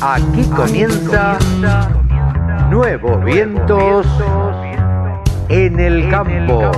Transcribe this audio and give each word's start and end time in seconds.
Aquí 0.00 0.42
comienza 0.54 1.38
Nuevos 2.70 3.24
Vientos 3.24 4.06
en 5.48 5.80
el 5.80 6.08
Campo. 6.10 6.70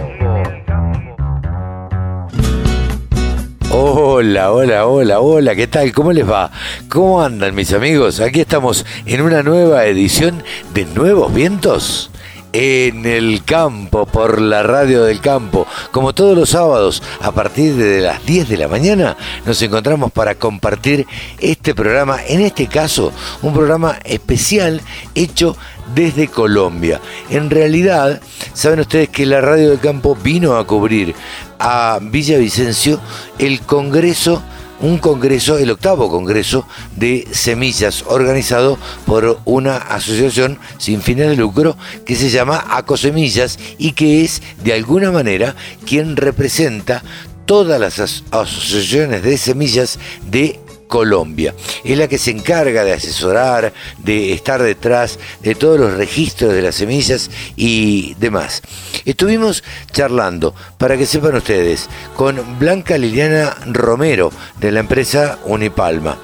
Hola, 3.71 4.53
hola, 4.53 4.87
hola, 4.87 5.21
hola, 5.21 5.55
¿qué 5.55 5.67
tal? 5.67 5.93
¿Cómo 5.93 6.13
les 6.13 6.31
va? 6.31 6.51
¿Cómo 6.89 7.23
andan 7.23 7.55
mis 7.55 7.73
amigos? 7.73 8.21
Aquí 8.21 8.41
estamos 8.41 8.87
en 9.05 9.21
una 9.21 9.43
nueva 9.43 9.85
edición 9.87 10.43
de 10.73 10.85
Nuevos 10.87 11.35
Vientos 11.35 12.11
en 12.55 13.05
el 13.05 13.45
campo, 13.45 14.07
por 14.07 14.41
la 14.41 14.63
radio 14.63 15.03
del 15.03 15.21
campo. 15.21 15.67
Como 15.91 16.15
todos 16.15 16.39
los 16.39 16.51
sábados, 16.51 17.03
a 17.21 17.33
partir 17.33 17.75
de 17.75 18.01
las 18.01 18.25
10 18.25 18.49
de 18.49 18.57
la 18.57 18.69
mañana, 18.69 19.17
nos 19.45 19.61
encontramos 19.61 20.13
para 20.13 20.37
compartir 20.37 21.05
este 21.41 21.75
programa, 21.75 22.19
en 22.27 22.41
este 22.41 22.69
caso, 22.69 23.13
un 23.43 23.53
programa 23.53 23.99
especial 24.05 24.81
hecho 25.17 25.57
desde 25.97 26.29
Colombia. 26.29 27.01
En 27.29 27.51
realidad, 27.51 28.21
saben 28.53 28.81
ustedes 28.81 29.09
que 29.09 29.27
la 29.27 29.41
radio 29.41 29.71
del 29.71 29.81
campo 29.81 30.17
vino 30.17 30.57
a 30.57 30.65
cubrir 30.65 31.15
a 31.59 31.99
Villavicencio 32.01 33.01
el 33.39 33.63
Congreso 33.63 34.43
un 34.85 34.99
congreso, 34.99 35.57
el 35.57 35.71
octavo 35.71 36.11
congreso 36.11 36.67
de 36.95 37.27
semillas, 37.31 38.05
organizado 38.07 38.79
por 39.07 39.41
una 39.47 39.79
asociación 39.79 40.59
sin 40.77 41.01
fines 41.01 41.29
de 41.29 41.37
lucro 41.37 41.77
que 42.05 42.15
se 42.15 42.29
llama 42.29 42.63
Acosemillas 42.69 43.59
y 43.79 43.93
que 43.93 44.23
es 44.23 44.43
de 44.63 44.75
alguna 44.75 45.11
manera 45.11 45.57
quien 45.87 46.17
representa 46.17 47.03
todas 47.47 47.81
las 47.81 47.99
asociaciones 48.31 49.23
de 49.23 49.39
semillas 49.39 49.99
de 50.31 50.61
Colombia. 50.95 51.57
Es 51.83 51.99
la 51.99 52.07
que 52.07 52.19
se 52.19 52.31
encarga 52.31 52.85
de 52.85 52.93
asesorar, 52.93 53.73
de 53.99 54.33
estar 54.33 54.63
detrás 54.63 55.19
de 55.43 55.57
todos 55.57 55.81
los 55.81 55.95
registros 55.95 56.53
de 56.53 56.63
las 56.63 56.77
semillas 56.77 57.33
y 57.57 58.15
demás. 58.21 58.63
Estuvimos 59.05 59.65
charlando, 59.91 60.55
para 60.79 60.97
que 60.97 61.05
sepan 61.05 61.35
ustedes, 61.35 61.89
con 62.17 62.61
Blanca 62.61 62.97
Liliana 62.97 63.57
Romero 63.67 64.31
de 64.61 64.71
la 64.71 64.79
empresa 64.79 65.41
Unipalma. 65.47 66.17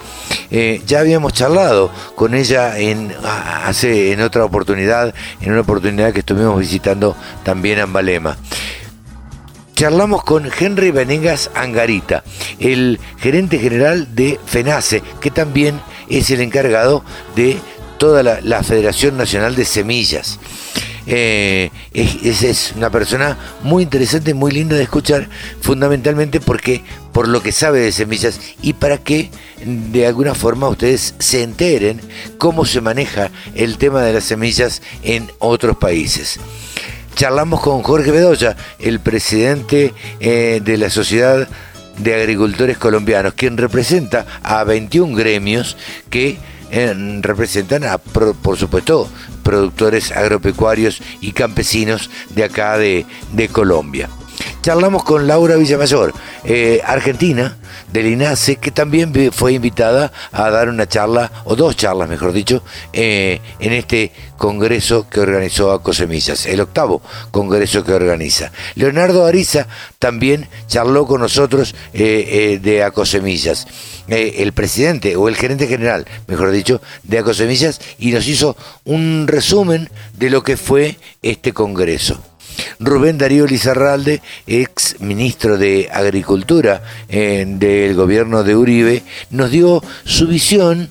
Eh, 0.53 0.81
ya 0.87 1.01
habíamos 1.01 1.33
charlado 1.33 1.91
con 2.15 2.37
ella 2.37 2.79
en, 2.79 3.13
hace, 3.25 4.13
en 4.13 4.21
otra 4.21 4.45
oportunidad, 4.45 5.13
en 5.41 5.51
una 5.51 5.63
oportunidad 5.63 6.13
que 6.13 6.21
estuvimos 6.21 6.61
visitando 6.61 7.17
también 7.43 7.81
Ambalema 7.81 8.37
charlamos 9.81 10.25
con 10.25 10.47
Henry 10.61 10.91
Venegas 10.91 11.50
Angarita, 11.55 12.23
el 12.59 13.00
gerente 13.17 13.59
general 13.59 14.14
de 14.14 14.39
FENACE, 14.45 15.03
que 15.23 15.31
también 15.31 15.81
es 16.11 16.31
el 16.31 16.42
encargado 16.42 17.03
de 17.34 17.56
toda 17.97 18.23
la, 18.23 18.62
Federación 18.62 19.17
Nacional 19.17 19.56
de 19.56 19.64
Semillas. 19.64 20.39
Eh, 21.06 21.70
es, 21.95 22.75
una 22.77 22.91
persona 22.91 23.39
muy 23.62 23.83
interesante, 23.84 24.34
muy 24.34 24.53
linda 24.53 24.77
de 24.77 24.83
escuchar, 24.83 25.31
fundamentalmente 25.62 26.41
porque 26.41 26.84
por 27.14 27.27
lo 27.27 27.42
que 27.42 27.51
sabe 27.51 27.81
de 27.81 27.91
semillas 27.91 28.39
y 28.61 28.75
para 28.75 28.98
que 28.98 29.31
de 29.64 30.06
alguna 30.06 30.34
forma 30.34 30.69
ustedes 30.69 31.14
se 31.20 31.42
enteren 31.42 32.03
cómo 32.36 32.67
se 32.67 32.83
maneja 32.83 33.31
el 33.55 33.78
tema 33.78 34.03
de 34.03 34.12
las 34.12 34.25
semillas 34.25 34.83
en 35.03 35.33
otros 35.39 35.78
países 35.78 36.39
charlamos 37.14 37.61
con 37.61 37.83
Jorge 37.83 38.11
Bedoya, 38.11 38.56
el 38.78 39.00
presidente 39.00 39.94
eh, 40.20 40.61
de 40.62 40.78
la 40.78 40.91
Sociedad 40.91 41.48
de 41.98 42.14
Agricultores 42.14 42.78
Colombianos, 42.78 43.34
quien 43.34 43.56
representa 43.56 44.27
a 44.42 44.64
21 44.64 45.14
gremios 45.17 45.77
que 46.08 46.39
eh, 46.70 47.18
representan 47.20 47.85
a, 47.85 47.98
por, 47.98 48.57
supuesto, 48.57 49.08
productores 49.42 50.12
agropecuarios 50.12 51.02
y 51.20 51.33
campesinos 51.33 52.11
de 52.30 52.45
acá 52.45 52.79
de, 52.79 53.07
Colombia. 53.52 54.08
Charlamos 54.63 55.05
con 55.05 55.27
Laura 55.27 55.57
Villamayor, 55.57 56.13
eh, 56.45 56.81
argentina, 56.85 57.57
del 57.93 58.07
INASE, 58.07 58.57
que 58.57 58.71
también 58.71 59.13
fue 59.33 59.53
invitada 59.53 60.13
a 60.33 60.51
dar 60.51 60.69
una 60.69 60.87
charla, 60.87 61.31
o 61.45 61.57
dos 61.57 61.77
charlas 61.77 62.09
mejor 62.09 62.33
dicho, 62.33 62.63
eh, 62.93 63.41
en 63.59 63.73
este 63.73 64.13
congreso 64.37 65.09
que 65.09 65.21
organizó 65.21 65.73
Acosemillas, 65.73 66.47
el 66.47 66.61
octavo 66.61 67.03
congreso 67.31 67.85
que 67.85 67.93
organiza. 67.93 68.53
Leonardo 68.75 69.27
Ariza 69.27 69.67
también 69.98 70.48
charló 70.67 71.07
con 71.07 71.21
nosotros 71.21 71.75
eh, 71.92 72.29
eh, 72.29 72.59
de 72.63 72.83
Acosemillas, 72.85 73.67
el 74.09 74.53
presidente 74.53 75.15
o 75.15 75.29
el 75.29 75.37
gerente 75.37 75.69
general, 75.69 76.05
mejor 76.27 76.51
dicho, 76.51 76.81
de 77.05 77.19
Acosemillas, 77.19 77.81
y 77.98 78.11
nos 78.11 78.27
hizo 78.27 78.57
un 78.85 79.27
resumen 79.29 79.89
de 80.15 80.31
lo 80.31 80.42
que 80.42 80.57
fue 80.57 80.97
este 81.23 81.53
congreso. 81.53 82.21
Rubén 82.78 83.18
Darío 83.18 83.46
Lizarralde, 83.46 84.22
ex 84.46 85.00
ministro 85.00 85.58
de 85.58 85.88
Agricultura 85.92 86.83
eh, 87.08 87.44
del 87.46 87.94
gobierno 87.94 88.42
de 88.42 88.56
Uribe, 88.56 89.02
nos 89.30 89.50
dio 89.50 89.83
su 90.05 90.27
visión 90.27 90.88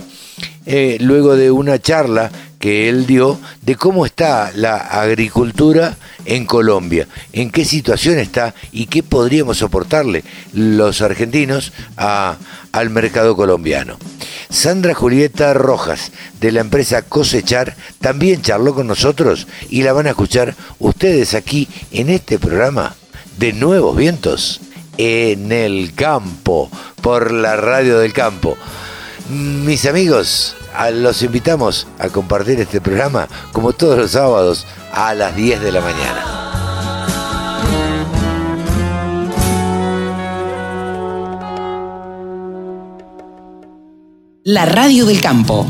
eh, 0.66 0.98
luego 1.00 1.36
de 1.36 1.52
una 1.52 1.80
charla 1.80 2.32
que 2.60 2.90
él 2.90 3.06
dio 3.06 3.40
de 3.62 3.76
cómo 3.76 4.06
está 4.06 4.52
la 4.54 4.78
agricultura 4.78 5.98
en 6.26 6.46
Colombia, 6.46 7.08
en 7.34 7.50
qué 7.50 7.66
situación 7.66 8.20
está 8.20 8.54
y 8.72 8.88
qué 8.88 9.02
podríamos 9.02 9.62
aportarle 9.64 10.24
los 10.54 11.02
argentinos 11.02 11.72
al 11.96 12.90
mercado 12.90 13.36
colombiano. 13.36 13.98
Sandra 14.50 14.94
Julieta 14.94 15.54
Rojas, 15.54 16.12
de 16.42 16.52
la 16.52 16.62
empresa 16.62 17.02
Cosechar, 17.02 17.76
también 18.02 18.42
charló 18.42 18.76
con 18.76 18.88
nosotros 18.88 19.48
y 19.70 19.84
la 19.84 19.94
van 19.94 20.08
a 20.08 20.12
escuchar 20.12 20.56
ustedes 20.80 21.34
aquí 21.34 21.68
en 21.92 22.10
este 22.10 22.40
programa 22.40 22.96
de 23.38 23.54
Nuevos 23.54 23.96
Vientos 23.96 24.60
en 24.98 25.54
el 25.54 25.94
campo, 25.96 26.70
por 27.02 27.32
la 27.32 27.56
radio 27.56 28.00
del 28.00 28.12
campo. 28.12 28.58
Mis 29.30 29.86
amigos, 29.86 30.56
los 30.92 31.22
invitamos 31.22 31.86
a 32.00 32.10
compartir 32.10 32.60
este 32.60 32.82
programa 32.82 33.28
como 33.52 33.74
todos 33.74 33.96
los 33.96 34.12
sábados 34.12 34.66
a 34.92 35.14
las 35.14 35.36
10 35.36 35.62
de 35.62 35.72
la 35.72 35.82
mañana. 35.82 36.26
La 44.46 44.66
radio 44.66 45.06
del 45.06 45.22
campo. 45.22 45.68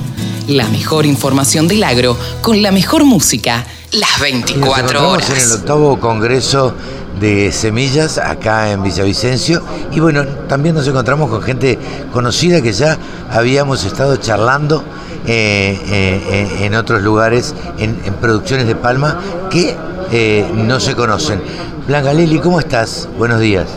La 0.48 0.66
mejor 0.70 1.06
información 1.06 1.68
del 1.68 1.84
agro 1.84 2.18
con 2.42 2.62
la 2.62 2.72
mejor 2.72 3.04
música 3.04 3.66
las 3.92 4.20
24 4.20 5.10
horas. 5.10 5.30
en 5.30 5.38
el 5.38 5.52
octavo 5.52 6.00
congreso 6.00 6.76
de 7.20 7.52
semillas 7.52 8.18
acá 8.18 8.72
en 8.72 8.84
Villavicencio 8.84 9.62
y 9.92 10.00
bueno, 10.00 10.26
también 10.48 10.76
nos 10.76 10.88
encontramos 10.88 11.30
con 11.30 11.42
gente 11.42 11.78
conocida 12.12 12.62
que 12.62 12.72
ya 12.72 12.98
habíamos 13.32 13.84
estado 13.86 14.16
charlando 14.18 14.84
eh, 15.28 15.80
eh, 15.86 16.66
en 16.66 16.76
otros 16.76 17.02
lugares, 17.04 17.54
en, 17.78 17.96
producciones 18.16 18.68
de 18.68 18.76
Palma, 18.76 19.20
que 19.50 19.76
eh, 20.12 20.50
no 20.56 20.80
se 20.80 20.96
conocen. 20.96 21.42
Blanca 21.88 22.14
Lili, 22.14 22.40
¿cómo 22.40 22.60
estás? 22.60 23.08
Buenos 23.18 23.40
días. 23.40 23.68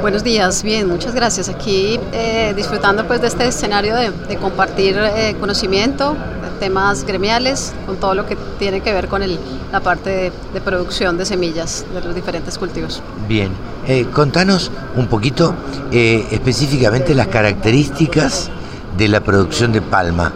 Buenos 0.00 0.24
días, 0.24 0.62
bien, 0.62 0.88
muchas 0.88 1.14
gracias. 1.14 1.48
Aquí 1.48 2.00
disfrutando 2.54 3.06
pues 3.06 3.20
de 3.20 3.28
este 3.28 3.46
escenario 3.46 3.94
de, 3.94 4.36
compartir 4.36 4.96
conocimiento, 5.38 6.16
temas 6.56 7.04
gremiales, 7.04 7.72
con 7.86 7.96
todo 7.96 8.14
lo 8.14 8.26
que 8.26 8.36
tiene 8.58 8.80
que 8.80 8.92
ver 8.92 9.08
con 9.08 9.22
el, 9.22 9.38
la 9.72 9.80
parte 9.80 10.32
de, 10.52 10.60
producción 10.60 11.16
de 11.16 11.24
semillas 11.24 11.84
de 11.94 12.00
los 12.00 12.14
diferentes 12.14 12.58
cultivos. 12.58 13.02
Bien, 13.28 13.50
contanos 14.12 14.70
un 14.96 15.06
poquito 15.06 15.54
específicamente 15.92 17.14
las 17.14 17.28
características 17.28 18.50
de 18.96 19.08
la 19.08 19.20
producción 19.20 19.72
de 19.72 19.82
palma. 19.82 20.32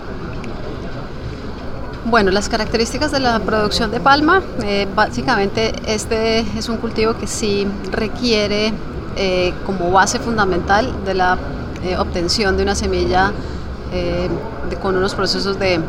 Bueno, 2.05 2.31
las 2.31 2.49
características 2.49 3.13
de 3.13 3.21
la 3.21 3.39
producción 3.41 3.91
de 3.91 4.01
palma, 4.01 4.43
eh, 4.65 4.89
básicamente 4.95 5.73
este 5.87 6.41
es 6.41 6.69
un 6.69 6.79
cultivo 6.79 7.15
que 7.17 7.27
sí 7.27 7.67
requiere 7.93 8.73
eh, 9.17 9.53
como 9.65 9.91
base 9.91 10.19
fundamental 10.19 10.93
de 11.05 11.15
la 11.15 11.39
eh, 11.85 11.97
obtención 11.99 12.57
de 12.57 12.63
una 12.63 12.75
semilla 12.75 13.33
con 14.81 14.97
unos 14.97 15.17
procesos 15.17 15.59
de, 15.59 15.81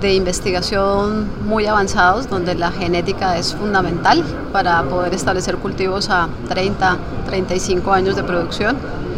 de 0.00 0.14
investigación 0.14 1.28
muy 1.46 1.66
avanzados, 1.66 2.28
donde 2.28 2.54
la 2.54 2.70
genética 2.70 3.36
es 3.38 3.54
fundamental 3.54 4.24
para 4.52 4.82
poder 4.82 5.14
establecer 5.14 5.56
cultivos 5.56 6.10
a 6.10 6.28
30, 6.48 6.96
35 7.26 7.92
años 7.92 8.16
de 8.16 8.22
producción 8.22 8.76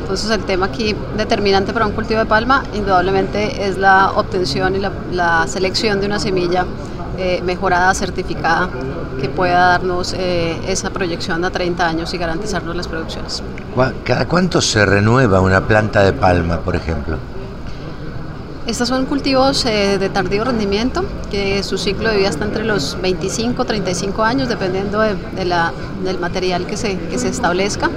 entonces 0.09 0.31
el 0.31 0.43
tema 0.45 0.65
aquí 0.65 0.97
determinante 1.19 1.75
para 1.75 1.85
un 1.85 1.93
cultivo 1.93 2.21
de 2.21 2.25
palma 2.25 2.65
indudablemente 2.73 3.69
es 3.69 3.77
la 3.77 4.13
obtención 4.13 4.75
y 4.75 4.79
la, 5.15 5.47
selección 5.47 6.01
de 6.01 6.07
una 6.07 6.19
semilla 6.19 6.65
eh, 7.19 7.43
mejorada, 7.45 7.93
certificada 7.93 8.71
que 9.21 9.29
pueda 9.29 9.69
darnos 9.69 10.15
eh, 10.15 10.59
esa 10.67 10.89
proyección 10.89 11.45
a 11.45 11.51
30 11.51 11.87
años 11.87 12.15
y 12.15 12.17
garantizarnos 12.17 12.75
las 12.75 12.89
producciones. 12.89 13.43
¿Cada 14.03 14.27
cuánto 14.27 14.63
se 14.63 14.87
renueva 14.87 15.43
una 15.43 15.61
planta 15.67 16.03
de 16.03 16.15
palma, 16.15 16.61
por 16.61 16.75
ejemplo? 16.75 17.19
Estos 18.69 18.91
son 18.91 19.07
cultivos 19.07 19.65
eh, 19.65 19.97
de 19.99 20.11
tardío 20.11 20.45
rendimiento, 20.45 21.03
que 21.31 21.63
su 21.63 21.79
ciclo 21.79 22.11
de 22.11 22.19
vida 22.19 22.29
está 22.29 22.45
entre 22.45 22.67
los 22.67 23.01
25 23.01 23.65
35 23.65 24.23
años, 24.23 24.47
dependiendo 24.47 25.01
de, 25.01 25.45
la, 25.47 25.73
del 26.05 26.19
material 26.19 26.67
que 26.67 26.77
se, 26.77 26.99
que 26.99 27.19
se 27.19 27.29
establezca. 27.29 27.89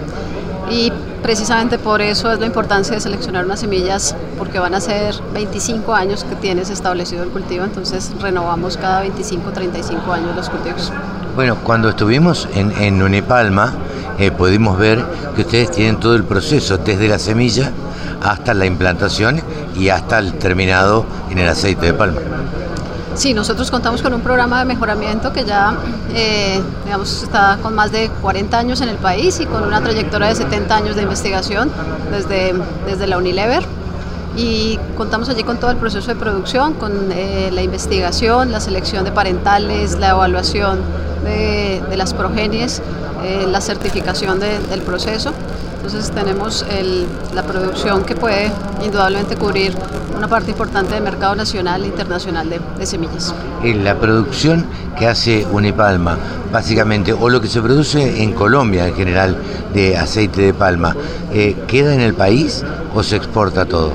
Y 0.70 0.94
precisamente 1.22 1.78
por 1.78 2.02
eso 2.02 2.32
es 2.32 2.40
la 2.40 2.46
importancia 2.46 2.96
de 2.96 3.02
seleccionar 3.02 3.44
unas 3.44 3.60
semillas, 3.60 4.16
porque 4.38 4.60
van 4.60 4.74
a 4.74 4.80
ser 4.80 5.14
25 5.34 5.94
años 5.94 6.24
que 6.24 6.38
tienes 6.38 6.70
establecido 6.70 7.24
el 7.24 7.32
cultivo, 7.32 7.66
entonces 7.66 8.10
renovamos 8.22 8.78
cada 8.78 9.02
25 9.02 9.52
35 9.52 10.14
años 10.14 10.34
los 10.38 10.50
cultivos. 10.50 10.94
Bueno, 11.36 11.58
cuando 11.66 11.90
estuvimos 11.90 12.48
en, 12.56 12.72
en 12.82 13.04
Unipalma, 13.04 13.74
eh, 14.18 14.32
pudimos 14.32 14.78
ver 14.78 15.04
que 15.36 15.42
ustedes 15.42 15.70
tienen 15.72 16.00
todo 16.00 16.16
el 16.16 16.24
proceso, 16.24 16.78
desde 16.78 17.10
la 17.10 17.20
semilla 17.20 17.74
hasta 18.22 18.54
la 18.54 18.66
implantación 18.66 19.42
y 19.76 19.90
hasta 19.90 20.20
el 20.20 20.34
terminado 20.34 21.06
en 21.30 21.40
el 21.40 21.50
aceite 21.50 21.88
de 21.88 21.94
palma. 21.94 22.20
Sí, 23.16 23.34
nosotros 23.34 23.70
contamos 23.70 24.02
con 24.02 24.14
un 24.14 24.22
programa 24.22 24.60
de 24.60 24.66
mejoramiento 24.66 25.34
que 25.34 25.44
ya 25.44 25.76
eh, 26.14 26.62
digamos, 26.86 27.24
está 27.24 27.58
con 27.62 27.76
más 27.76 27.92
de 27.92 28.10
40 28.22 28.58
años 28.58 28.82
en 28.82 28.90
el 28.90 28.96
país 28.96 29.40
y 29.40 29.46
con 29.46 29.64
una 29.64 29.82
trayectoria 29.82 30.28
de 30.30 30.36
70 30.36 30.76
años 30.76 30.96
de 30.96 31.04
investigación 31.04 31.70
desde, 32.10 32.54
desde 32.86 33.08
la 33.08 33.18
Unilever. 33.18 33.64
Y 34.38 34.80
contamos 34.96 35.28
allí 35.28 35.44
con 35.44 35.58
todo 35.58 35.72
el 35.72 35.78
proceso 35.78 36.08
de 36.08 36.16
producción, 36.16 36.74
con 36.74 37.12
eh, 37.12 37.50
la 37.52 37.64
investigación, 37.64 38.52
la 38.52 38.62
selección 38.62 39.04
de 39.04 39.12
parentales, 39.12 40.00
la 40.00 40.12
evaluación 40.12 40.80
de, 41.26 41.84
de 41.90 41.98
las 41.98 42.14
progenies, 42.14 42.82
eh, 43.24 43.46
la 43.48 43.62
certificación 43.62 44.40
del 44.40 44.82
proceso. 44.82 45.34
Entonces 45.78 46.12
tenemos 46.12 46.64
la 47.34 47.42
producción 47.42 48.04
que 48.04 48.16
puede 48.16 48.52
indudablemente 48.84 49.36
cubrir 49.36 49.76
una 50.22 50.28
parte 50.28 50.52
importante 50.52 50.94
del 50.94 51.04
mercado 51.04 51.34
nacional 51.36 51.84
e 51.84 51.88
internacional 51.88 52.48
de, 52.48 52.86
semillas. 52.86 53.34
la 53.64 53.96
producción 53.96 54.68
que 54.96 55.08
hace 55.08 55.48
Unipalma, 55.52 56.16
básicamente, 56.52 57.12
o 57.12 57.28
lo 57.28 57.42
que 57.42 57.48
se 57.48 57.60
produce 57.60 58.22
en 58.22 58.34
Colombia 58.34 58.88
en 58.88 58.94
general 58.94 59.36
de 59.74 59.98
aceite 59.98 60.44
de 60.44 60.54
palma, 60.54 60.96
eh, 61.34 61.56
¿queda 61.68 61.96
en 61.96 62.02
el 62.02 62.14
país 62.14 62.64
o 62.94 63.02
se 63.02 63.16
exporta 63.16 63.66
todo? 63.66 63.94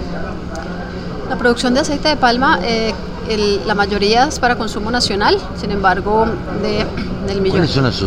La 1.28 1.36
producción 1.36 1.74
de 1.74 1.80
aceite 1.80 2.08
de 2.08 2.16
palma, 2.16 2.58
eh, 2.64 2.92
la 3.64 3.76
mayoría 3.76 4.26
es 4.26 4.40
para 4.40 4.56
consumo 4.56 4.90
nacional, 4.90 5.38
sin 5.54 5.70
embargo, 5.70 6.26
de, 6.60 6.84
del 7.28 7.40
millón. 7.40 7.58
¿Cuáles 7.58 7.70
son 7.70 7.84
los 7.84 8.02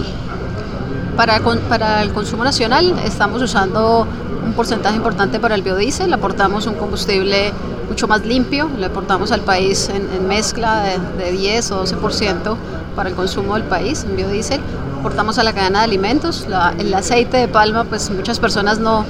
para, 1.20 1.42
para 1.68 2.02
el 2.02 2.14
consumo 2.14 2.46
nacional 2.46 2.98
estamos 3.04 3.42
usando 3.42 4.08
un 4.46 4.54
porcentaje 4.54 4.96
importante 4.96 5.38
para 5.38 5.54
el 5.56 5.62
biodiesel, 5.62 6.14
aportamos 6.14 6.66
un 6.66 6.76
combustible 6.76 7.52
mucho 7.90 8.08
más 8.08 8.26
limpio, 8.26 8.70
le 8.78 8.86
aportamos 8.86 9.34
al 9.34 9.42
país 9.42 9.90
en, 9.90 10.30
mezcla 10.30 10.82
de, 11.18 11.32
10 11.34 11.72
o 11.72 11.84
12% 11.84 12.56
para 12.96 13.10
el 13.10 13.16
consumo 13.16 13.56
del 13.56 13.64
país 13.64 14.06
en 14.06 14.16
biodiesel, 14.16 14.62
aportamos 14.98 15.38
a 15.40 15.44
la 15.44 15.52
cadena 15.52 15.80
de 15.80 15.86
alimentos, 15.86 16.48
el 16.78 16.94
aceite 16.94 17.36
de 17.36 17.50
palma, 17.50 17.84
pues 17.84 18.10
muchas 18.12 18.40
personas 18.40 18.80
no, 18.80 19.04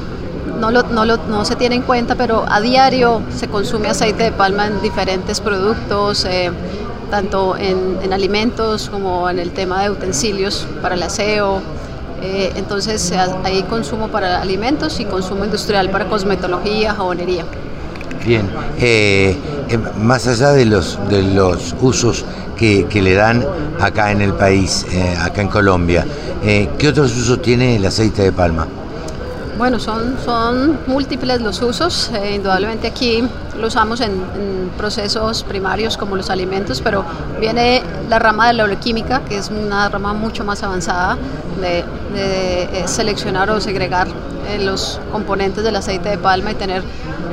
no, 0.60 0.72
lo, 0.72 0.82
no, 0.82 1.06
lo, 1.06 1.18
no, 1.18 1.46
se 1.46 1.56
tiene 1.58 1.76
en 1.76 1.84
cuenta, 1.84 2.16
pero 2.16 2.44
a 2.50 2.60
diario 2.60 3.22
se 3.30 3.50
consume 3.50 3.88
aceite 3.88 4.24
de 4.24 4.32
palma 4.32 4.66
en 4.66 4.82
diferentes 4.82 5.40
productos, 5.42 6.26
eh, 6.26 6.50
tanto 7.12 7.56
en, 7.56 8.12
alimentos 8.12 8.90
como 8.90 9.30
en 9.30 9.38
el 9.38 9.52
tema 9.52 9.84
de 9.84 9.92
utensilios 9.92 10.66
para 10.82 10.96
el 10.96 11.04
aseo, 11.04 11.62
eh, 12.22 12.54
entonces 12.56 13.12
hay 13.44 13.64
consumo 13.64 14.10
para 14.10 14.42
alimentos 14.42 15.00
y 15.00 15.06
consumo 15.06 15.46
industrial 15.46 15.90
para 15.90 16.06
cosmetología, 16.06 16.94
jabonería. 16.94 17.46
Bien, 18.26 18.50
eh, 18.80 19.38
eh, 19.70 19.78
más 20.02 20.28
allá 20.28 20.52
de 20.52 20.66
los, 20.66 21.00
de 21.10 21.24
los 21.24 21.76
usos 21.82 22.26
que, 22.58 22.88
le 22.94 23.14
dan 23.14 23.46
acá 23.80 24.12
en 24.12 24.22
el 24.22 24.34
país, 24.34 24.86
acá 25.22 25.42
en 25.42 25.48
Colombia, 25.48 26.06
¿qué 26.44 26.88
otros 26.90 27.16
usos 27.16 27.42
tiene 27.42 27.78
el 27.78 27.86
aceite 27.86 28.24
de 28.24 28.32
palma? 28.34 28.68
Bueno, 29.60 29.78
son, 29.78 30.80
múltiples 30.88 31.42
los 31.42 31.62
usos. 31.62 32.12
Eh, 32.14 32.36
indudablemente 32.36 32.88
aquí 32.88 33.22
lo 33.60 33.68
usamos 33.68 34.00
en, 34.00 34.70
procesos 34.78 35.44
primarios 35.44 35.98
como 35.98 36.16
los 36.16 36.30
alimentos, 36.30 36.80
pero 36.80 37.04
viene 37.42 37.84
la 38.08 38.20
rama 38.20 38.48
de 38.48 38.54
la 38.54 38.64
bioquímica, 38.64 39.20
que 39.28 39.38
es 39.38 39.50
una 39.50 39.90
rama 39.90 40.14
mucho 40.14 40.46
más 40.46 40.64
avanzada 40.64 41.18
de, 41.60 41.84
eh, 42.16 42.84
seleccionar 42.86 43.50
o 43.50 43.60
segregar 43.60 44.08
eh, 44.48 44.64
los 44.64 45.02
componentes 45.12 45.62
del 45.66 45.76
aceite 45.76 46.08
de 46.08 46.18
palma 46.18 46.52
y 46.52 46.56
tener 46.56 46.82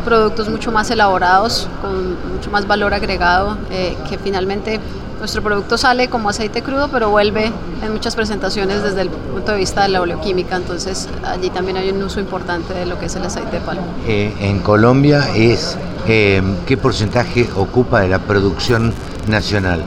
productos 0.05 0.49
mucho 0.49 0.73
más 0.73 0.91
elaborados, 0.91 1.69
con 1.81 2.17
mucho 2.35 2.51
más 2.51 2.67
valor 2.67 2.93
agregado, 2.93 3.57
que 3.69 4.19
finalmente 4.19 4.81
nuestro 5.19 5.43
producto 5.43 5.79
sale 5.79 6.09
como 6.09 6.29
aceite 6.29 6.63
crudo, 6.63 6.89
pero 6.89 7.11
vuelve 7.11 7.53
en 7.83 7.93
muchas 7.93 8.15
presentaciones 8.15 8.83
desde 8.83 9.03
el 9.03 9.11
punto 9.11 9.53
de 9.53 9.59
vista 9.59 9.83
de 9.83 9.89
la 9.89 10.01
oleoquímica, 10.01 10.57
entonces 10.57 11.09
allí 11.25 11.51
también 11.51 11.77
hay 11.77 11.91
un 11.91 12.03
uso 12.03 12.21
importante 12.21 12.75
de 12.75 12.87
lo 12.87 12.99
que 12.99 13.07
es 13.07 13.17
el 13.17 13.25
aceite 13.25 13.57
de 13.57 13.61
palma. 13.61 13.83
Eh, 14.07 14.35
en 14.41 14.61
Colombia 14.61 15.29
es 15.35 15.77
eh, 16.07 16.43
qué 16.67 16.77
porcentaje 16.77 17.49
ocupa 17.57 18.01
de 18.01 18.09
la 18.09 18.19
producción 18.21 18.93
nacional. 19.29 19.83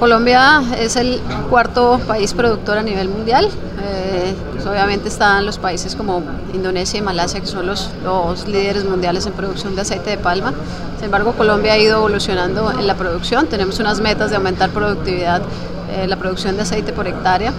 Colombia 0.00 0.62
es 0.78 0.96
el 0.96 1.20
cuarto 1.50 2.00
país 2.06 2.32
productor 2.32 2.78
a 2.78 2.82
nivel 2.82 3.10
mundial. 3.10 3.50
Eh, 3.82 4.34
pues 4.54 4.64
obviamente 4.64 5.08
están 5.08 5.44
los 5.44 5.58
países 5.58 5.94
como 5.94 6.22
Indonesia 6.54 6.98
y 6.98 7.02
Malasia, 7.02 7.38
que 7.40 7.46
son 7.46 7.66
los, 7.66 7.90
los 8.02 8.48
líderes 8.48 8.86
mundiales 8.86 9.26
en 9.26 9.34
producción 9.34 9.74
de 9.76 9.82
aceite 9.82 10.08
de 10.08 10.16
palma. 10.16 10.54
Sin 10.96 11.04
embargo, 11.04 11.34
Colombia 11.34 11.74
ha 11.74 11.78
ido 11.78 11.98
evolucionando 11.98 12.70
en 12.72 12.86
la 12.86 12.94
producción. 12.94 13.46
Tenemos 13.46 13.78
unas 13.78 14.00
metas 14.00 14.30
de 14.30 14.36
aumentar 14.36 14.70
productividad, 14.70 15.42
eh, 15.90 16.06
la 16.08 16.16
producción 16.16 16.56
de 16.56 16.62
aceite 16.62 16.94
por 16.94 17.06
hectárea, 17.06 17.52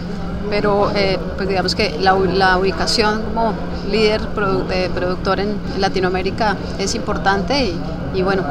pero 0.49 0.91
eh, 0.95 1.19
pues 1.37 1.47
digamos 1.47 1.75
que 1.75 1.99
la, 2.01 2.15
ubicación 2.15 3.21
como 3.21 3.53
líder 3.91 4.19
de 4.67 4.89
productor 4.89 5.41
en 5.41 5.57
Latinoamérica 5.77 6.57
es 6.79 6.95
importante 6.95 7.65
y, 7.65 7.79
y 8.15 8.23
bueno, 8.23 8.43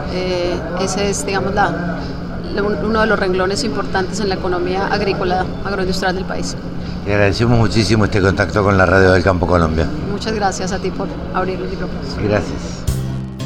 ese 0.80 1.10
es 1.10 1.26
digamos 1.26 1.54
la 1.54 1.98
uno 2.58 3.00
de 3.00 3.06
los 3.06 3.18
renglones 3.18 3.64
importantes 3.64 4.20
en 4.20 4.28
la 4.28 4.34
economía 4.34 4.86
agrícola 4.86 5.46
agroindustrial 5.64 6.14
del 6.14 6.24
país. 6.24 6.56
Le 7.06 7.14
agradecemos 7.14 7.58
muchísimo 7.58 8.04
este 8.04 8.20
contacto 8.20 8.62
con 8.62 8.76
la 8.76 8.86
Radio 8.86 9.12
del 9.12 9.22
Campo 9.22 9.46
Colombia. 9.46 9.86
Muchas 10.10 10.34
gracias 10.34 10.72
a 10.72 10.78
ti 10.78 10.90
por 10.90 11.08
abrir 11.34 11.58
los 11.58 11.70
micrófonos. 11.70 12.04
Gracias. 12.22 12.58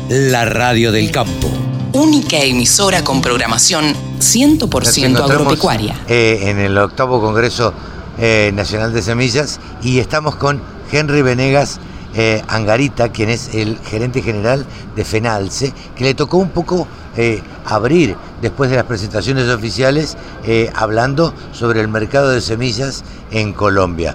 La 0.08 0.44
Radio 0.44 0.92
del 0.92 1.10
Campo, 1.10 1.48
única 1.92 2.38
emisora 2.38 3.02
con 3.04 3.22
programación 3.22 3.94
100% 4.18 5.22
agropecuaria. 5.22 5.96
Eh, 6.08 6.50
en 6.50 6.58
el 6.58 6.76
octavo 6.78 7.20
Congreso 7.20 7.72
eh, 8.18 8.52
Nacional 8.54 8.92
de 8.92 9.02
Semillas 9.02 9.60
y 9.82 9.98
estamos 9.98 10.36
con 10.36 10.60
Henry 10.90 11.22
Venegas 11.22 11.78
eh, 12.16 12.42
Angarita, 12.48 13.08
quien 13.10 13.28
es 13.28 13.54
el 13.54 13.78
gerente 13.78 14.22
general 14.22 14.64
de 14.94 15.04
FENALCE, 15.04 15.72
que 15.96 16.04
le 16.04 16.14
tocó 16.14 16.36
un 16.38 16.50
poco 16.50 16.86
eh, 17.16 17.42
abrir 17.64 18.16
después 18.40 18.70
de 18.70 18.76
las 18.76 18.84
presentaciones 18.84 19.48
oficiales 19.48 20.16
eh, 20.44 20.70
hablando 20.74 21.34
sobre 21.52 21.80
el 21.80 21.88
mercado 21.88 22.30
de 22.30 22.40
semillas 22.40 23.04
en 23.30 23.52
Colombia. 23.52 24.14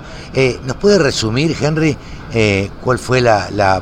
¿Nos 0.66 0.78
puede 0.78 1.00
resumir, 1.00 1.56
Henry, 1.60 1.98
cuál 2.82 3.00
fue 3.00 3.20
la, 3.20 3.50
la, 3.52 3.82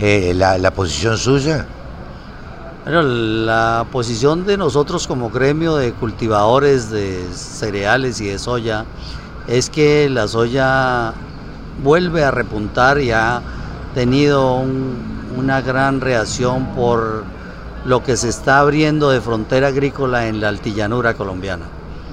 la, 0.00 0.70
posición 0.72 1.16
suya? 1.16 1.66
Bueno, 2.84 3.02
la 3.02 3.86
posición 3.92 4.46
de 4.46 4.56
nosotros 4.56 5.06
como 5.06 5.30
gremio 5.30 5.76
de 5.76 5.92
cultivadores 5.92 6.90
de 6.90 7.24
cereales 7.32 8.20
y 8.20 8.26
de 8.26 8.38
soya 8.38 8.84
es 9.46 9.70
que 9.70 10.08
la 10.08 10.26
soya 10.26 11.14
vuelve 11.82 12.24
a 12.24 12.30
repuntar 12.30 12.98
y 13.00 13.10
ha 13.10 13.42
tenido 13.94 14.62
una 15.36 15.60
gran 15.60 16.00
reacción 16.00 16.74
por 16.74 17.24
lo 17.84 18.02
que 18.02 18.16
se 18.16 18.28
está 18.28 18.58
abriendo 18.58 19.10
de 19.10 19.20
frontera 19.20 19.68
agrícola 19.68 20.26
en 20.26 20.40
la 20.40 20.48
altillanura 20.48 21.14
colombiana. 21.14 21.66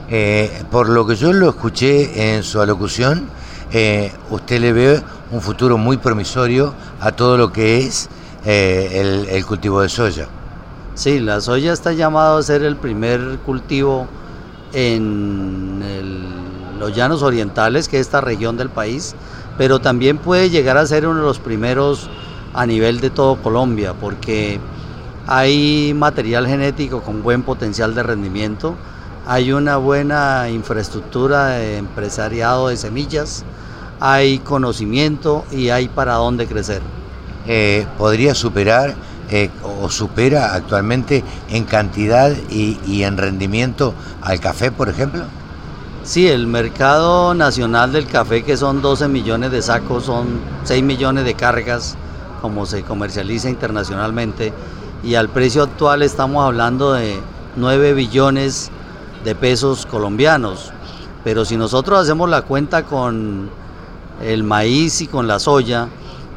Eh, 0.10 0.64
por 0.70 0.90
lo 0.90 1.08
que 1.08 1.16
yo 1.16 1.34
lo 1.34 1.50
escuché 1.50 2.36
en 2.36 2.44
su 2.44 2.62
alocución, 2.62 3.26
eh, 3.72 4.12
usted 4.30 4.62
le 4.62 4.74
ve 4.74 5.02
un 5.32 5.42
futuro 5.42 5.78
muy 5.78 5.98
promisorio 5.98 6.74
a 7.00 7.12
todo 7.12 7.38
lo 7.38 7.52
que 7.52 7.80
es 7.80 8.10
eh, 8.46 9.26
el, 9.32 9.46
cultivo 9.46 9.82
de 9.82 9.90
soya. 9.90 10.28
Sí, 10.94 11.20
la 11.20 11.42
soya 11.42 11.74
está 11.74 11.94
llamada 11.94 12.38
a 12.38 12.44
ser 12.44 12.62
el 12.64 12.76
primer 12.76 13.40
cultivo 13.46 14.08
en 14.74 15.82
los 16.80 16.96
llanos 16.96 17.24
orientales, 17.24 17.88
que 17.88 18.00
es 18.00 18.08
esta 18.08 18.22
región 18.22 18.58
del 18.58 18.70
país, 18.70 19.16
pero 19.58 19.80
también 19.80 20.18
puede 20.18 20.50
llegar 20.50 20.78
a 20.78 20.86
ser 20.86 21.08
uno 21.08 21.20
de 21.20 21.26
los 21.26 21.40
primeros 21.40 22.10
a 22.54 22.66
nivel 22.66 23.00
de 23.00 23.10
todo 23.10 23.38
Colombia, 23.38 23.94
porque 23.94 24.60
hay 25.28 25.94
material 25.96 26.48
genético 26.48 27.02
con 27.02 27.24
buen 27.24 27.44
potencial 27.44 27.96
de 27.96 28.04
rendimiento 28.04 28.76
hay 29.26 29.54
una 29.54 29.78
buena 29.78 30.50
infraestructura 30.50 31.48
de 31.48 31.78
empresariado 31.78 32.68
de 32.68 32.78
semillas, 32.78 33.46
hay 34.00 34.40
conocimiento 34.40 35.46
y 35.50 35.70
hay 35.70 35.88
para 35.88 36.16
dónde 36.16 36.46
crecer. 36.46 36.82
Eh, 37.48 37.86
¿Podría 37.98 38.36
superar 38.36 38.96
eh, 39.30 39.50
o 39.64 39.90
supera 39.90 40.54
actualmente 40.54 41.24
en 41.50 41.64
cantidad 41.64 42.34
y, 42.50 42.80
y 42.86 43.04
en 43.04 43.18
rendimiento 43.18 43.94
al 44.22 44.42
café, 44.42 44.72
por 44.72 44.90
ejemplo? 44.90 45.24
Sí, 46.04 46.28
el 46.28 46.48
mercado 46.48 47.34
nacional 47.34 47.94
del 47.94 48.08
café, 48.08 48.44
que 48.44 48.58
son 48.58 48.82
12 48.82 49.08
millones 49.08 49.52
de 49.52 49.62
sacos, 49.62 50.04
son 50.04 50.42
6 50.66 50.84
millones 50.84 51.24
de 51.24 51.34
cargas, 51.34 51.96
como 52.42 52.66
se 52.66 52.84
comercializa 52.84 53.50
internacionalmente, 53.50 54.52
y 55.02 55.16
al 55.16 55.30
precio 55.30 55.64
actual 55.64 56.02
estamos 56.02 56.44
hablando 56.46 56.92
de 56.92 57.22
9 57.56 57.94
billones 57.94 58.70
de 59.24 59.34
pesos 59.34 59.86
colombianos. 59.86 60.74
Pero 61.24 61.46
si 61.46 61.56
nosotros 61.56 62.02
hacemos 62.02 62.30
la 62.30 62.42
cuenta 62.42 62.84
con 62.84 63.50
el 64.22 64.44
maíz 64.44 65.00
y 65.00 65.08
con 65.08 65.26
la 65.26 65.40
soya, 65.40 65.88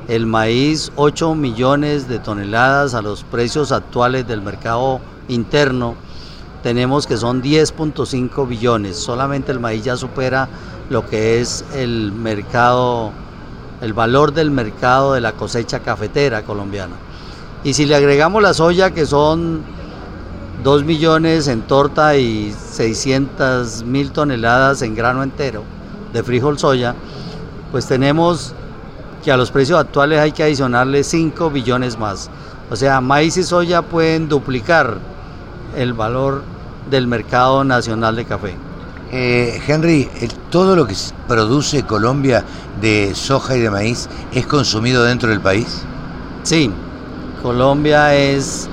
el 0.07 0.27
maíz 0.27 0.93
8 0.95 1.35
millones 1.35 2.09
de 2.09 2.21
toneladas 2.21 2.95
a 2.95 3.03
los 3.03 3.25
precios 3.25 3.73
actuales 3.73 4.29
del 4.29 4.43
mercado 4.43 5.01
interno, 5.27 5.97
tenemos 6.67 7.07
que 7.07 7.17
son 7.17 7.45
10.5 7.45 8.49
billones. 8.49 8.97
Solamente 8.97 9.53
el 9.53 9.61
maíz 9.61 9.85
ya 9.85 9.97
supera 9.97 10.49
lo 10.91 11.07
que 11.07 11.41
es 11.41 11.65
el 11.73 12.11
mercado, 12.11 13.13
el 13.81 13.93
valor 13.93 14.33
del 14.33 14.51
mercado 14.51 15.13
de 15.13 15.21
la 15.21 15.31
cosecha 15.31 15.79
cafetera 15.79 16.43
colombiana. 16.43 16.97
Y 17.63 17.75
si 17.75 17.87
le 17.87 17.95
agregamos 17.95 18.43
la 18.43 18.53
soya, 18.53 18.91
que 18.91 19.07
son 19.07 19.63
2 20.65 20.83
millones 20.83 21.47
en 21.47 21.63
torta 21.63 22.17
y 22.17 22.53
600 22.53 23.85
mil 23.85 24.11
toneladas 24.11 24.83
en 24.83 24.97
grano 24.97 25.23
entero 25.23 25.63
de 26.13 26.25
frijol 26.25 26.59
soya, 26.59 26.97
pues 27.71 27.87
tenemos 27.87 28.55
que 29.23 29.31
a 29.31 29.37
los 29.37 29.53
precios 29.53 29.79
actuales 29.79 30.19
hay 30.19 30.33
que 30.33 30.43
adicionarle 30.43 31.05
5 31.05 31.49
billones 31.49 31.97
más. 31.97 32.29
O 32.73 32.75
sea, 32.75 33.01
maíz 33.01 33.37
y 33.37 33.45
soya 33.45 33.83
pueden 33.83 34.29
duplicar 34.29 34.99
el 35.77 35.93
valor 35.93 36.56
del 36.91 37.07
mercado 37.07 37.65
nacional 37.65 38.17
de 38.17 38.25
café. 38.25 38.55
Eh, 39.13 39.61
Henry, 39.67 40.09
¿todo 40.51 40.75
lo 40.75 40.87
que 40.87 40.95
produce 41.29 41.85
Colombia 41.85 42.45
de 42.81 43.15
soja 43.15 43.57
y 43.57 43.61
de 43.61 43.71
maíz 43.71 44.09
es 44.33 44.47
consumido 44.47 45.05
dentro 45.05 45.31
del 45.31 45.41
país? 45.41 45.83
Sí, 46.43 46.73
Colombia 47.43 48.15
es 48.15 48.69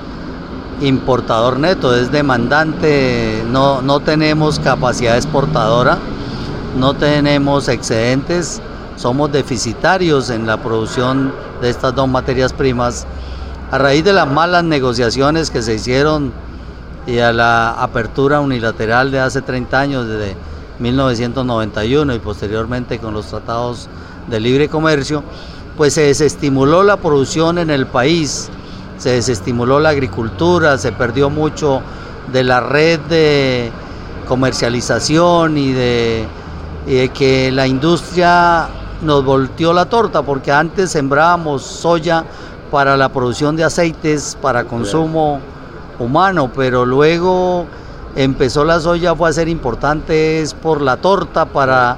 importador 0.80 1.58
neto, 1.58 1.94
es 1.94 2.10
demandante, 2.10 3.44
no, 3.48 3.80
no 3.80 4.00
tenemos 4.00 4.58
capacidad 4.58 5.16
exportadora, 5.16 5.98
no 6.76 6.94
tenemos 6.94 7.68
excedentes, 7.68 8.60
somos 8.96 9.30
deficitarios 9.30 10.30
en 10.30 10.46
la 10.46 10.56
producción 10.56 11.32
de 11.60 11.70
estas 11.70 11.94
dos 11.94 12.08
materias 12.08 12.52
primas 12.52 13.06
a 13.70 13.78
raíz 13.78 14.04
de 14.04 14.12
las 14.12 14.28
malas 14.28 14.64
negociaciones 14.64 15.50
que 15.50 15.62
se 15.62 15.74
hicieron 15.74 16.32
y 17.06 17.18
a 17.18 17.32
la 17.32 17.70
apertura 17.82 18.40
unilateral 18.40 19.10
de 19.10 19.20
hace 19.20 19.42
30 19.42 19.80
años, 19.80 20.08
desde 20.08 20.36
1991 20.78 22.14
y 22.14 22.18
posteriormente 22.18 22.98
con 22.98 23.14
los 23.14 23.26
tratados 23.26 23.88
de 24.28 24.40
libre 24.40 24.68
comercio, 24.68 25.22
pues 25.76 25.94
se 25.94 26.02
desestimuló 26.02 26.82
la 26.82 26.96
producción 26.96 27.58
en 27.58 27.70
el 27.70 27.86
país, 27.86 28.48
se 28.98 29.10
desestimuló 29.10 29.80
la 29.80 29.90
agricultura, 29.90 30.78
se 30.78 30.92
perdió 30.92 31.30
mucho 31.30 31.82
de 32.32 32.44
la 32.44 32.60
red 32.60 33.00
de 33.00 33.70
comercialización 34.26 35.58
y 35.58 35.72
de, 35.72 36.26
que 37.14 37.50
la 37.52 37.66
industria 37.66 38.68
nos 39.02 39.24
volteó 39.24 39.72
la 39.72 39.86
torta, 39.86 40.22
porque 40.22 40.52
antes 40.52 40.90
sembrábamos 40.90 41.62
soya 41.62 42.24
para 42.70 42.96
la 42.96 43.08
producción 43.10 43.56
de 43.56 43.64
aceites, 43.64 44.36
para 44.40 44.64
consumo 44.64 45.40
humano, 45.98 46.50
pero 46.54 46.84
luego 46.84 47.66
empezó 48.16 48.64
la 48.64 48.80
soya, 48.80 49.14
fue 49.14 49.30
a 49.30 49.32
ser 49.32 49.48
importante 49.48 50.44
por 50.62 50.80
la 50.80 50.96
torta 50.96 51.46
para 51.46 51.96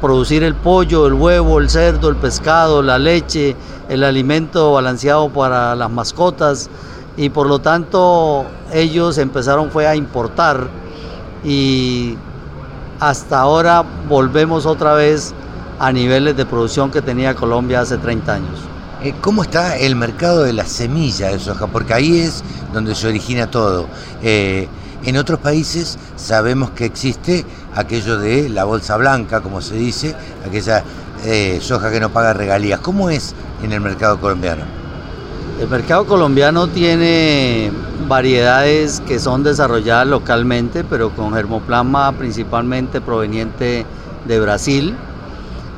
producir 0.00 0.42
el 0.42 0.54
pollo, 0.54 1.06
el 1.06 1.14
huevo, 1.14 1.60
el 1.60 1.70
cerdo, 1.70 2.08
el 2.08 2.16
pescado, 2.16 2.82
la 2.82 2.98
leche, 2.98 3.54
el 3.88 4.04
alimento 4.04 4.72
balanceado 4.72 5.28
para 5.28 5.76
las 5.76 5.90
mascotas 5.90 6.70
y 7.16 7.28
por 7.28 7.46
lo 7.46 7.58
tanto 7.60 8.46
ellos 8.72 9.18
empezaron 9.18 9.70
fue 9.70 9.86
a 9.86 9.94
importar 9.94 10.68
y 11.44 12.16
hasta 13.00 13.40
ahora 13.40 13.84
volvemos 14.08 14.64
otra 14.66 14.94
vez 14.94 15.34
a 15.78 15.92
niveles 15.92 16.36
de 16.36 16.46
producción 16.46 16.90
que 16.90 17.02
tenía 17.02 17.34
Colombia 17.34 17.80
hace 17.80 17.98
30 17.98 18.32
años. 18.32 18.71
Eh, 19.04 19.14
¿Cómo 19.20 19.42
está 19.42 19.76
el 19.76 19.96
mercado 19.96 20.44
de 20.44 20.52
la 20.52 20.64
semilla 20.64 21.28
de 21.30 21.40
soja? 21.40 21.66
Porque 21.66 21.92
ahí 21.92 22.20
es 22.20 22.44
donde 22.72 22.94
se 22.94 23.08
origina 23.08 23.50
todo. 23.50 23.88
Eh, 24.22 24.68
en 25.04 25.16
otros 25.16 25.40
países 25.40 25.98
sabemos 26.14 26.70
que 26.70 26.84
existe 26.84 27.44
aquello 27.74 28.16
de 28.18 28.48
la 28.48 28.62
bolsa 28.62 28.96
blanca, 28.96 29.40
como 29.40 29.60
se 29.60 29.74
dice, 29.74 30.14
aquella 30.46 30.84
eh, 31.24 31.58
soja 31.60 31.90
que 31.90 31.98
no 31.98 32.10
paga 32.10 32.32
regalías. 32.32 32.78
¿Cómo 32.78 33.10
es 33.10 33.34
en 33.64 33.72
el 33.72 33.80
mercado 33.80 34.20
colombiano? 34.20 34.62
El 35.60 35.66
mercado 35.66 36.06
colombiano 36.06 36.68
tiene 36.68 37.72
variedades 38.06 39.00
que 39.00 39.18
son 39.18 39.42
desarrolladas 39.42 40.06
localmente, 40.06 40.84
pero 40.84 41.10
con 41.10 41.34
germoplasma 41.34 42.12
principalmente 42.12 43.00
proveniente 43.00 43.84
de 44.28 44.40
Brasil 44.40 44.94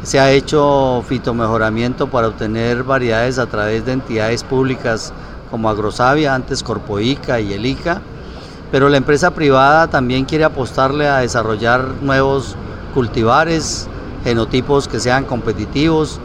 se 0.04 0.20
ha 0.20 0.30
hecho 0.30 1.02
fitomejoramiento 1.08 2.10
para 2.10 2.28
obtener 2.28 2.84
variedades 2.84 3.38
a 3.38 3.46
través 3.46 3.86
de 3.86 3.92
entidades 3.92 4.44
públicas 4.44 5.14
como 5.50 5.70
Agrosavia, 5.70 6.34
antes 6.34 6.62
Corpoica 6.62 7.40
y 7.40 7.54
Elica, 7.54 8.02
pero 8.70 8.90
la 8.90 8.98
empresa 8.98 9.30
privada 9.32 9.88
también 9.88 10.26
quiere 10.26 10.44
apostarle 10.44 11.08
a 11.08 11.18
desarrollar 11.18 11.86
nuevos 12.02 12.54
cultivares, 12.92 13.88
genotipos 14.24 14.88
que 14.88 15.00
sean 15.00 15.24
competitivos, 15.24 16.20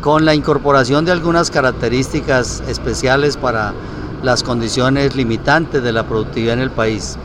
con 0.00 0.24
la 0.24 0.36
incorporación 0.36 1.04
de 1.04 1.10
algunas 1.10 1.50
características 1.50 2.62
especiales 2.68 3.36
para 3.36 3.74
las 4.22 4.44
condiciones 4.44 5.16
limitantes 5.16 5.82
de 5.82 5.92
la 5.92 6.04
productividad 6.04 6.54
en 6.54 6.60
el 6.60 6.70
país. 6.70 7.16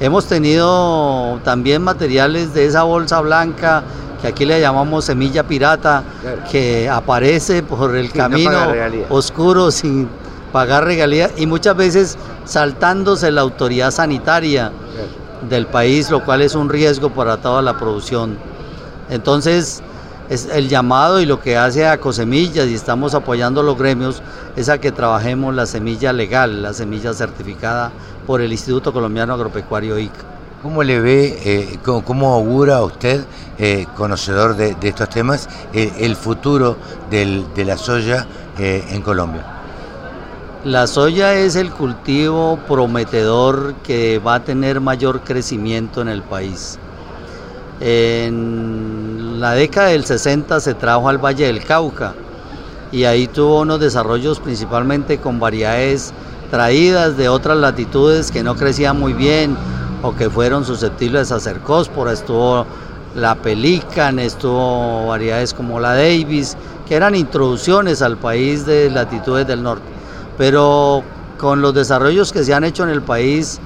Hemos 0.00 0.26
tenido 0.26 1.40
también 1.44 1.82
materiales 1.82 2.52
de 2.52 2.66
esa 2.66 2.82
bolsa 2.82 3.20
blanca 3.20 3.84
que 4.20 4.28
aquí 4.28 4.44
le 4.44 4.60
llamamos 4.60 5.04
semilla 5.04 5.42
pirata, 5.44 6.02
que 6.50 6.88
aparece 6.88 7.62
por 7.62 7.96
el 7.96 8.12
camino 8.12 8.58
oscuro 9.08 9.70
sin 9.70 10.08
pagar 10.52 10.84
regalías 10.84 11.32
y 11.36 11.46
muchas 11.46 11.76
veces 11.76 12.18
saltándose 12.44 13.30
la 13.30 13.40
autoridad 13.40 13.90
sanitaria 13.90 14.72
del 15.48 15.66
país, 15.66 16.10
lo 16.10 16.24
cual 16.24 16.42
es 16.42 16.54
un 16.54 16.68
riesgo 16.68 17.10
para 17.10 17.38
toda 17.38 17.62
la 17.62 17.78
producción. 17.78 18.36
Entonces, 19.08 19.82
es 20.28 20.48
el 20.52 20.68
llamado 20.68 21.20
y 21.20 21.26
lo 21.26 21.40
que 21.40 21.56
hace 21.56 21.86
a 21.88 21.98
Cosemillas 21.98 22.68
y 22.68 22.74
estamos 22.74 23.14
apoyando 23.14 23.64
los 23.64 23.76
gremios 23.76 24.22
es 24.54 24.68
a 24.68 24.78
que 24.78 24.92
trabajemos 24.92 25.54
la 25.54 25.66
semilla 25.66 26.12
legal, 26.12 26.62
la 26.62 26.72
semilla 26.72 27.12
certificada 27.14 27.90
por 28.26 28.40
el 28.40 28.52
Instituto 28.52 28.92
Colombiano 28.92 29.34
Agropecuario 29.34 29.98
ICA. 29.98 30.39
¿Cómo 30.62 30.82
le 30.82 31.00
ve, 31.00 31.38
eh, 31.42 31.78
cómo, 31.82 32.34
augura 32.34 32.82
usted, 32.82 33.24
eh, 33.58 33.86
conocedor 33.96 34.56
de, 34.56 34.76
estos 34.82 35.08
temas, 35.08 35.48
eh, 35.72 35.90
el 36.00 36.16
futuro 36.16 36.76
de 37.10 37.64
la 37.64 37.78
soya 37.78 38.26
en 38.58 39.00
Colombia? 39.00 39.42
La 40.64 40.86
soya 40.86 41.32
es 41.32 41.56
el 41.56 41.70
cultivo 41.70 42.58
prometedor 42.68 43.72
que 43.82 44.18
va 44.18 44.34
a 44.34 44.44
tener 44.44 44.82
mayor 44.82 45.22
crecimiento 45.22 46.02
en 46.02 46.08
el 46.08 46.22
país. 46.22 46.78
En 47.80 49.40
la 49.40 49.52
década 49.52 49.88
del 49.88 50.04
60 50.04 50.60
se 50.60 50.74
trajo 50.74 51.08
al 51.08 51.16
Valle 51.16 51.46
del 51.46 51.64
Cauca 51.64 52.12
y 52.92 53.04
ahí 53.04 53.26
tuvo 53.28 53.62
unos 53.62 53.80
desarrollos 53.80 54.40
principalmente 54.40 55.16
con 55.16 55.40
variedades 55.40 56.12
traídas 56.50 57.16
de 57.16 57.30
otras 57.30 57.56
latitudes 57.56 58.30
que 58.30 58.42
no 58.42 58.56
crecían 58.56 59.00
muy 59.00 59.14
bien 59.14 59.56
o 60.02 60.14
que 60.14 60.30
fueron 60.30 60.64
susceptibles 60.64 61.32
a 61.32 61.40
cercóspora, 61.40 62.12
estuvo 62.12 62.66
la 63.14 63.34
pelican, 63.34 64.18
estuvo 64.18 65.06
variedades 65.08 65.52
como 65.52 65.80
la 65.80 65.94
Davis, 65.94 66.56
que 66.88 66.94
eran 66.94 67.14
introducciones 67.14 68.02
al 68.02 68.16
país 68.16 68.66
de 68.66 68.90
latitudes 68.90 69.46
del 69.46 69.62
norte. 69.62 69.84
Pero 70.38 71.02
con 71.38 71.60
los 71.60 71.74
desarrollos 71.74 72.32
que 72.32 72.44
se 72.44 72.54
han 72.54 72.64
hecho 72.64 72.84
en 72.84 72.90
el 72.90 73.02
país 73.02 73.60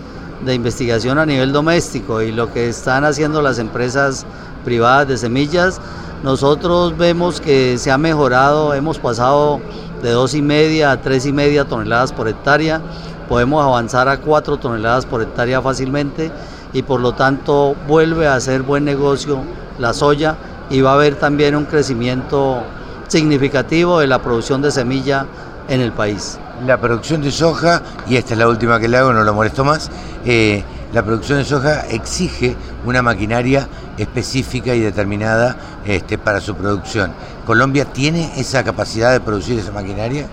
de 0.44 0.54
investigación 0.54 1.18
a 1.18 1.26
nivel 1.26 1.52
doméstico 1.52 2.22
y 2.22 2.32
lo 2.32 2.52
que 2.52 2.68
están 2.68 3.04
haciendo 3.04 3.42
las 3.42 3.58
empresas 3.58 4.26
privadas 4.64 5.08
de 5.08 5.16
semillas, 5.16 5.80
nosotros 6.22 6.96
vemos 6.96 7.40
que 7.40 7.76
se 7.78 7.90
ha 7.90 7.98
mejorado, 7.98 8.74
hemos 8.74 8.98
pasado 8.98 9.60
de 10.02 10.10
dos 10.10 10.34
y 10.34 10.42
media 10.42 10.92
a 10.92 11.00
tres 11.00 11.26
y 11.26 11.32
media 11.32 11.64
toneladas 11.66 12.12
por 12.12 12.28
hectárea 12.28 12.80
podemos 13.28 13.64
avanzar 13.64 14.08
a 14.08 14.18
4 14.18 14.58
toneladas 14.58 15.06
por 15.06 15.22
hectárea 15.22 15.60
fácilmente 15.60 16.30
y 16.72 16.82
por 16.82 17.00
lo 17.00 17.12
tanto 17.12 17.76
vuelve 17.86 18.26
a 18.26 18.38
ser 18.40 18.62
buen 18.62 18.84
negocio 18.84 19.40
la 19.78 19.92
soya 19.92 20.36
y 20.70 20.80
va 20.80 20.92
a 20.92 20.94
haber 20.94 21.16
también 21.16 21.54
un 21.56 21.64
crecimiento 21.64 22.62
significativo 23.08 24.00
de 24.00 24.06
la 24.06 24.20
producción 24.20 24.62
de 24.62 24.70
semilla 24.70 25.26
en 25.68 25.80
el 25.80 25.92
país. 25.92 26.38
La 26.66 26.80
producción 26.80 27.22
de 27.22 27.30
soja, 27.30 27.82
y 28.08 28.16
esta 28.16 28.34
es 28.34 28.38
la 28.38 28.48
última 28.48 28.78
que 28.78 28.88
le 28.88 28.96
hago, 28.96 29.12
no 29.12 29.24
lo 29.24 29.34
molesto 29.34 29.64
más, 29.64 29.90
eh, 30.24 30.62
la 30.92 31.02
producción 31.02 31.38
de 31.38 31.44
soja 31.44 31.86
exige 31.88 32.56
una 32.84 33.02
maquinaria 33.02 33.68
específica 33.98 34.74
y 34.74 34.80
determinada 34.80 35.56
este, 35.84 36.18
para 36.18 36.40
su 36.40 36.54
producción. 36.54 37.12
¿Colombia 37.46 37.84
tiene 37.86 38.32
esa 38.36 38.62
capacidad 38.62 39.12
de 39.12 39.20
producir 39.20 39.58
esa 39.58 39.72
maquinaria? 39.72 40.28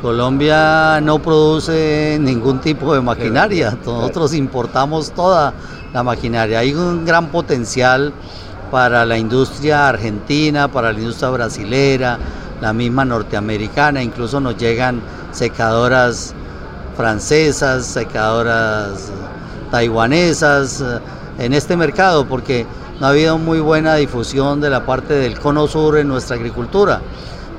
Colombia 0.00 1.00
no 1.00 1.18
produce 1.18 2.18
ningún 2.20 2.60
tipo 2.60 2.94
de 2.94 3.00
maquinaria, 3.00 3.76
nosotros 3.84 4.32
importamos 4.32 5.10
toda 5.10 5.52
la 5.92 6.02
maquinaria. 6.02 6.60
Hay 6.60 6.72
un 6.74 7.04
gran 7.04 7.28
potencial 7.28 8.12
para 8.70 9.04
la 9.04 9.18
industria 9.18 9.88
argentina, 9.88 10.68
para 10.68 10.92
la 10.92 11.00
industria 11.00 11.30
brasilera, 11.30 12.18
la 12.60 12.72
misma 12.72 13.04
norteamericana, 13.04 14.02
incluso 14.02 14.40
nos 14.40 14.56
llegan 14.56 15.00
secadoras 15.32 16.34
francesas, 16.96 17.86
secadoras 17.86 19.10
taiwanesas 19.70 20.80
eh, 20.80 21.00
en 21.38 21.52
este 21.52 21.76
mercado, 21.76 22.26
porque 22.26 22.66
no 23.00 23.06
ha 23.06 23.10
habido 23.10 23.38
muy 23.38 23.60
buena 23.60 23.94
difusión 23.94 24.60
de 24.60 24.70
la 24.70 24.84
parte 24.84 25.14
del 25.14 25.38
cono 25.38 25.66
sur 25.68 25.96
en 25.98 26.08
nuestra 26.08 26.36
agricultura. 26.36 27.00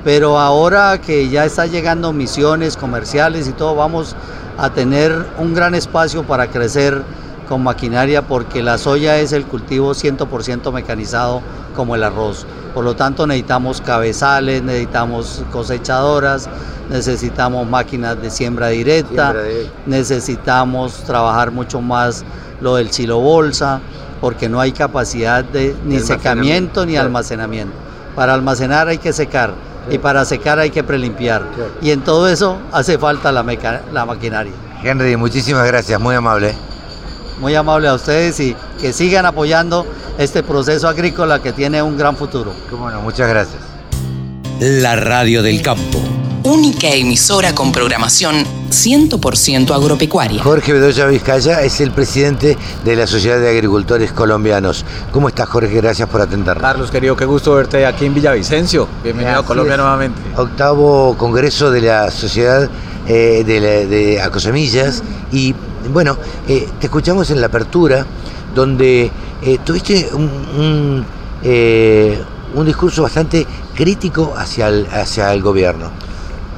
Pero 0.04 0.38
ahora 0.38 1.00
que 1.00 1.28
ya 1.28 1.44
está 1.44 1.66
llegando 1.66 2.12
misiones 2.12 2.76
comerciales 2.76 3.48
y 3.48 3.52
todo, 3.52 3.74
vamos 3.74 4.16
a 4.56 4.70
tener 4.70 5.26
un 5.38 5.54
gran 5.54 5.74
espacio 5.74 6.22
para 6.22 6.48
crecer 6.48 7.02
con 7.48 7.62
maquinaria 7.62 8.22
porque 8.22 8.62
la 8.62 8.78
soya 8.78 9.18
es 9.18 9.32
el 9.32 9.44
cultivo 9.44 9.90
100% 9.92 10.72
mecanizado 10.72 11.42
como 11.74 11.96
el 11.96 12.04
arroz. 12.04 12.46
Por 12.74 12.84
lo 12.84 12.94
tanto 12.94 13.26
necesitamos 13.26 13.80
cabezales, 13.80 14.62
necesitamos 14.62 15.42
cosechadoras, 15.50 16.48
necesitamos 16.88 17.68
máquinas 17.68 18.22
de 18.22 18.30
siembra 18.30 18.68
directa, 18.68 19.34
necesitamos 19.86 21.02
trabajar 21.04 21.50
mucho 21.50 21.80
más 21.80 22.24
lo 22.60 22.76
del 22.76 22.92
silo 22.92 23.18
bolsa, 23.18 23.80
porque 24.20 24.48
no 24.48 24.60
hay 24.60 24.72
capacidad 24.72 25.42
de 25.42 25.74
ni 25.84 25.98
secamiento 25.98 26.86
ni 26.86 26.96
almacenamiento. 26.96 27.74
Para 28.14 28.34
almacenar 28.34 28.86
hay 28.88 28.98
que 28.98 29.12
secar 29.12 29.54
y 29.88 29.98
para 29.98 30.24
secar 30.24 30.58
hay 30.58 30.70
que 30.70 30.82
prelimpiar. 30.82 31.44
Y 31.80 31.90
en 31.90 32.02
todo 32.02 32.28
eso 32.28 32.58
hace 32.72 32.98
falta 32.98 33.32
la, 33.32 33.44
la 33.92 34.04
maquinaria. 34.04 34.52
Henry, 34.82 35.16
muchísimas 35.16 35.66
gracias, 35.66 36.00
muy 36.00 36.14
amable 36.14 36.54
muy 37.40 37.54
amable 37.54 37.88
a 37.88 37.94
ustedes 37.94 38.38
y 38.38 38.54
que 38.80 38.92
sigan 38.92 39.26
apoyando 39.26 39.86
este 40.18 40.42
proceso 40.42 40.86
agrícola 40.88 41.40
que 41.42 41.52
tiene 41.52 41.82
un 41.82 41.96
gran 41.96 42.16
futuro. 42.16 42.52
Cómo 42.68 42.90
no, 42.90 43.00
muchas 43.00 43.28
gracias. 43.28 43.62
La 44.60 44.94
Radio 44.94 45.42
del 45.42 45.62
Campo. 45.62 46.19
Única 46.42 46.88
emisora 46.88 47.54
con 47.54 47.70
programación 47.70 48.44
100% 48.70 49.74
agropecuaria. 49.74 50.42
Jorge 50.42 50.72
Bedoya 50.72 51.06
Vizcaya 51.06 51.62
es 51.62 51.80
el 51.80 51.90
presidente 51.90 52.56
de 52.84 52.96
la 52.96 53.06
Sociedad 53.06 53.38
de 53.38 53.50
Agricultores 53.50 54.12
Colombianos. 54.12 54.84
¿Cómo 55.12 55.28
estás, 55.28 55.48
Jorge? 55.48 55.74
Gracias 55.74 56.08
por 56.08 56.20
atendernos. 56.20 56.62
Carlos, 56.62 56.90
querido, 56.90 57.16
qué 57.16 57.24
gusto 57.26 57.54
verte 57.54 57.84
aquí 57.84 58.06
en 58.06 58.14
Villavicencio. 58.14 58.88
Bienvenido 59.02 59.40
a 59.40 59.44
Colombia 59.44 59.76
nuevamente. 59.76 60.20
Octavo 60.36 61.14
Congreso 61.18 61.70
de 61.70 61.82
la 61.82 62.10
Sociedad 62.10 62.70
eh, 63.06 63.44
de, 63.44 63.86
de 63.86 64.20
Acosemillas 64.22 65.02
y 65.32 65.54
bueno, 65.88 66.16
eh, 66.46 66.68
te 66.78 66.86
escuchamos 66.86 67.30
en 67.30 67.40
la 67.40 67.46
apertura, 67.46 68.04
donde 68.54 69.10
eh, 69.42 69.58
tuviste 69.64 70.10
un, 70.12 71.04
eh, 71.42 72.22
un, 72.54 72.66
discurso 72.66 73.02
bastante 73.02 73.46
crítico 73.74 74.34
hacia 74.36 74.68
el, 74.68 74.86
hacia 74.92 75.32
el 75.32 75.42
gobierno. 75.42 75.90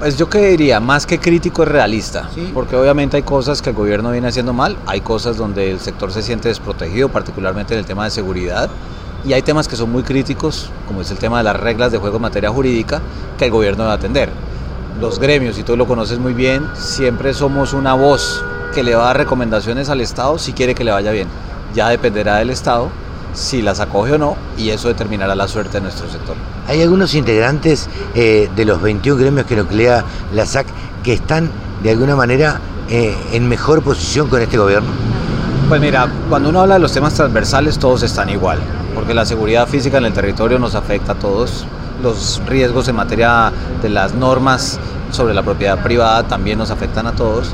Pues 0.03 0.17
yo 0.17 0.29
que 0.29 0.41
diría, 0.41 0.81
más 0.81 1.07
que 1.07 1.21
crítico 1.21 1.62
es 1.62 1.69
realista, 1.69 2.29
porque 2.53 2.75
obviamente 2.75 3.19
hay 3.19 3.23
cosas 3.23 3.62
que 3.62 3.71
el 3.71 3.77
gobierno 3.77 4.11
viene 4.11 4.27
haciendo 4.27 4.53
mal, 4.53 4.77
hay 4.85 5.01
cosas 5.01 5.37
donde 5.37 5.71
el 5.71 5.79
sector 5.79 6.11
se 6.11 6.23
siente 6.23 6.49
desprotegido, 6.49 7.09
particularmente 7.09 7.75
en 7.75 7.79
el 7.79 7.87
tema 7.87 8.03
de 8.03 8.11
seguridad, 8.11 8.69
y 9.25 9.33
hay 9.33 9.43
temas 9.43 9.69
que 9.69 9.77
son 9.77 9.93
muy 9.93 10.03
críticos, 10.03 10.71
como 10.88 11.03
es 11.03 11.11
el 11.12 11.19
tema 11.19 11.38
de 11.38 11.45
las 11.45 11.55
reglas 11.55 11.93
de 11.93 11.99
juego 11.99 12.17
en 12.17 12.23
materia 12.23 12.51
jurídica, 12.51 13.01
que 13.38 13.45
el 13.45 13.53
gobierno 13.53 13.85
debe 13.85 13.95
atender. 13.95 14.31
Los 15.01 15.21
gremios, 15.21 15.57
y 15.61 15.62
tú 15.62 15.77
lo 15.77 15.87
conoces 15.87 16.19
muy 16.19 16.35
bien, 16.35 16.69
siempre 16.75 17.33
somos 17.33 17.73
una 17.73 17.95
voz 17.95 18.45
que 18.75 18.83
le 18.83 18.97
va 18.97 19.05
a 19.05 19.07
dar 19.07 19.19
recomendaciones 19.19 19.88
al 19.88 20.01
Estado 20.01 20.37
si 20.37 20.53
quiere 20.53 20.75
que 20.75 20.83
le 20.83 20.91
vaya 20.91 21.12
bien. 21.12 21.29
Ya 21.77 21.88
dependerá 21.88 22.38
del 22.38 22.51
Estado 22.51 22.88
si 23.33 23.62
las 23.62 23.81
acoge 23.81 24.14
o 24.14 24.18
no 24.18 24.37
y 24.57 24.71
eso 24.71 24.88
determinará 24.88 25.35
la 25.35 25.49
suerte 25.49 25.79
de 25.79 25.83
nuestro 25.83 26.11
sector. 26.11 26.37
Hay 26.68 26.83
algunos 26.83 27.14
integrantes 27.14 27.88
eh, 28.14 28.51
de 28.55 28.64
los 28.64 28.81
21 28.81 29.21
gremios 29.21 29.47
que 29.47 29.57
nuclea 29.57 30.05
la 30.35 30.47
SAC 30.47 30.66
que 31.03 31.12
están 31.12 31.51
de 31.83 31.90
alguna 31.90 32.16
manera 32.16 32.61
eh, 32.88 33.16
en 33.33 33.49
mejor 33.49 33.83
posición 33.83 34.29
con 34.29 34.40
este 34.42 34.59
gobierno. 34.59 34.90
Pues 35.68 35.81
mira, 35.81 36.09
cuando 36.29 36.51
uno 36.51 36.61
habla 36.61 36.75
de 36.75 36.81
los 36.81 36.92
temas 36.92 37.14
transversales 37.14 37.79
todos 37.79 38.03
están 38.03 38.29
igual, 38.29 38.59
porque 38.95 39.14
la 39.14 39.25
seguridad 39.25 39.66
física 39.66 39.99
en 39.99 40.05
el 40.05 40.12
territorio 40.12 40.59
nos 40.59 40.75
afecta 40.75 41.12
a 41.12 41.14
todos, 41.14 41.66
los 42.03 42.42
riesgos 42.47 42.88
en 42.88 42.97
materia 42.97 43.53
de 43.81 43.88
las 43.88 44.14
normas 44.14 44.79
sobre 45.11 45.35
la 45.35 45.42
propiedad 45.42 45.83
privada 45.83 46.25
también 46.25 46.59
nos 46.59 46.71
afectan 46.71 47.07
a 47.07 47.12
todos 47.12 47.53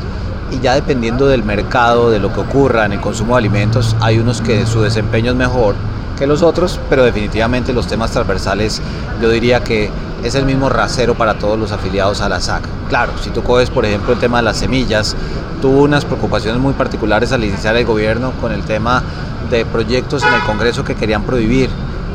y 0.51 0.61
ya 0.61 0.75
dependiendo 0.75 1.27
del 1.27 1.45
mercado, 1.45 2.11
de 2.11 2.19
lo 2.19 2.33
que 2.33 2.41
ocurra 2.41 2.87
en 2.87 2.93
el 2.93 3.01
consumo 3.01 3.35
de 3.35 3.39
alimentos, 3.39 3.97
hay 4.01 4.19
unos 4.19 4.41
que 4.41 4.67
su 4.67 4.81
desempeño 4.81 5.33
es 5.33 5.37
mejor 5.37 5.75
que 6.19 6.27
los 6.27 6.43
otros, 6.43 6.81
pero 6.91 7.05
definitivamente 7.05 7.73
los 7.73 7.87
temas 7.87 8.11
transversales 8.11 8.83
yo 9.23 9.31
diría 9.31 9.63
que 9.63 9.91
es 10.25 10.35
el 10.35 10.45
mismo 10.45 10.69
rasero 10.69 11.15
para 11.15 11.35
todos 11.39 11.59
los 11.59 11.71
afiliados 11.71 12.21
a 12.21 12.29
la 12.29 12.41
SAC. 12.41 12.65
Claro, 12.89 13.13
si 13.23 13.31
tú 13.31 13.43
coges 13.43 13.71
por 13.71 13.85
ejemplo 13.85 14.13
el 14.13 14.19
tema 14.19 14.39
de 14.39 14.45
las 14.45 14.57
semillas, 14.57 15.15
tuvo 15.63 15.83
unas 15.83 16.05
preocupaciones 16.05 16.61
muy 16.61 16.73
particulares 16.73 17.33
al 17.33 17.45
iniciar 17.45 17.77
el 17.77 17.85
gobierno 17.85 18.33
con 18.41 18.53
el 18.53 18.65
tema 18.65 19.03
de 19.51 19.65
proyectos 19.65 20.23
en 20.25 20.35
el 20.35 20.43
Congreso 20.43 20.85
que 20.85 20.97
querían 20.97 21.23
prohibir 21.23 21.71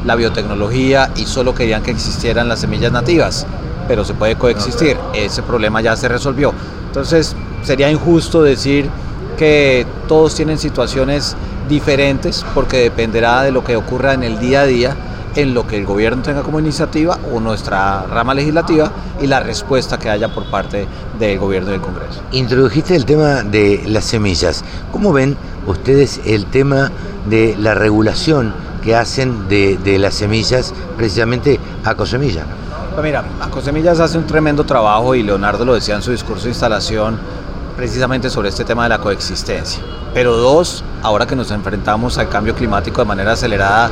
la 0.06 0.16
biotecnología 0.16 1.12
y 1.16 1.26
solo 1.26 1.56
querían 1.56 1.82
que 1.82 1.92
existieran 1.92 2.50
las 2.50 2.60
semillas 2.60 2.92
nativas, 2.92 3.48
pero 3.88 4.04
se 4.04 4.14
puede 4.14 4.36
coexistir. 4.36 4.98
Ese 5.14 5.42
problema 5.44 5.80
ya 5.82 5.96
se 5.96 6.10
resolvió. 6.10 6.54
Entonces, 6.88 7.36
sería 7.64 7.90
injusto 7.90 8.44
decir 8.44 8.90
que 9.38 9.86
todos 10.08 10.36
tienen 10.36 10.58
situaciones 10.58 11.36
diferentes 11.70 12.46
porque 12.54 12.78
dependerá 12.78 13.42
de 13.44 13.52
lo 13.52 13.64
que 13.64 13.76
ocurra 13.76 14.14
en 14.14 14.24
el 14.24 14.40
día 14.40 14.62
a 14.62 14.66
día, 14.66 14.96
en 15.36 15.54
lo 15.54 15.66
que 15.66 15.78
el 15.78 15.86
gobierno 15.86 16.22
tenga 16.22 16.44
como 16.44 16.60
iniciativa 16.60 17.18
o 17.34 17.40
nuestra 17.40 18.04
rama 18.04 18.34
legislativa 18.34 18.92
y 19.22 19.28
la 19.28 19.40
respuesta 19.40 19.98
que 19.98 20.10
haya 20.10 20.34
por 20.34 20.46
parte 20.46 20.88
del 21.18 21.40
gobierno 21.40 21.70
y 21.70 21.72
del 21.74 21.82
Congreso. 21.82 22.22
Introdujiste 22.32 22.96
el 22.96 23.06
tema 23.06 23.44
de 23.44 23.84
las 23.88 24.06
semillas. 24.06 24.64
¿Cómo 24.92 25.12
ven 25.12 25.36
ustedes 25.66 26.22
el 26.26 26.46
tema 26.46 26.92
de 27.30 27.56
la 27.58 27.74
regulación 27.74 28.54
que 28.84 28.96
hacen 28.96 29.48
de, 29.48 29.98
las 29.98 30.14
semillas 30.14 30.74
precisamente 30.98 31.60
a 31.84 31.96
Cosemilla? 31.96 32.46
Pues 32.94 33.04
mira, 33.04 33.24
Acosemillas 33.42 34.00
hace 34.00 34.20
un 34.20 34.28
tremendo 34.28 34.66
trabajo 34.66 35.16
y 35.16 35.24
Leonardo 35.24 35.66
lo 35.66 35.74
decía 35.74 35.96
en 35.96 36.04
su 36.04 36.12
discurso 36.12 36.44
de 36.44 36.50
instalación 36.50 37.18
precisamente 37.76 38.30
sobre 38.30 38.50
este 38.50 38.64
tema 38.64 38.84
de 38.84 38.90
la 38.90 39.00
coexistencia. 39.00 39.82
Pero 40.14 40.38
dos, 40.38 40.84
ahora 41.02 41.26
que 41.26 41.36
nos 41.36 41.52
enfrentamos 41.52 42.18
al 42.18 42.30
cambio 42.30 42.56
climático 42.56 43.02
de 43.02 43.08
manera 43.08 43.34
acelerada, 43.34 43.90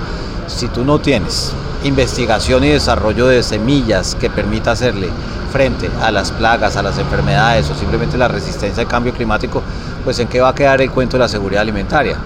si 0.48 0.68
tú 0.68 0.84
no 0.84 1.00
tienes 1.00 1.54
investigación 1.84 2.64
y 2.64 2.70
desarrollo 2.70 3.28
de 3.28 3.42
semillas 3.42 4.16
que 4.16 4.30
permita 4.30 4.72
hacerle 4.72 5.10
frente 5.52 5.90
a 6.02 6.12
las 6.12 6.32
plagas, 6.32 6.78
a 6.78 6.84
las 6.84 6.98
enfermedades 6.98 7.70
o 7.70 7.76
simplemente 7.76 8.18
la 8.18 8.28
resistencia 8.28 8.84
al 8.84 8.90
cambio 8.90 9.14
climático, 9.14 9.62
pues 10.04 10.20
en 10.20 10.28
qué 10.28 10.42
va 10.42 10.50
a 10.50 10.56
quedar 10.56 10.82
el 10.82 10.92
cuento 10.92 11.18
de 11.18 11.24
la 11.24 11.28
seguridad 11.28 11.62
alimentaria. 11.62 12.18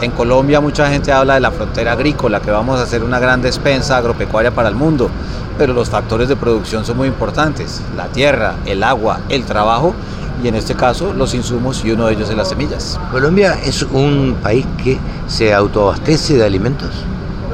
En 0.00 0.12
Colombia 0.12 0.60
mucha 0.60 0.88
gente 0.88 1.10
habla 1.10 1.34
de 1.34 1.40
la 1.40 1.50
frontera 1.50 1.92
agrícola, 1.92 2.40
que 2.40 2.52
vamos 2.52 2.78
a 2.78 2.84
hacer 2.84 3.02
una 3.02 3.18
gran 3.18 3.42
despensa 3.42 3.96
agropecuaria 3.96 4.52
para 4.52 4.68
el 4.68 4.76
mundo, 4.76 5.10
pero 5.56 5.72
los 5.72 5.90
factores 5.90 6.28
de 6.28 6.36
producción 6.36 6.84
son 6.84 6.98
muy 6.98 7.08
importantes, 7.08 7.82
la 7.96 8.06
tierra, 8.06 8.54
el 8.64 8.84
agua, 8.84 9.20
el 9.28 9.44
trabajo 9.44 9.94
y 10.42 10.48
en 10.48 10.54
este 10.54 10.74
caso 10.74 11.12
los 11.12 11.34
insumos 11.34 11.84
y 11.84 11.92
uno 11.92 12.06
de 12.06 12.14
ellos 12.14 12.30
es 12.30 12.36
las 12.36 12.48
semillas. 12.48 12.98
¿Colombia 13.10 13.58
es 13.64 13.82
un 13.82 14.36
país 14.42 14.66
que 14.82 14.98
se 15.26 15.52
autoabastece 15.52 16.36
de 16.36 16.44
alimentos? 16.44 16.90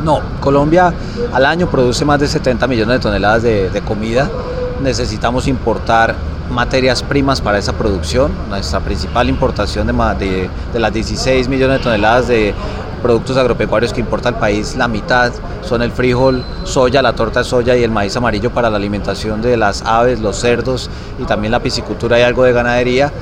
No, 0.02 0.20
Colombia 0.40 0.92
al 1.32 1.46
año 1.46 1.68
produce 1.68 2.04
más 2.04 2.20
de 2.20 2.28
70 2.28 2.66
millones 2.66 2.98
de 2.98 3.02
toneladas 3.02 3.42
de, 3.42 3.82
comida. 3.86 4.30
Necesitamos 4.82 5.48
importar 5.48 6.14
materias 6.50 7.02
primas 7.02 7.40
para 7.40 7.58
esa 7.58 7.72
producción. 7.72 8.30
Nuestra 8.50 8.80
principal 8.80 9.28
importación 9.30 9.86
de, 9.86 10.50
de 10.72 10.78
las 10.78 10.92
16 10.92 11.48
millones 11.48 11.78
de 11.78 11.84
toneladas 11.84 12.28
de 12.28 12.54
productos 13.04 13.36
agropecuarios 13.36 13.92
que 13.92 14.00
importa 14.00 14.30
el 14.30 14.36
país, 14.36 14.76
la 14.76 14.88
mitad 14.88 15.30
son 15.60 15.82
el 15.82 15.92
frijol, 15.92 16.42
soya, 16.64 17.02
la 17.02 17.12
torta 17.12 17.40
de 17.40 17.44
soya 17.44 17.76
y 17.76 17.84
el 17.84 17.90
maíz 17.90 18.16
amarillo 18.16 18.50
para 18.50 18.70
la 18.70 18.78
alimentación 18.78 19.42
de 19.42 19.58
las 19.58 19.82
aves, 19.82 20.20
los 20.20 20.36
cerdos 20.36 20.88
y 21.18 21.24
también 21.24 21.52
la 21.52 21.60
piscicultura 21.60 22.18
y 22.18 22.22
algo 22.22 22.44
de 22.44 22.54
ganadería. 22.54 23.12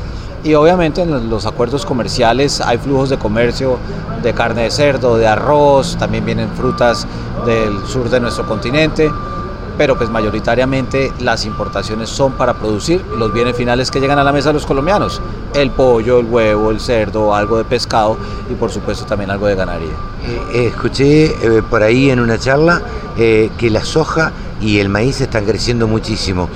Y 0.44 0.54
obviamente 0.54 1.02
en 1.02 1.28
los 1.28 1.46
acuerdos 1.46 1.84
comerciales 1.84 2.60
hay 2.60 2.78
flujos 2.78 3.10
de 3.10 3.18
comercio 3.18 3.76
de 4.22 4.32
carne 4.32 4.62
de 4.62 4.70
cerdo, 4.70 5.16
de 5.16 5.26
arroz, 5.26 5.96
también 5.98 6.24
vienen 6.24 6.48
frutas 6.50 7.04
del 7.44 7.84
sur 7.88 8.08
de 8.08 8.20
nuestro 8.20 8.46
continente, 8.46 9.10
pero 9.78 9.96
pues 9.96 10.10
mayoritariamente 10.10 11.12
las 11.20 11.44
importaciones 11.44 12.08
son 12.08 12.32
para 12.32 12.54
producir 12.54 13.04
los 13.16 13.32
bienes 13.32 13.56
finales 13.56 13.90
que 13.90 14.00
llegan 14.00 14.18
a 14.18 14.24
la 14.24 14.32
mesa 14.32 14.50
de 14.50 14.54
los 14.54 14.66
colombianos, 14.66 15.20
el 15.54 15.70
pollo, 15.70 16.20
el 16.20 16.26
huevo, 16.26 16.70
el 16.70 16.80
cerdo, 16.80 17.34
algo 17.34 17.58
de 17.58 17.64
pescado 17.64 18.16
y 18.50 18.54
por 18.54 18.70
supuesto 18.70 19.04
también 19.04 19.30
algo 19.30 19.46
de 19.46 19.54
ganadería. 19.54 19.92
Eh, 20.52 20.66
escuché 20.66 21.26
eh, 21.26 21.62
por 21.68 21.82
ahí 21.82 22.10
en 22.10 22.20
una 22.20 22.38
charla 22.38 22.82
eh, 23.16 23.50
que 23.58 23.70
la 23.70 23.84
soja 23.84 24.32
y 24.60 24.78
el 24.78 24.88
maíz 24.88 25.20
están 25.20 25.44
creciendo 25.44 25.88
muchísimo. 25.88 26.48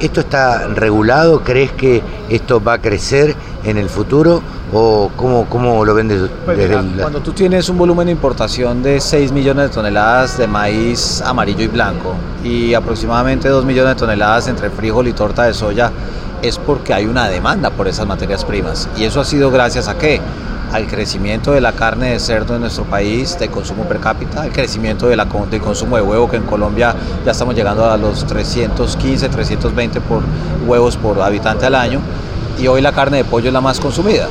¿Esto 0.00 0.20
está 0.20 0.68
regulado? 0.68 1.40
¿Crees 1.42 1.72
que 1.72 2.02
esto 2.28 2.62
va 2.62 2.74
a 2.74 2.78
crecer 2.78 3.34
en 3.64 3.78
el 3.78 3.88
futuro? 3.88 4.42
¿O 4.72 5.10
cómo, 5.16 5.46
cómo 5.48 5.82
lo 5.84 5.94
vendes 5.94 6.28
pues 6.44 6.58
desde 6.58 7.00
Cuando 7.00 7.20
tú 7.20 7.32
tienes 7.32 7.68
un 7.70 7.78
volumen 7.78 8.06
de 8.06 8.12
importación 8.12 8.82
de 8.82 9.00
6 9.00 9.32
millones 9.32 9.70
de 9.70 9.74
toneladas 9.74 10.36
de 10.36 10.46
maíz 10.46 11.22
amarillo 11.22 11.62
y 11.62 11.68
blanco 11.68 12.14
y 12.44 12.74
aproximadamente 12.74 13.48
2 13.48 13.64
millones 13.64 13.94
de 13.94 13.98
toneladas 14.00 14.46
entre 14.48 14.68
frijol 14.68 15.08
y 15.08 15.12
torta 15.14 15.44
de 15.44 15.54
soya, 15.54 15.90
es 16.42 16.58
porque 16.58 16.92
hay 16.92 17.06
una 17.06 17.28
demanda 17.28 17.70
por 17.70 17.88
esas 17.88 18.06
materias 18.06 18.44
primas. 18.44 18.88
Y 18.96 19.04
eso 19.04 19.20
ha 19.20 19.24
sido 19.24 19.50
gracias 19.50 19.88
a 19.88 19.96
qué? 19.96 20.20
al 20.72 20.86
crecimiento 20.86 21.52
de 21.52 21.60
la 21.60 21.72
carne 21.72 22.10
de 22.10 22.20
cerdo 22.20 22.54
en 22.54 22.60
nuestro 22.60 22.84
país, 22.84 23.38
de 23.38 23.48
consumo 23.48 23.84
per 23.84 24.00
cápita, 24.00 24.42
al 24.42 24.52
crecimiento 24.52 25.08
de 25.08 25.16
la, 25.16 25.26
del 25.50 25.60
consumo 25.60 25.96
de 25.96 26.02
huevo, 26.02 26.28
que 26.28 26.36
en 26.36 26.42
Colombia 26.42 26.94
ya 27.24 27.30
estamos 27.30 27.54
llegando 27.54 27.90
a 27.90 27.96
los 27.96 28.26
315, 28.26 29.28
320 29.28 30.00
por 30.02 30.22
huevos 30.66 30.96
por 30.96 31.20
habitante 31.22 31.66
al 31.66 31.74
año, 31.74 32.00
y 32.58 32.66
hoy 32.66 32.82
la 32.82 32.92
carne 32.92 33.18
de 33.18 33.24
pollo 33.24 33.48
es 33.48 33.52
la 33.52 33.60
más 33.60 33.80
consumida. 33.80 34.28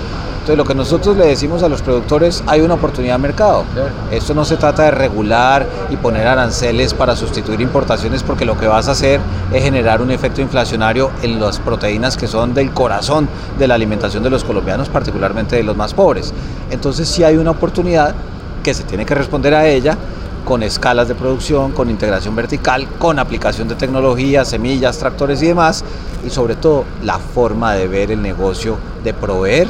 Entonces, 0.48 0.64
lo 0.66 0.70
que 0.70 0.76
nosotros 0.76 1.18
le 1.18 1.26
decimos 1.26 1.62
a 1.62 1.68
los 1.68 1.82
productores, 1.82 2.42
hay 2.48 2.62
una 2.62 2.76
oportunidad 2.76 3.16
de 3.16 3.22
mercado. 3.22 3.66
Esto 4.12 4.34
no 4.34 4.46
se 4.46 4.56
trata 4.56 4.84
de 4.84 4.92
regular 4.92 5.68
y 5.90 5.98
poner 5.98 6.26
aranceles 6.26 6.94
para 6.94 7.18
sustituir 7.18 7.60
importaciones, 7.60 8.24
porque 8.24 8.46
lo 8.46 8.58
que 8.58 8.66
vas 8.66 8.88
a 8.88 8.92
hacer 8.92 9.20
es 9.52 9.62
generar 9.62 10.02
un 10.02 10.10
efecto 10.10 10.40
inflacionario 10.40 11.12
en 11.22 11.42
las 11.42 11.60
proteínas 11.60 12.16
que 12.16 12.28
son 12.28 12.54
del 12.54 12.72
corazón 12.72 13.28
de 13.60 13.68
la 13.68 13.76
alimentación 13.76 14.24
de 14.24 14.30
los 14.30 14.46
colombianos, 14.46 14.88
particularmente 14.88 15.58
de 15.58 15.64
los 15.64 15.76
más 15.76 15.94
pobres. 15.94 16.34
Entonces, 16.72 17.10
sí 17.10 17.26
hay 17.26 17.36
una 17.36 17.52
oportunidad 17.52 18.16
que 18.64 18.74
se 18.74 18.86
tiene 18.86 19.06
que 19.06 19.16
responder 19.16 19.54
a 19.54 19.68
ella 19.68 19.98
con 20.46 20.64
escalas 20.64 21.10
de 21.10 21.16
producción, 21.16 21.74
con 21.74 21.90
integración 21.90 22.38
vertical, 22.38 22.88
con 22.98 23.20
aplicación 23.20 23.68
de 23.68 23.76
tecnología, 23.76 24.46
semillas, 24.46 24.98
tractores 24.98 25.44
y 25.44 25.48
demás, 25.48 25.84
y 26.26 26.30
sobre 26.30 26.56
todo 26.56 26.86
la 27.04 27.20
forma 27.20 27.74
de 27.74 27.90
ver 27.90 28.12
el 28.12 28.22
negocio 28.22 28.78
de 29.04 29.14
proveer 29.14 29.68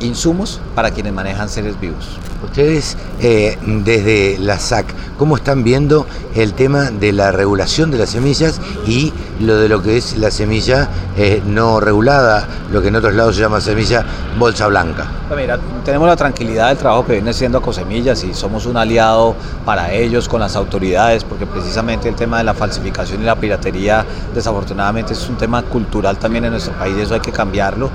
insumos 0.00 0.60
para 0.74 0.90
quienes 0.90 1.12
manejan 1.12 1.48
seres 1.48 1.78
vivos. 1.80 2.18
Ustedes 2.42 2.96
eh, 3.20 3.58
desde 3.66 4.38
la 4.38 4.58
SAC, 4.58 4.86
¿cómo 5.18 5.36
están 5.36 5.64
viendo 5.64 6.06
el 6.34 6.54
tema 6.54 6.90
de 6.90 7.12
la 7.12 7.32
regulación 7.32 7.90
de 7.90 7.98
las 7.98 8.10
semillas 8.10 8.60
y 8.86 9.12
lo 9.40 9.56
de 9.56 9.68
lo 9.68 9.82
que 9.82 9.96
es 9.96 10.16
la 10.16 10.30
semilla 10.30 10.88
eh, 11.16 11.42
no 11.44 11.80
regulada, 11.80 12.46
lo 12.70 12.80
que 12.80 12.88
en 12.88 12.96
otros 12.96 13.14
lados 13.14 13.34
se 13.34 13.42
llama 13.42 13.60
semilla 13.60 14.04
bolsa 14.38 14.68
blanca? 14.68 15.06
Pues 15.26 15.40
mira, 15.40 15.58
tenemos 15.84 16.06
la 16.06 16.14
tranquilidad 16.14 16.68
del 16.68 16.78
trabajo 16.78 17.06
que 17.06 17.14
viene 17.14 17.32
siendo 17.32 17.60
Cosemillas 17.60 18.22
y 18.22 18.32
somos 18.34 18.66
un 18.66 18.76
aliado 18.76 19.34
para 19.64 19.92
ellos 19.92 20.28
con 20.28 20.40
las 20.40 20.54
autoridades, 20.54 21.24
porque 21.24 21.44
precisamente 21.44 22.08
el 22.08 22.14
tema 22.14 22.38
de 22.38 22.44
la 22.44 22.54
falsificación 22.54 23.22
y 23.22 23.24
la 23.24 23.34
piratería 23.34 24.06
desafortunadamente 24.32 25.12
es 25.12 25.28
un 25.28 25.36
tema 25.36 25.62
cultural 25.62 26.18
también 26.18 26.44
en 26.44 26.52
nuestro 26.52 26.72
país 26.74 26.94
y 26.96 27.02
eso 27.02 27.14
hay 27.14 27.20
que 27.20 27.32
cambiarlo 27.32 27.90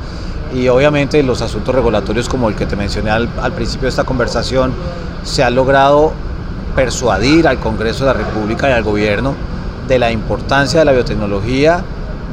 y 0.53 0.67
obviamente 0.67 1.23
los 1.23 1.41
asuntos 1.41 1.73
regulatorios 1.73 2.29
como 2.29 2.49
el 2.49 2.55
que 2.55 2.65
te 2.65 2.75
mencioné 2.75 3.09
al, 3.09 3.27
principio 3.55 3.83
de 3.83 3.89
esta 3.89 4.03
conversación, 4.03 4.73
se 5.23 5.43
ha 5.43 5.49
logrado 5.49 6.13
persuadir 6.75 7.47
al 7.47 7.59
Congreso 7.59 8.05
de 8.05 8.13
la 8.13 8.19
República 8.19 8.69
y 8.69 8.73
al 8.73 8.83
gobierno 8.83 9.35
de 9.87 9.99
la 9.99 10.11
importancia 10.11 10.79
de 10.79 10.85
la 10.85 10.91
biotecnología, 10.91 11.83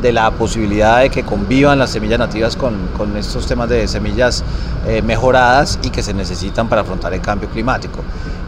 de 0.02 0.12
la 0.12 0.30
posibilidad 0.30 1.00
de 1.00 1.10
que 1.10 1.22
convivan 1.22 1.78
las 1.78 1.90
semillas 1.90 2.18
nativas 2.18 2.56
con, 2.56 2.76
estos 3.16 3.46
temas 3.46 3.68
de 3.68 3.86
semillas 3.88 4.44
eh, 4.86 5.02
mejoradas 5.02 5.78
y 5.82 5.90
que 5.90 6.02
se 6.02 6.14
necesitan 6.14 6.68
para 6.68 6.82
afrontar 6.82 7.12
el 7.14 7.20
cambio 7.20 7.48
climático. 7.48 8.00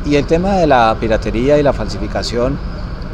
Y 0.04 0.16
el 0.16 0.26
tema 0.26 0.54
de 0.54 0.66
la 0.66 0.96
piratería 0.98 1.58
y 1.58 1.62
la 1.62 1.72
falsificación, 1.72 2.58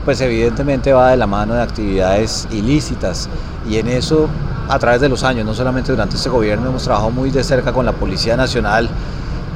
pues 0.04 0.20
evidentemente 0.20 0.92
va 0.92 1.10
de 1.10 1.16
la 1.16 1.26
mano 1.26 1.54
de 1.54 1.62
actividades 1.62 2.48
ilícitas 2.50 3.28
y 3.68 3.76
en 3.76 3.88
eso 3.88 4.28
a 4.68 4.78
través 4.78 5.00
de 5.00 5.08
los 5.08 5.24
años, 5.24 5.46
no 5.46 5.54
solamente 5.54 5.92
durante 5.92 6.16
este 6.16 6.28
gobierno, 6.28 6.68
hemos 6.68 6.82
trabajado 6.82 7.10
muy 7.10 7.30
de 7.30 7.42
cerca 7.42 7.72
con 7.72 7.86
la 7.86 7.92
Policía 7.92 8.36
Nacional, 8.36 8.88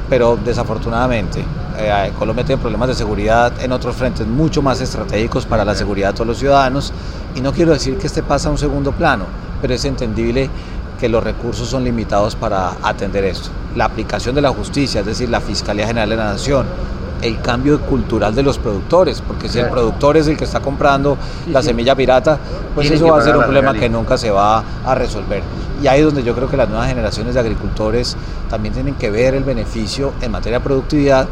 pero 0.09 0.37
desafortunadamente 0.43 1.43
eh, 1.77 2.11
Colombia 2.17 2.45
tiene 2.45 2.61
problemas 2.61 2.89
de 2.89 2.95
seguridad 2.95 3.53
en 3.61 3.71
otros 3.71 3.95
frentes 3.95 4.27
mucho 4.27 4.61
más 4.61 4.81
estratégicos 4.81 5.45
para 5.45 5.65
la 5.65 5.75
seguridad 5.75 6.09
de 6.09 6.13
todos 6.13 6.27
los 6.27 6.37
ciudadanos 6.37 6.93
y 7.35 7.41
no 7.41 7.51
quiero 7.51 7.73
decir 7.73 7.97
que 7.97 8.07
este 8.07 8.21
pasa 8.21 8.49
a 8.49 8.51
un 8.51 8.57
segundo 8.57 8.91
plano, 8.91 9.25
pero 9.61 9.73
es 9.73 9.85
entendible 9.85 10.49
que 10.99 11.09
los 11.09 11.23
recursos 11.23 11.67
son 11.67 11.83
limitados 11.83 12.35
para 12.35 12.73
atender 12.81 13.23
esto. 13.25 13.49
La 13.75 13.85
aplicación 13.85 14.35
de 14.35 14.41
la 14.41 14.49
justicia, 14.49 15.01
es 15.01 15.05
decir, 15.05 15.29
la 15.29 15.41
Fiscalía 15.41 15.87
General 15.87 16.09
de 16.09 16.15
la 16.15 16.25
Nación, 16.25 16.65
el 17.23 17.41
cambio 17.41 17.79
cultural 17.81 18.35
de 18.35 18.43
los 18.43 18.59
productores, 18.59 19.21
porque 19.21 19.47
si 19.47 19.59
el 19.59 19.69
productor 19.69 20.17
es 20.17 20.27
el 20.27 20.37
que 20.37 20.43
está 20.43 20.59
comprando 20.59 21.17
la 21.47 21.63
semilla 21.63 21.95
pirata, 21.95 22.37
pues 22.75 22.91
eso 22.91 23.07
va 23.07 23.19
a 23.19 23.23
ser 23.23 23.37
un 23.37 23.43
problema 23.43 23.73
que 23.73 23.89
nunca 23.89 24.17
se 24.17 24.29
va 24.29 24.63
a 24.85 24.95
resolver. 24.95 25.41
Y 25.81 25.87
ahí 25.87 25.99
es 25.99 26.05
donde 26.05 26.23
yo 26.23 26.35
creo 26.35 26.49
que 26.49 26.57
las 26.57 26.69
nuevas 26.69 26.87
generaciones 26.87 27.33
de 27.33 27.39
agricultores 27.39 28.15
también 28.49 28.73
tienen 28.73 28.95
que 28.95 29.09
ver 29.09 29.33
el 29.35 29.43
beneficio 29.43 30.13
en 30.21 30.31
materia 30.31 30.59
de 30.59 30.63
productividad 30.63 31.27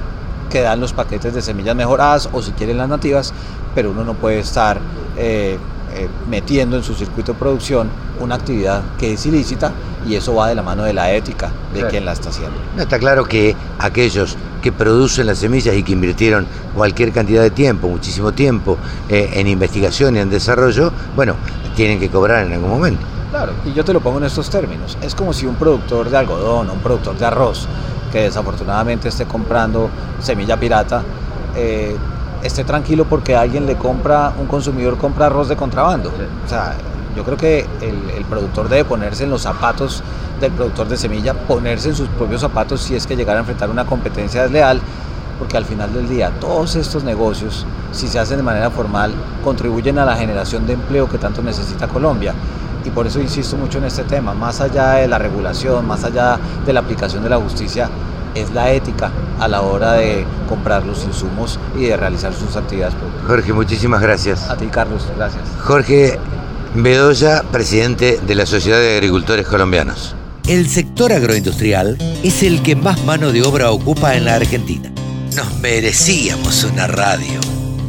que 0.49 0.62
dan 0.62 0.80
los 0.80 0.93
paquetes 0.93 1.34
de 1.34 1.41
semillas 1.41 1.75
mejoradas 1.75 2.30
o 2.34 2.41
si 2.41 2.51
quieren 2.51 2.77
las 2.77 2.89
nativas, 2.89 3.34
pero 3.73 3.91
uno 3.91 4.04
no 4.04 4.13
puede 4.13 4.39
estar 4.39 4.80
eh, 5.17 5.58
eh, 5.93 6.08
metiendo 6.30 6.77
en 6.77 6.84
su 6.84 6.93
circuito 6.93 7.34
de 7.34 7.39
producción 7.39 7.89
una 8.19 8.36
actividad 8.36 8.82
que 8.97 9.13
es 9.13 9.25
ilícita 9.25 9.71
y 10.08 10.15
eso 10.15 10.36
va 10.36 10.47
de 10.47 10.56
la 10.56 10.62
mano 10.62 10.84
de 10.84 10.93
la 10.93 11.12
ética 11.12 11.51
de 11.73 11.86
quien 11.88 12.06
la 12.06 12.13
está 12.13 12.30
haciendo. 12.30 12.58
No, 12.75 12.84
está 12.84 12.99
claro 12.99 13.25
que 13.25 13.56
aquellos 13.80 14.38
que 14.62 14.71
producen 14.71 15.28
las 15.28 15.39
semillas 15.39 15.76
y 15.76 15.84
que 15.84 15.91
invirtieron 15.93 16.45
cualquier 16.76 17.12
cantidad 17.12 17.41
de 17.41 17.52
tiempo, 17.52 17.88
muchísimo 17.88 18.32
tiempo, 18.32 18.78
eh, 19.10 19.32
en 19.34 19.47
investigación 19.47 20.15
y 20.15 20.19
en 20.19 20.30
desarrollo, 20.30 20.91
bueno, 21.15 21.36
tienen 21.76 22.00
que 22.00 22.10
cobrar 22.10 22.45
en 22.45 22.54
algún 22.54 22.69
momento. 22.69 23.02
Claro, 23.32 23.54
y 23.65 23.74
yo 23.74 23.84
te 23.84 23.93
lo 23.93 24.02
pongo 24.02 24.17
en 24.19 24.26
estos 24.26 24.50
términos. 24.50 24.97
Es 25.02 25.15
como 25.15 25.34
si 25.34 25.45
un 25.45 25.56
productor 25.56 26.10
de 26.10 26.17
algodón 26.17 26.69
o 26.69 26.74
un 26.74 26.80
productor 26.80 27.17
de 27.17 27.26
arroz, 27.26 27.67
que 28.12 28.24
desafortunadamente 28.24 29.08
esté 29.08 29.26
comprando 29.26 29.89
semilla 30.19 30.60
pirata, 30.60 31.02
eh, 31.56 31.95
esté 32.43 32.63
tranquilo 32.63 33.06
porque 33.06 33.36
alguien 33.36 33.65
le 33.65 33.76
compra, 33.76 34.34
un 34.38 34.47
consumidor 34.47 34.97
compra 34.97 35.28
arroz 35.28 35.47
de 35.47 35.56
contrabando. 35.56 36.10
O 36.45 36.50
sea, 36.50 36.76
yo 37.15 37.24
creo 37.24 37.38
que 37.38 37.65
el, 37.82 38.26
productor 38.26 38.69
debe 38.69 38.86
ponerse 38.86 39.26
en 39.26 39.30
los 39.30 39.41
zapatos 39.41 40.04
del 40.39 40.52
productor 40.52 40.88
de 40.88 40.97
semilla, 40.97 41.34
ponerse 41.34 41.89
en 41.89 41.95
sus 41.95 42.08
propios 42.10 42.41
zapatos 42.41 42.82
si 42.82 42.95
es 42.95 43.06
que 43.06 43.15
llegara 43.15 43.39
a 43.39 43.41
enfrentar 43.41 43.69
una 43.69 43.86
competencia 43.86 44.43
desleal, 44.43 44.80
porque 45.38 45.58
al 45.58 45.65
final 45.65 45.93
del 45.93 46.08
día 46.08 46.32
todos 46.39 46.76
estos 46.76 47.04
negocios, 47.04 47.65
si 47.91 48.08
se 48.08 48.19
hacen 48.19 48.38
de 48.38 48.43
manera 48.43 48.69
formal, 48.69 49.13
contribuyen 49.43 50.00
a 50.00 50.06
la 50.06 50.15
generación 50.15 50.65
de 50.65 50.74
empleo 50.74 51.10
que 51.10 51.17
tanto 51.17 51.41
necesita 51.41 51.88
Colombia. 51.88 52.34
Y 52.84 52.89
por 52.89 53.06
eso 53.06 53.19
insisto 53.19 53.58
mucho 53.58 53.78
en 53.78 53.84
este 53.86 54.04
tema, 54.04 54.34
más 54.34 54.60
allá 54.62 54.93
de 54.93 55.08
la 55.08 55.19
regulación, 55.19 55.86
más 55.86 56.04
allá 56.04 56.39
de 56.65 56.74
la 56.74 56.80
aplicación 56.80 57.21
de 57.21 57.30
la 57.30 57.38
justicia, 57.38 57.89
es 58.34 58.52
la 58.54 58.71
ética 58.71 59.12
a 59.39 59.47
la 59.47 59.62
hora 59.62 59.93
de 59.93 60.26
comprar 60.47 60.86
los 60.86 61.04
insumos 61.04 61.60
y 61.76 61.86
de 61.86 61.97
realizar 61.97 62.34
sus 62.34 62.56
actividades 62.56 62.95
Jorge, 63.28 63.54
muchísimas 63.54 64.02
gracias. 64.02 64.50
A 64.50 64.56
ti, 64.56 64.67
Carlos, 64.67 65.08
gracias. 65.17 65.43
Jorge 65.60 66.19
Bedoya, 66.74 67.44
presidente 67.52 68.20
de 68.26 68.36
la 68.36 68.46
Sociedad 68.46 68.80
de 68.80 68.96
Agricultores 68.96 69.46
Colombianos. 69.46 70.16
El 70.48 70.70
sector 70.70 71.12
agroindustrial 71.12 71.98
es 72.24 72.44
el 72.44 72.64
que 72.64 72.76
más 72.76 73.04
mano 73.04 73.32
de 73.32 73.44
obra 73.44 73.72
ocupa 73.72 74.16
en 74.16 74.26
la 74.26 74.36
Argentina. 74.36 74.92
Nos 75.36 75.60
merecíamos 75.60 76.64
una 76.64 76.88
radio 76.88 77.40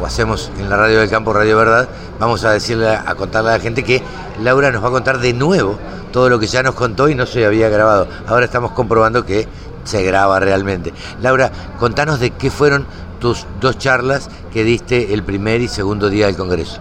o 0.00 0.06
hacemos 0.06 0.52
en 0.60 0.70
la 0.70 0.76
radio 0.76 1.00
del 1.00 1.10
campo, 1.10 1.32
Radio 1.32 1.56
Verdad, 1.56 1.88
vamos 2.20 2.44
a 2.44 2.52
decirle, 2.52 2.88
a 2.88 3.14
contarle 3.16 3.50
a 3.50 3.54
la 3.54 3.60
gente 3.60 3.82
que 3.82 4.00
Laura 4.44 4.70
nos 4.70 4.84
va 4.84 4.88
a 4.88 4.92
contar 4.92 5.18
de 5.18 5.32
nuevo 5.32 5.76
todo 6.12 6.28
lo 6.28 6.38
que 6.38 6.46
ya 6.46 6.62
nos 6.62 6.76
contó 6.76 7.08
y 7.08 7.16
no 7.16 7.26
se 7.26 7.44
había 7.44 7.68
grabado. 7.68 8.06
Ahora 8.28 8.44
estamos 8.44 8.70
comprobando 8.70 9.26
que 9.26 9.48
se 9.82 10.04
graba 10.04 10.38
realmente. 10.38 10.92
Laura, 11.20 11.50
contanos 11.80 12.20
de 12.20 12.30
qué 12.30 12.48
fueron 12.48 12.86
tus 13.18 13.44
dos 13.60 13.76
charlas 13.76 14.30
que 14.52 14.62
diste 14.62 15.12
el 15.14 15.24
primer 15.24 15.62
y 15.62 15.66
segundo 15.66 16.08
día 16.08 16.26
del 16.26 16.36
Congreso. 16.36 16.80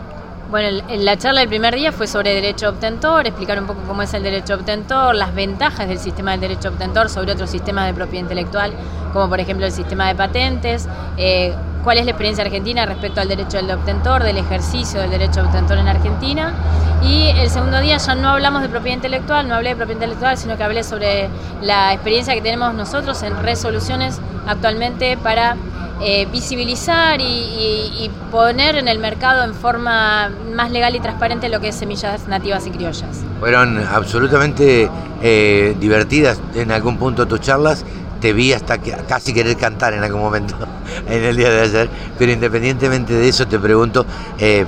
Bueno, 0.50 0.82
la 0.90 1.18
charla 1.18 1.42
del 1.42 1.50
primer 1.50 1.76
día 1.76 1.92
fue 1.92 2.08
sobre 2.08 2.34
derecho 2.34 2.70
obtentor, 2.70 3.28
explicar 3.28 3.60
un 3.60 3.68
poco 3.68 3.82
cómo 3.86 4.02
es 4.02 4.14
el 4.14 4.24
derecho 4.24 4.54
obtentor, 4.54 5.14
las 5.14 5.36
ventajas 5.36 5.90
del 5.90 6.00
sistema 6.00 6.32
del 6.32 6.40
derecho 6.40 6.70
obtentor 6.70 7.10
sobre 7.10 7.34
otros 7.34 7.50
sistemas 7.50 7.86
de 7.88 7.94
propiedad 7.94 8.24
intelectual, 8.24 8.72
como 9.12 9.28
por 9.28 9.42
ejemplo 9.42 9.66
el 9.66 9.74
sistema 9.74 10.08
de 10.08 10.16
patentes, 10.16 10.88
eh, 11.18 11.54
cuál 11.88 12.00
es 12.00 12.04
la 12.04 12.12
experiencia 12.12 12.44
argentina 12.44 12.86
respecto 12.86 13.22
al 13.22 13.30
derecho 13.30 13.56
del 13.56 13.72
obtentor, 13.72 14.22
del 14.22 14.38
ejercicio 14.38 15.00
del 15.00 15.10
derecho 15.10 15.40
obtentor 15.40 15.78
en 15.78 15.88
Argentina. 15.88 16.54
Y 17.02 17.30
el 17.30 17.50
segundo 17.50 17.80
día 17.80 17.96
ya 17.96 18.14
no 18.14 18.28
hablamos 18.28 18.62
de 18.62 18.68
propiedad 18.68 18.98
intelectual, 18.98 19.48
no 19.48 19.56
hablé 19.56 19.70
de 19.70 19.78
propiedad 19.78 20.02
intelectual, 20.02 20.38
sino 20.38 20.58
que 20.58 20.64
hablé 20.66 20.84
sobre 20.84 21.30
la 21.62 21.94
experiencia 21.94 22.34
que 22.34 22.42
tenemos 22.42 22.74
nosotros 22.74 23.24
en 23.24 23.42
resoluciones 23.42 24.20
actualmente 24.48 25.16
para 25.16 25.56
eh, 26.02 26.28
visibilizar 26.30 27.22
y, 27.22 28.12
poner 28.32 28.76
en 28.76 28.90
el 28.90 29.00
mercado 29.00 29.46
en 29.46 29.54
forma 29.54 30.30
más 30.54 30.70
legal 30.70 30.94
y 30.94 31.00
transparente 31.00 31.48
lo 31.48 31.62
que 31.62 31.70
es 31.70 31.76
semillas 31.76 32.28
nativas 32.28 32.68
y 32.68 32.72
criollas. 32.72 33.24
Fueron 33.40 33.82
absolutamente 33.82 34.92
eh, 35.24 35.74
divertidas 35.80 36.42
en 36.54 36.74
algún 36.74 36.98
punto 36.98 37.26
tus 37.26 37.40
charlas. 37.40 37.86
Te 38.20 38.34
vi 38.34 38.54
hasta 38.54 38.78
casi 38.80 39.34
querer 39.34 39.58
cantar 39.58 39.94
en 39.94 40.04
algún 40.04 40.22
momento 40.22 40.56
en 41.08 41.24
el 41.24 41.36
día 41.36 41.50
de 41.50 41.62
ayer, 41.62 41.90
pero 42.18 42.32
independientemente 42.32 43.14
de 43.14 43.30
eso 43.30 43.48
te 43.48 43.60
pregunto, 43.60 44.06
eh, 44.40 44.66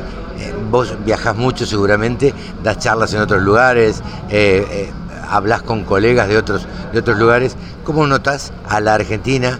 vos 0.69 0.95
viajas 1.03 1.35
mucho 1.35 1.65
seguramente, 1.65 2.33
das 2.63 2.79
charlas 2.79 3.13
en 3.13 3.21
otros 3.21 3.41
lugares, 3.41 4.01
hablas 5.29 5.63
con 5.63 5.83
colegas 5.83 6.27
de 6.27 6.37
otros, 6.37 6.67
de 6.93 6.99
otros 6.99 7.17
lugares, 7.17 7.55
¿cómo 7.83 8.07
notas 8.07 8.53
a 8.67 8.79
la 8.79 8.93
Argentina? 8.95 9.59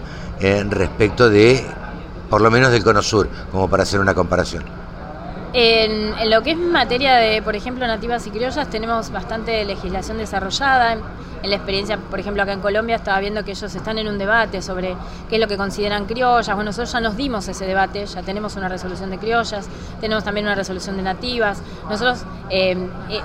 respecto 0.70 1.28
de, 1.28 1.62
por 2.30 2.40
lo 2.40 2.50
menos 2.50 2.70
del 2.70 2.82
Cono 2.82 3.02
Sur, 3.02 3.28
como 3.50 3.68
para 3.68 3.82
hacer 3.82 4.00
una 4.00 4.14
comparación. 4.14 4.64
En, 5.52 6.16
en, 6.18 6.30
lo 6.30 6.42
que 6.42 6.52
es 6.52 6.56
materia 6.56 7.16
de, 7.16 7.42
por 7.42 7.56
ejemplo, 7.56 7.86
nativas 7.86 8.26
y 8.26 8.30
criollas, 8.30 8.70
tenemos 8.70 9.10
bastante 9.10 9.64
legislación 9.64 10.18
desarrollada 10.18 10.96
en 11.42 11.50
la 11.50 11.56
experiencia, 11.56 11.98
por 11.98 12.20
ejemplo, 12.20 12.42
acá 12.42 12.52
en 12.52 12.60
Colombia 12.60 12.96
estaba 12.96 13.18
viendo 13.20 13.44
que 13.44 13.52
ellos 13.52 13.74
están 13.74 13.98
en 13.98 14.08
un 14.08 14.18
debate 14.18 14.62
sobre 14.62 14.96
qué 15.28 15.36
es 15.36 15.40
lo 15.40 15.48
que 15.48 15.56
consideran 15.56 16.06
criollas. 16.06 16.54
Bueno, 16.54 16.64
nosotros 16.64 16.92
ya 16.92 17.00
nos 17.00 17.16
dimos 17.16 17.48
ese 17.48 17.66
debate, 17.66 18.04
ya 18.06 18.22
tenemos 18.22 18.56
una 18.56 18.68
resolución 18.68 19.10
de 19.10 19.18
criollas, 19.18 19.68
tenemos 20.00 20.24
también 20.24 20.46
una 20.46 20.54
resolución 20.54 20.96
de 20.96 21.02
nativas. 21.02 21.62
Nosotros, 21.88 22.24
eh, 22.50 22.76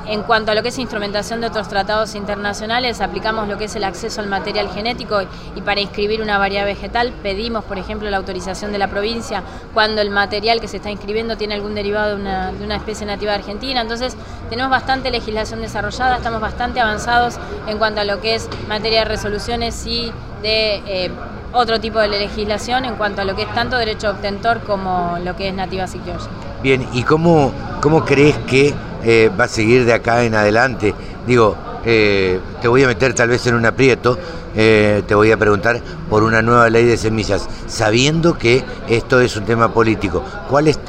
en 0.08 0.24
cuanto 0.24 0.52
a 0.52 0.56
lo 0.56 0.64
que 0.64 0.70
es 0.70 0.80
instrumentación 0.80 1.42
de 1.42 1.48
otros 1.48 1.68
tratados 1.68 2.16
internacionales, 2.16 3.02
aplicamos 3.02 3.48
lo 3.48 3.58
que 3.58 3.66
es 3.66 3.76
el 3.76 3.84
acceso 3.84 4.22
al 4.22 4.28
material 4.28 4.70
genético 4.70 5.22
y 5.56 5.62
para 5.62 5.82
inscribir 5.82 6.22
una 6.22 6.38
variedad 6.38 6.66
vegetal 6.66 7.14
pedimos, 7.22 7.64
por 7.66 7.78
ejemplo, 7.78 8.10
la 8.10 8.18
autorización 8.18 8.72
de 8.72 8.78
la 8.78 8.88
provincia 8.88 9.44
cuando 9.74 10.02
el 10.02 10.10
material 10.10 10.62
que 10.62 10.68
se 10.68 10.78
está 10.78 10.90
inscribiendo 10.90 11.38
tiene 11.38 11.56
algún 11.56 11.76
derivado 11.76 12.16
de 12.16 12.22
una, 12.22 12.52
de 12.52 12.64
una 12.64 12.76
especie 12.76 13.06
nativa 13.06 13.34
Argentina. 13.34 13.82
Entonces, 13.82 14.16
tenemos 14.50 14.72
bastante 14.72 15.12
legislación 15.12 15.62
desarrollada, 15.62 16.18
estamos 16.18 16.40
bastante 16.40 16.80
avanzados 16.80 17.36
en 17.68 17.78
cuanto 17.78 18.05
lo 18.06 18.22
que 18.22 18.36
es 18.36 18.50
materia 18.68 19.00
de 19.00 19.06
resoluciones 19.06 19.86
y 19.86 20.12
de 20.42 20.76
eh, 20.88 21.12
otro 21.54 21.80
tipo 21.80 22.00
de 22.00 22.08
legislación 22.08 22.86
en 22.86 22.96
cuanto 22.96 23.22
a 23.22 23.26
lo 23.26 23.36
que 23.36 23.44
es 23.44 23.54
tanto 23.54 23.78
derecho 23.78 24.10
obtentor 24.10 24.62
como 24.62 25.18
lo 25.24 25.36
que 25.36 25.50
es 25.50 25.54
nativa 25.54 25.86
y 25.86 26.62
Bien, 26.62 26.88
¿y 26.94 27.04
cómo, 27.04 27.52
cómo 27.82 28.04
crees 28.06 28.38
que 28.40 28.74
eh, 29.04 29.32
va 29.40 29.46
a 29.46 29.48
seguir 29.48 29.86
de 29.86 29.94
acá 29.94 30.24
en 30.24 30.36
adelante? 30.36 30.94
Digo, 31.26 31.56
eh, 31.86 32.40
te 32.62 32.68
voy 32.68 32.84
a 32.84 32.88
meter 32.88 33.14
tal 33.14 33.30
vez 33.30 33.46
en 33.48 33.56
un 33.56 33.66
aprieto, 33.66 34.18
te 34.56 35.14
voy 35.16 35.32
a 35.32 35.38
preguntar 35.38 35.82
por 36.10 36.24
una 36.24 36.42
nueva 36.42 36.70
ley 36.70 36.86
de 36.86 36.96
semillas, 36.96 37.50
sabiendo 37.68 38.38
que 38.38 38.64
esto 38.88 39.20
es 39.20 39.36
un 39.36 39.44
tema 39.44 39.74
político. 39.74 40.24
¿Cuál 40.50 40.70
es 40.70 40.80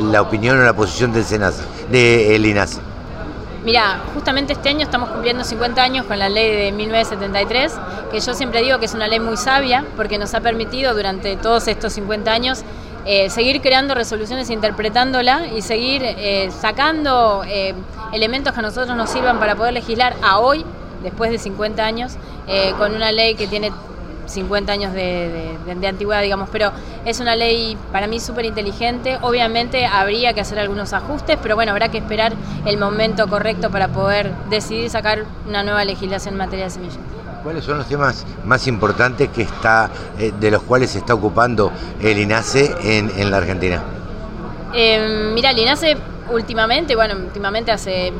la 0.00 0.22
opinión 0.22 0.60
o 0.60 0.62
la 0.62 0.74
posición 0.74 1.12
del 1.12 1.24
SENASA, 1.24 1.64
de 1.90 2.36
el 2.36 2.46
INASE? 2.46 2.78
Mira, 3.66 4.00
justamente 4.14 4.52
este 4.52 4.68
año 4.68 4.84
estamos 4.84 5.10
cumpliendo 5.10 5.42
50 5.42 5.82
años 5.82 6.06
con 6.06 6.20
la 6.20 6.28
ley 6.28 6.66
de 6.66 6.70
1973, 6.70 7.74
que 8.12 8.20
yo 8.20 8.32
siempre 8.32 8.62
digo 8.62 8.78
que 8.78 8.84
es 8.84 8.94
una 8.94 9.08
ley 9.08 9.18
muy 9.18 9.36
sabia 9.36 9.84
porque 9.96 10.18
nos 10.18 10.34
ha 10.34 10.40
permitido 10.40 10.94
durante 10.94 11.34
todos 11.34 11.66
estos 11.66 11.92
50 11.94 12.30
años 12.30 12.62
eh, 13.06 13.28
seguir 13.28 13.60
creando 13.60 13.96
resoluciones, 13.96 14.50
interpretándola 14.50 15.48
y 15.48 15.62
seguir 15.62 16.02
eh, 16.04 16.48
sacando 16.56 17.42
eh, 17.44 17.74
elementos 18.12 18.52
que 18.52 18.60
a 18.60 18.62
nosotros 18.62 18.96
nos 18.96 19.10
sirvan 19.10 19.40
para 19.40 19.56
poder 19.56 19.72
legislar 19.72 20.14
a 20.22 20.38
hoy, 20.38 20.64
después 21.02 21.32
de 21.32 21.38
50 21.38 21.84
años, 21.84 22.12
con 22.78 22.94
una 22.94 23.10
ley 23.10 23.34
que 23.34 23.48
tiene 23.48 23.72
50 24.26 24.72
años 24.72 24.92
de, 24.92 25.56
antigüedad, 25.86 26.22
digamos, 26.22 26.48
pero 26.50 26.72
es 27.04 27.20
una 27.20 27.36
ley 27.36 27.76
para 27.92 28.06
mí 28.06 28.20
súper 28.20 28.44
inteligente. 28.44 29.18
Obviamente 29.22 29.86
habría 29.86 30.32
que 30.34 30.40
hacer 30.40 30.58
algunos 30.58 30.92
ajustes, 30.92 31.38
pero 31.42 31.54
bueno, 31.54 31.72
habrá 31.72 31.90
que 31.90 31.98
esperar 31.98 32.32
el 32.64 32.78
momento 32.78 33.28
correcto 33.28 33.70
para 33.70 33.88
poder 33.88 34.32
decidir 34.50 34.90
sacar 34.90 35.24
una 35.48 35.62
nueva 35.62 35.84
legislación 35.84 36.34
en 36.34 36.38
materia 36.38 36.64
de 36.66 36.70
semillas. 36.70 36.98
¿Cuáles 37.42 37.64
son 37.64 37.78
los 37.78 37.86
temas 37.86 38.26
más 38.44 38.66
importantes 38.66 39.28
que 39.28 39.42
está, 39.42 39.88
eh, 40.18 40.32
de 40.38 40.50
los 40.50 40.62
cuales 40.62 40.90
se 40.90 40.98
está 40.98 41.14
ocupando 41.14 41.70
el 42.00 42.18
INASE 42.18 42.74
en, 42.82 43.30
la 43.30 43.36
Argentina? 43.36 43.82
Eh, 44.74 45.30
mira, 45.32 45.50
el 45.52 45.58
INASE 45.60 45.96
últimamente, 46.32 46.96
bueno, 46.96 47.14
últimamente 47.14 47.70
hace 47.70 48.12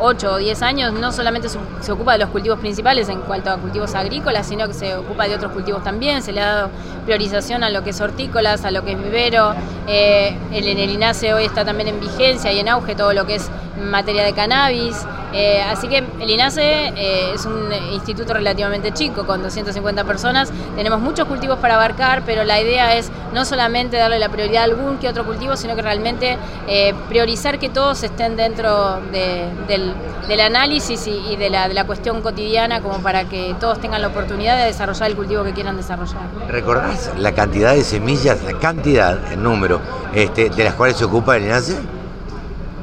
8 0.00 0.32
o 0.32 0.36
10 0.36 0.62
años 0.62 0.92
no 0.92 1.12
solamente 1.12 1.48
se, 1.48 1.92
ocupa 1.92 2.12
de 2.12 2.18
los 2.18 2.30
cultivos 2.30 2.58
principales 2.58 3.08
en 3.08 3.20
cuanto 3.20 3.50
a 3.50 3.56
cultivos 3.56 3.94
agrícolas, 3.94 4.46
sino 4.46 4.66
que 4.66 4.74
se 4.74 4.96
ocupa 4.96 5.26
de 5.28 5.34
otros 5.34 5.52
cultivos 5.52 5.82
también, 5.82 6.22
se 6.22 6.32
le 6.32 6.40
ha 6.40 6.54
dado 6.54 6.70
priorización 7.04 7.64
a 7.64 7.70
lo 7.70 7.82
que 7.82 7.90
es 7.90 8.00
hortícolas, 8.00 8.64
a 8.64 8.70
lo 8.70 8.84
que 8.84 8.92
es 8.92 9.02
vivero, 9.02 9.54
eh, 9.86 10.36
el, 10.52 10.66
el 10.66 10.90
INASE 10.90 11.34
hoy 11.34 11.44
está 11.44 11.64
también 11.64 11.88
en 11.88 12.00
vigencia 12.00 12.52
y 12.52 12.58
en 12.58 12.68
auge 12.68 12.94
todo 12.94 13.12
lo 13.12 13.26
que 13.26 13.36
es 13.36 13.50
materia 13.78 14.24
de 14.24 14.32
cannabis, 14.32 15.06
eh, 15.32 15.62
así 15.62 15.88
que 15.88 15.98
el 16.20 16.30
INASE 16.30 16.92
eh, 16.96 17.32
es 17.34 17.44
un 17.44 17.72
instituto 17.92 18.32
relativamente 18.32 18.92
chico, 18.92 19.26
con 19.26 19.42
250 19.42 20.04
personas. 20.04 20.50
Tenemos 20.76 21.00
muchos 21.00 21.26
cultivos 21.26 21.58
para 21.58 21.74
abarcar, 21.74 22.22
pero 22.24 22.44
la 22.44 22.60
idea 22.60 22.96
es 22.96 23.10
no 23.34 23.44
solamente 23.44 23.96
darle 23.96 24.18
la 24.18 24.28
prioridad 24.28 24.62
a 24.62 24.64
algún 24.64 24.98
que 24.98 25.08
otro 25.08 25.24
cultivo, 25.24 25.56
sino 25.56 25.76
que 25.76 25.82
realmente 25.82 26.38
eh, 26.66 26.94
priorizar 27.08 27.58
que 27.58 27.68
todos 27.68 28.02
estén 28.02 28.36
dentro 28.36 29.00
del, 29.10 30.40
análisis 30.40 31.06
y, 31.06 31.36
de, 31.36 31.50
la, 31.50 31.84
cuestión 31.84 32.22
cotidiana, 32.22 32.80
como 32.80 32.98
para 33.00 33.24
que 33.28 33.54
todos 33.60 33.80
tengan 33.80 34.02
la 34.02 34.08
oportunidad 34.08 34.56
de 34.56 34.64
desarrollar 34.66 35.10
el 35.10 35.16
cultivo 35.16 35.44
que 35.44 35.52
quieran 35.52 35.76
desarrollar. 35.76 36.22
¿Recordás 36.48 37.12
la 37.18 37.32
cantidad 37.32 37.74
de 37.74 37.84
semillas, 37.84 38.42
la 38.44 38.58
cantidad, 38.58 39.32
el 39.32 39.42
número, 39.42 39.80
este, 40.14 40.50
de 40.50 40.64
las 40.64 40.74
cuales 40.74 40.96
se 40.96 41.04
ocupa 41.04 41.36
el 41.36 41.44
INASE? 41.44 41.97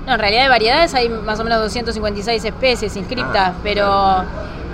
No, 0.05 0.13
en 0.13 0.19
realidad 0.19 0.43
de 0.43 0.49
variedades 0.49 0.93
hay 0.93 1.09
más 1.09 1.39
o 1.39 1.43
menos 1.43 1.59
256 1.61 2.45
especies 2.45 2.95
inscritas, 2.95 3.49
ah. 3.49 3.53
pero 3.63 4.23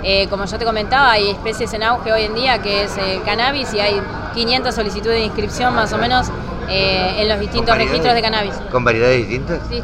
eh, 0.02 0.26
como 0.28 0.44
yo 0.44 0.58
te 0.58 0.64
comentaba, 0.64 1.12
hay 1.12 1.30
especies 1.30 1.72
en 1.72 1.82
auge 1.82 2.12
hoy 2.12 2.24
en 2.24 2.34
día 2.34 2.60
que 2.60 2.84
es 2.84 2.96
eh, 2.98 3.20
cannabis 3.24 3.72
y 3.72 3.80
hay 3.80 4.02
500 4.34 4.74
solicitudes 4.74 5.16
de 5.16 5.24
inscripción 5.24 5.74
más 5.74 5.92
o 5.92 5.98
menos 5.98 6.26
eh, 6.68 7.14
en 7.18 7.28
los 7.28 7.40
distintos 7.40 7.76
registros 7.76 8.14
de 8.14 8.20
cannabis. 8.20 8.52
¿Con 8.70 8.84
variedades 8.84 9.18
distintas? 9.26 9.60
Sí. 9.70 9.82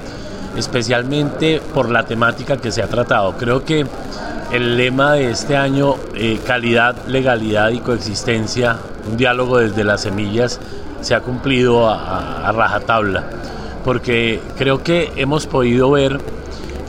especialmente 0.57 1.62
por 1.73 1.88
la 1.88 2.07
temática 2.07 2.57
que 2.57 2.73
se 2.73 2.83
ha 2.83 2.88
tratado. 2.88 3.37
Creo 3.37 3.64
que 3.64 3.87
el 4.51 4.77
lema 4.77 5.12
de 5.12 5.31
este 5.31 5.57
año, 5.57 5.94
eh, 6.16 6.40
calidad, 6.44 6.97
legalidad 7.07 7.71
y 7.71 7.79
coexistencia, 7.79 8.79
un 9.09 9.16
diálogo 9.16 9.59
desde 9.59 9.85
las 9.85 10.01
semillas, 10.01 10.59
se 11.03 11.14
ha 11.14 11.21
cumplido 11.21 11.88
a, 11.88 12.49
a 12.49 12.51
rajatabla, 12.51 13.27
porque 13.85 14.40
creo 14.57 14.83
que 14.83 15.12
hemos 15.14 15.47
podido 15.47 15.92
ver 15.92 16.18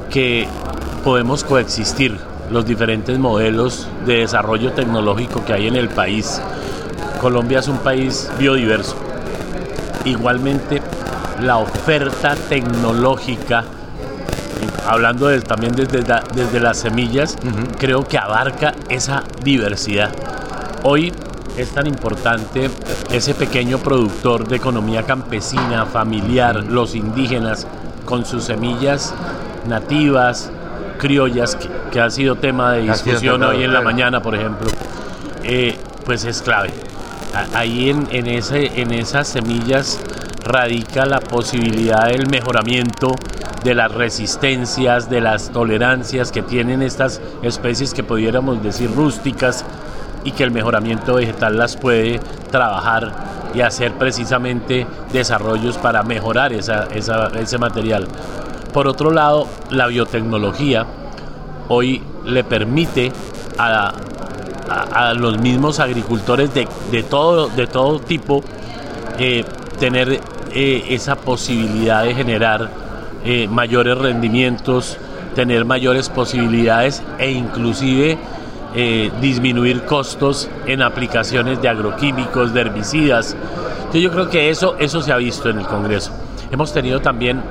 que 0.10 0.48
podemos 1.04 1.44
coexistir 1.44 2.18
los 2.50 2.66
diferentes 2.66 3.20
modelos 3.20 3.88
de 4.08 4.22
desarrollo 4.22 4.72
tecnológico 4.72 5.46
que 5.46 5.54
hay 5.54 5.68
en 5.68 5.76
el 5.76 5.90
país 5.90 6.42
Colombia 7.22 7.60
es 7.60 7.68
un 7.68 7.78
país 7.80 8.30
biodiverso 8.38 8.96
igualmente 10.06 10.82
la 11.42 11.58
oferta 11.58 12.36
tecnológica, 12.48 13.64
hablando 14.88 15.28
de- 15.28 15.42
también 15.42 15.74
desde, 15.74 16.02
la- 16.04 16.24
desde 16.34 16.60
las 16.60 16.78
semillas, 16.80 17.36
creo 17.78 18.08
que 18.08 18.18
abarca 18.18 18.74
esa 18.90 19.24
diversidad. 19.44 20.10
Hoy 20.84 21.14
es 21.58 21.70
tan 21.72 21.88
importante 21.88 22.70
ese 23.12 23.34
pequeño 23.34 23.78
productor 23.80 24.48
de 24.48 24.56
economía 24.56 25.04
campesina, 25.04 25.86
familiar, 25.86 26.64
los 26.64 26.96
indígenas, 26.96 27.68
con 28.06 28.26
sus 28.26 28.46
semillas 28.46 29.14
nativas, 29.68 30.50
criollas, 30.98 31.56
que, 31.56 31.70
que 31.92 32.02
ha 32.02 32.10
sido 32.10 32.36
tema 32.36 32.72
de 32.74 32.82
discusión 33.04 33.42
hoy 33.44 33.64
en 33.64 33.74
la 33.74 33.82
mañana, 33.82 34.22
por 34.22 34.36
ejemplo, 34.36 34.68
eh, 35.44 35.78
pues 36.06 36.26
es 36.26 36.42
clave. 36.42 36.72
Ahí 37.54 37.90
en, 37.90 38.08
en, 38.12 38.28
ese, 38.28 38.82
en 38.82 38.92
esas 38.92 39.28
semillas 39.28 40.00
radica 40.44 41.06
la 41.06 41.20
posibilidad 41.20 42.08
del 42.08 42.28
mejoramiento 42.30 43.16
de 43.64 43.76
las 43.76 43.92
resistencias, 43.92 45.10
de 45.10 45.22
las 45.22 45.50
tolerancias 45.52 46.32
que 46.32 46.42
tienen 46.42 46.82
estas 46.82 47.22
especies 47.44 47.94
que 47.94 48.04
pudiéramos 48.04 48.64
decir 48.64 48.90
rústicas 48.96 49.64
y 50.24 50.32
que 50.32 50.44
el 50.44 50.52
mejoramiento 50.52 51.16
vegetal 51.16 51.58
las 51.58 51.78
puede 51.78 52.20
trabajar 52.52 53.12
y 53.54 53.62
hacer 53.62 53.94
precisamente 53.94 54.86
desarrollos 55.14 55.78
para 55.78 56.04
mejorar 56.04 56.52
esa- 56.54 56.88
ese 56.94 57.58
material. 57.58 58.08
Por 58.74 58.88
otro 58.88 59.12
lado, 59.12 59.48
la 59.72 59.88
biotecnología 59.88 60.86
hoy 61.68 62.04
le 62.26 62.44
permite 62.44 63.12
a, 63.58 63.94
a- 64.70 65.14
los 65.14 65.40
mismos 65.40 65.80
agricultores 65.80 66.54
de, 66.54 66.68
de 66.92 67.04
todo, 67.04 67.48
de 67.50 67.68
todo 67.68 68.00
tipo 68.00 68.44
eh, 69.18 69.44
tener 69.80 70.20
eh, 70.54 70.86
esa 70.90 71.16
posibilidad 71.16 72.04
de 72.04 72.14
generar 72.14 72.70
eh, 73.26 73.48
mayores 73.50 73.98
rendimientos, 73.98 74.98
tener 75.36 75.66
mayores 75.66 76.10
posibilidades 76.10 77.02
e 77.18 77.32
inclusive 77.32 78.18
disminuir 79.20 79.82
costos 79.86 80.48
en 80.68 80.84
aplicaciones 80.84 81.60
de 81.60 81.70
agroquímicos, 81.70 82.54
de 82.54 82.62
herbicidas. 82.62 83.36
Entonces 83.78 84.02
yo 84.02 84.12
creo 84.12 84.30
que 84.30 84.52
eso, 84.52 84.76
eso 84.78 85.02
se 85.02 85.12
ha 85.12 85.18
visto 85.18 85.50
en 85.50 85.58
el 85.60 85.66
Congreso. 85.66 86.12
Hemos 86.52 86.72
tenido 86.72 87.02
también 87.02 87.42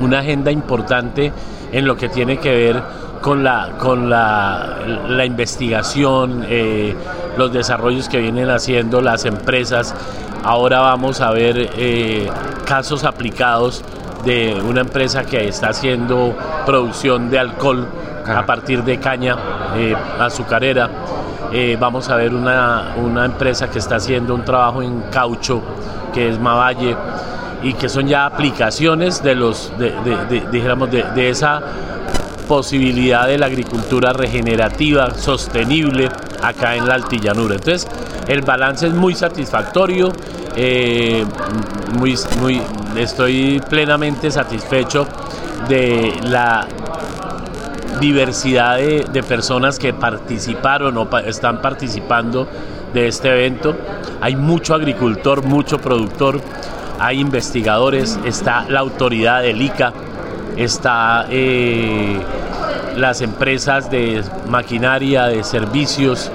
una 0.00 0.18
agenda 0.18 0.50
importante 0.50 1.32
en 1.72 1.86
lo 1.86 1.96
que 1.96 2.08
tiene 2.08 2.38
que 2.38 2.50
ver 2.52 2.82
con 3.20 3.44
la, 3.44 3.72
con 3.78 4.08
la, 4.08 4.78
la 5.08 5.24
investigación, 5.24 6.44
eh, 6.48 6.94
los 7.36 7.52
desarrollos 7.52 8.08
que 8.08 8.18
vienen 8.18 8.50
haciendo 8.50 9.00
las 9.00 9.24
empresas. 9.24 9.94
Ahora 10.42 10.80
vamos 10.80 11.20
a 11.20 11.30
ver 11.30 11.70
eh, 11.76 12.30
casos 12.64 13.04
aplicados 13.04 13.84
de 14.24 14.60
una 14.66 14.80
empresa 14.80 15.24
que 15.24 15.48
está 15.48 15.68
haciendo 15.68 16.34
producción 16.64 17.30
de 17.30 17.38
alcohol 17.38 17.86
a 18.26 18.44
partir 18.46 18.84
de 18.84 18.98
caña 18.98 19.36
eh, 19.76 19.94
azucarera. 20.18 20.88
Vamos 21.80 22.08
a 22.08 22.14
ver 22.14 22.32
una, 22.32 22.94
una 22.96 23.24
empresa 23.24 23.68
que 23.68 23.80
está 23.80 23.96
haciendo 23.96 24.36
un 24.36 24.44
trabajo 24.44 24.82
en 24.82 25.02
caucho, 25.10 25.60
que 26.14 26.28
es 26.28 26.38
Mavalle, 26.38 26.94
y 27.64 27.72
que 27.72 27.88
son 27.88 28.06
ya 28.06 28.24
aplicaciones 28.24 29.20
de 29.20 29.34
los, 29.34 29.72
de, 29.76 29.90
de 31.12 31.28
esa 31.28 31.60
posibilidad 32.50 33.28
de 33.28 33.38
la 33.38 33.46
agricultura 33.46 34.12
regenerativa, 34.12 35.14
sostenible 35.14 36.08
acá 36.42 36.74
en 36.74 36.84
la 36.88 36.94
altillanura. 36.94 37.54
Entonces, 37.54 37.86
el 38.26 38.42
balance 38.42 38.88
es 38.88 38.92
muy 38.92 39.14
satisfactorio, 39.14 40.12
eh, 40.56 41.24
muy, 41.96 42.18
muy, 42.40 42.60
estoy 42.96 43.62
plenamente 43.70 44.32
satisfecho 44.32 45.06
de 45.68 46.12
la 46.24 46.66
diversidad 48.00 48.78
de, 48.78 49.22
personas 49.22 49.78
que 49.78 49.92
participaron 49.92 50.98
o 50.98 51.08
están 51.18 51.62
participando 51.62 52.48
de 52.92 53.06
este 53.06 53.28
evento. 53.28 53.76
Hay 54.20 54.34
mucho 54.34 54.74
agricultor, 54.74 55.44
mucho 55.44 55.78
productor, 55.78 56.40
hay 56.98 57.20
investigadores, 57.20 58.18
está 58.24 58.64
la 58.68 58.80
autoridad 58.80 59.42
del 59.42 59.62
ICA, 59.62 59.92
está 60.56 61.26
eh, 61.30 62.18
las 63.00 63.20
empresas 63.20 63.90
de 63.90 64.22
maquinaria, 64.48 65.26
de 65.26 65.42
servicios. 65.42 66.30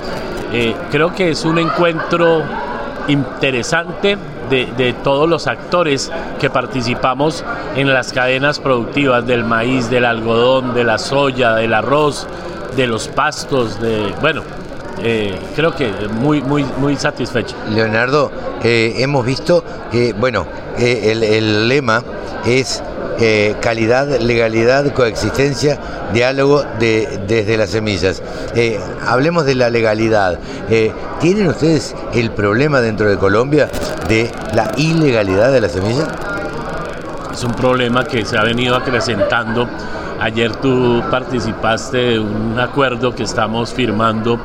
Eh, 0.52 0.76
creo 0.92 1.14
que 1.14 1.30
es 1.32 1.46
un 1.46 1.58
encuentro 1.60 2.44
interesante 3.08 4.18
de, 4.50 4.68
de 4.78 4.94
todos 4.94 5.30
los 5.30 5.48
actores 5.48 6.12
que 6.40 6.50
participamos 6.50 7.44
en 7.76 7.94
las 7.94 8.12
cadenas 8.14 8.60
productivas 8.60 9.26
del 9.26 9.44
maíz, 9.44 9.90
del 9.90 10.06
algodón, 10.06 10.74
de 10.74 10.84
la 10.84 10.98
soya, 10.98 11.56
del 11.56 11.74
arroz, 11.74 12.28
de 12.76 12.88
los 12.88 13.08
pastos, 13.08 13.80
de 13.80 14.14
bueno, 14.22 14.42
eh, 15.02 15.38
creo 15.56 15.76
que 15.76 15.92
muy 16.20 16.42
muy 16.42 16.64
muy 16.78 16.96
satisfecho. 16.96 17.56
Leonardo, 17.70 18.32
eh, 18.64 18.96
hemos 18.98 19.26
visto 19.26 19.64
que, 19.92 20.14
bueno, 20.14 20.46
el, 20.78 21.24
el 21.24 21.68
lema 21.68 22.04
es 22.46 22.84
eh, 23.20 23.56
calidad, 23.62 24.08
legalidad, 24.20 24.92
coexistencia, 24.94 25.80
diálogo 26.14 26.64
de- 26.80 27.22
desde 27.28 27.58
las 27.58 27.70
semillas. 27.70 28.22
Eh, 28.56 28.80
hablemos 29.08 29.46
de 29.46 29.56
la 29.56 29.70
legalidad. 29.70 30.40
Eh, 30.70 30.92
¿Tienen 31.20 31.48
ustedes 31.48 31.96
el 32.14 32.32
problema 32.32 32.82
dentro 32.82 33.10
de 33.10 33.18
Colombia 33.18 33.70
de 34.10 34.30
la 34.54 34.72
ilegalidad 34.78 35.52
de 35.52 35.62
las 35.62 35.72
semillas? 35.72 36.08
Es 37.32 37.44
un 37.44 37.54
problema 37.54 38.04
que 38.06 38.26
se 38.26 38.38
ha 38.38 38.44
venido 38.44 38.76
acrecentando. 38.76 39.68
Ayer 40.20 40.56
tú 40.58 41.02
participaste 41.12 41.98
de 41.98 42.20
un 42.20 42.58
acuerdo 42.60 43.14
que 43.14 43.24
estamos 43.24 43.74
firmando 43.74 44.40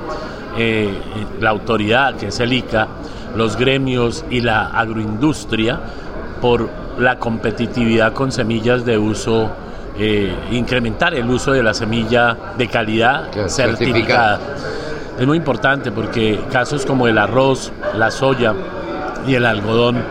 la 1.41 1.51
autoridad, 1.51 2.17
que 2.17 2.27
es 2.29 2.41
el 2.41 2.53
ICA, 2.53 2.89
los 3.37 3.57
gremios 3.57 4.25
y 4.31 4.41
la 4.41 4.67
agroindustria 4.67 5.79
por 6.41 6.69
la 6.99 7.19
competitividad 7.19 8.13
con 8.13 8.31
semillas 8.33 8.85
de 8.85 8.99
uso, 8.99 9.49
eh, 9.99 10.35
incrementar 10.51 11.15
el 11.15 11.29
uso 11.31 11.53
de 11.53 11.63
la 11.63 11.75
semilla 11.75 12.37
de 12.57 12.69
calidad 12.69 13.31
Claro, 13.31 13.49
certificada. 13.49 14.39
Es 15.19 15.27
muy 15.27 15.37
importante 15.37 15.91
porque 15.93 16.41
casos 16.51 16.87
como 16.87 17.07
el 17.07 17.19
arroz, 17.19 17.73
la 17.97 18.11
soya 18.11 18.55
y 19.27 19.35
el 19.35 19.45
algodón, 19.45 20.03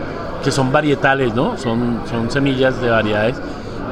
que 0.44 0.50
son 0.50 0.70
varietales, 0.72 1.34
¿no? 1.34 1.56
Son, 1.58 2.02
son 2.08 2.30
semillas 2.30 2.80
de 2.80 2.90
variedades, 2.90 3.36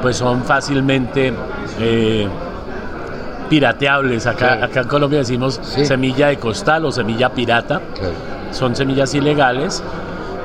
pues 0.01 0.15
son 0.17 0.43
fácilmente 0.43 1.33
eh, 1.79 2.27
pirateables. 3.49 4.27
Acá, 4.27 4.37
Claro. 4.37 4.65
acá 4.65 4.81
en 4.81 4.87
Colombia 4.87 5.19
decimos 5.19 5.59
Sí. 5.63 5.85
semilla 5.85 6.27
de 6.27 6.37
costal 6.37 6.85
o 6.85 6.91
semilla 6.91 7.29
pirata. 7.29 7.81
Son 8.51 8.75
semillas 8.75 9.13
ilegales 9.13 9.83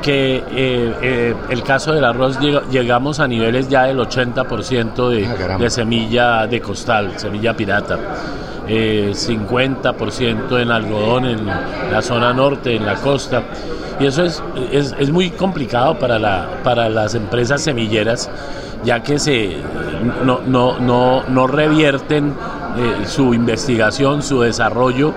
que 0.05 0.37
eh, 0.37 0.95
eh, 1.03 1.35
el 1.49 1.63
caso 1.63 1.93
del 1.95 2.05
arroz 2.05 2.39
llega- 2.39 2.63
llegamos 2.71 3.21
a 3.21 3.27
niveles 3.27 3.69
ya 3.71 3.85
del 3.85 3.99
80% 3.99 5.09
de, 5.09 5.27
Ah, 5.27 5.57
de 5.59 5.71
semilla 5.71 6.47
de 6.47 6.61
costal, 6.61 7.13
semilla 7.17 7.55
pirata. 7.57 7.99
Eh, 8.69 9.13
50% 9.15 10.59
en 10.61 10.71
algodón 10.71 11.25
en 11.27 11.47
la 11.47 12.03
zona 12.03 12.33
norte, 12.33 12.77
en 12.77 12.85
la 12.87 12.95
costa. 12.97 13.43
Y 13.99 14.07
eso 14.07 14.25
es, 14.25 14.43
es, 14.73 14.95
es 14.99 15.11
muy 15.11 15.31
complicado 15.31 15.99
para, 15.99 16.19
la, 16.19 16.49
para 16.63 16.89
las 16.89 17.15
empresas 17.15 17.63
semilleras, 17.63 18.29
ya 18.85 19.03
que 19.03 19.19
se, 19.19 19.57
no, 20.25 20.41
no, 20.47 20.79
no, 20.81 21.23
no 21.29 21.47
revierten 21.47 22.35
eh, 22.77 23.07
su 23.07 23.33
investigación, 23.35 24.23
su 24.23 24.41
desarrollo 24.41 25.13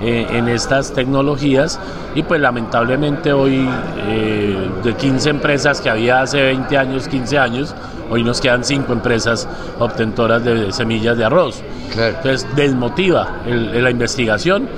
eh, 0.00 0.26
en 0.30 0.48
estas 0.48 0.92
tecnologías 0.92 1.80
y 2.14 2.22
pues 2.22 2.40
lamentablemente 2.40 3.32
hoy 3.32 3.68
eh, 4.08 4.68
de 4.82 4.94
15 4.94 5.30
empresas 5.30 5.80
que 5.80 5.88
había 5.90 6.20
hace 6.22 6.40
20 6.42 6.76
años, 6.78 7.08
15 7.08 7.38
años, 7.38 7.74
hoy 8.10 8.22
nos 8.22 8.40
quedan 8.40 8.64
5 8.64 8.92
empresas 8.92 9.48
obtentoras 9.78 10.44
de 10.44 10.72
semillas 10.72 11.16
de 11.16 11.24
arroz. 11.24 11.62
Claro. 11.92 12.16
Entonces 12.16 12.46
desmotiva 12.56 13.40
el- 13.46 13.82
la 13.82 13.90
investigación 13.90 14.68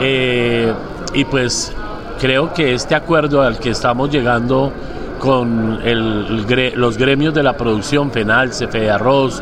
eh, 0.00 0.72
y 1.14 1.24
pues 1.24 1.72
creo 2.20 2.52
que 2.54 2.72
este 2.74 2.94
acuerdo 2.94 3.42
al 3.42 3.58
que 3.58 3.70
estamos 3.70 4.10
llegando 4.10 4.72
con 5.18 5.78
el- 5.84 6.44
los 6.76 6.96
gremios 6.98 7.32
de 7.34 7.42
la 7.42 7.56
producción, 7.56 8.10
FENAL, 8.10 8.50
CFE 8.50 8.90
Arroz, 8.90 9.40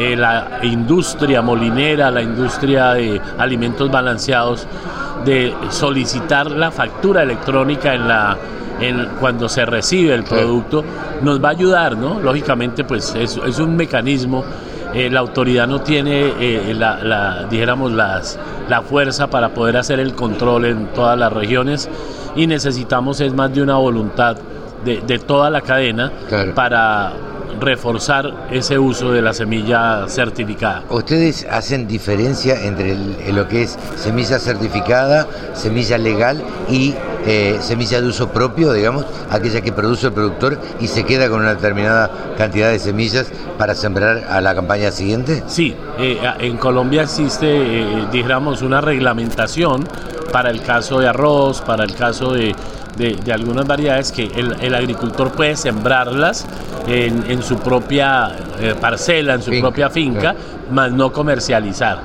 eh, 0.00 0.16
la 0.16 0.58
industria 0.62 1.42
molinera, 1.42 2.10
la 2.10 2.22
industria 2.22 2.92
de 2.94 3.20
alimentos 3.38 3.90
balanceados, 3.90 4.66
de 5.24 5.54
solicitar 5.68 6.50
la 6.50 6.70
factura 6.70 7.22
electrónica 7.22 7.94
en 7.94 8.08
la 8.08 8.36
en, 8.80 9.06
cuando 9.20 9.46
se 9.46 9.66
recibe 9.66 10.14
el 10.14 10.24
producto, 10.24 10.82
nos 11.20 11.42
va 11.44 11.48
a 11.48 11.50
ayudar, 11.52 11.98
¿no? 11.98 12.18
Lógicamente, 12.18 12.82
pues 12.84 13.14
es, 13.14 13.38
es 13.46 13.58
un 13.58 13.76
mecanismo. 13.76 14.42
eh, 14.94 15.08
la 15.10 15.20
autoridad 15.20 15.68
no 15.68 15.82
tiene, 15.82 16.32
eh, 16.40 16.74
la, 16.74 16.96
la- 17.04 17.44
dijéramos, 17.48 17.92
las, 17.92 18.38
la 18.70 18.80
fuerza 18.82 19.28
para 19.28 19.50
poder 19.50 19.76
hacer 19.76 20.00
el 20.00 20.14
control 20.14 20.64
en 20.64 20.86
todas 20.94 21.16
las 21.18 21.30
regiones 21.32 21.88
y 22.34 22.46
necesitamos 22.46 23.20
es 23.20 23.32
más 23.34 23.52
de 23.54 23.62
una 23.62 23.76
voluntad 23.76 24.36
de, 24.84 25.00
de 25.06 25.18
toda 25.20 25.48
la 25.50 25.60
cadena 25.60 26.10
Claro. 26.28 26.54
para 26.54 27.12
reforzar 27.58 28.46
ese 28.50 28.78
uso 28.78 29.10
de 29.12 29.22
la 29.22 29.32
semilla 29.32 30.06
certificada. 30.08 30.84
¿Ustedes 30.90 31.46
hacen 31.50 31.86
diferencia 31.88 32.62
entre 32.64 32.92
el- 32.92 33.16
lo 33.34 33.48
que 33.48 33.62
es 33.62 33.78
semilla 33.96 34.38
certificada, 34.38 35.26
semilla 35.54 35.98
legal 35.98 36.42
y 36.68 36.94
eh, 37.26 37.58
semilla 37.60 38.00
de 38.00 38.06
uso 38.08 38.30
propio, 38.30 38.72
digamos, 38.72 39.04
aquella 39.30 39.60
que 39.60 39.72
produce 39.72 40.06
el 40.06 40.12
productor 40.14 40.58
y 40.80 40.88
se 40.88 41.04
queda 41.04 41.28
con 41.28 41.40
una 41.40 41.54
determinada 41.54 42.10
cantidad 42.38 42.70
de 42.70 42.78
semillas 42.78 43.30
para 43.58 43.74
sembrar 43.74 44.24
a 44.30 44.40
la 44.40 44.54
campaña 44.54 44.90
siguiente? 44.90 45.42
Sí, 45.46 45.76
eh, 45.98 46.18
en 46.38 46.56
Colombia 46.56 47.02
existe, 47.02 47.46
eh, 47.46 48.06
dijéramos, 48.10 48.62
una 48.62 48.80
reglamentación 48.80 49.86
para 50.32 50.48
el 50.50 50.62
caso 50.62 50.98
de 50.98 51.08
arroz, 51.08 51.60
para 51.60 51.84
el 51.84 51.94
caso 51.94 52.32
de, 52.32 52.54
de- 52.96 53.16
de 53.24 53.32
algunas 53.32 53.66
variedades 53.66 54.12
que 54.12 54.24
el, 54.24 54.56
el 54.60 54.74
agricultor 54.74 55.30
puede 55.32 55.56
sembrarlas 55.56 56.46
en, 56.86 57.24
en 57.30 57.42
su 57.42 57.56
propia 57.58 58.30
eh, 58.60 58.74
parcela, 58.80 59.34
en 59.34 59.42
su 59.42 59.50
Finca, 59.50 59.66
propia 59.68 59.90
finca, 59.90 60.34
más 60.70 60.92
no 60.92 61.12
comercializar. 61.12 62.00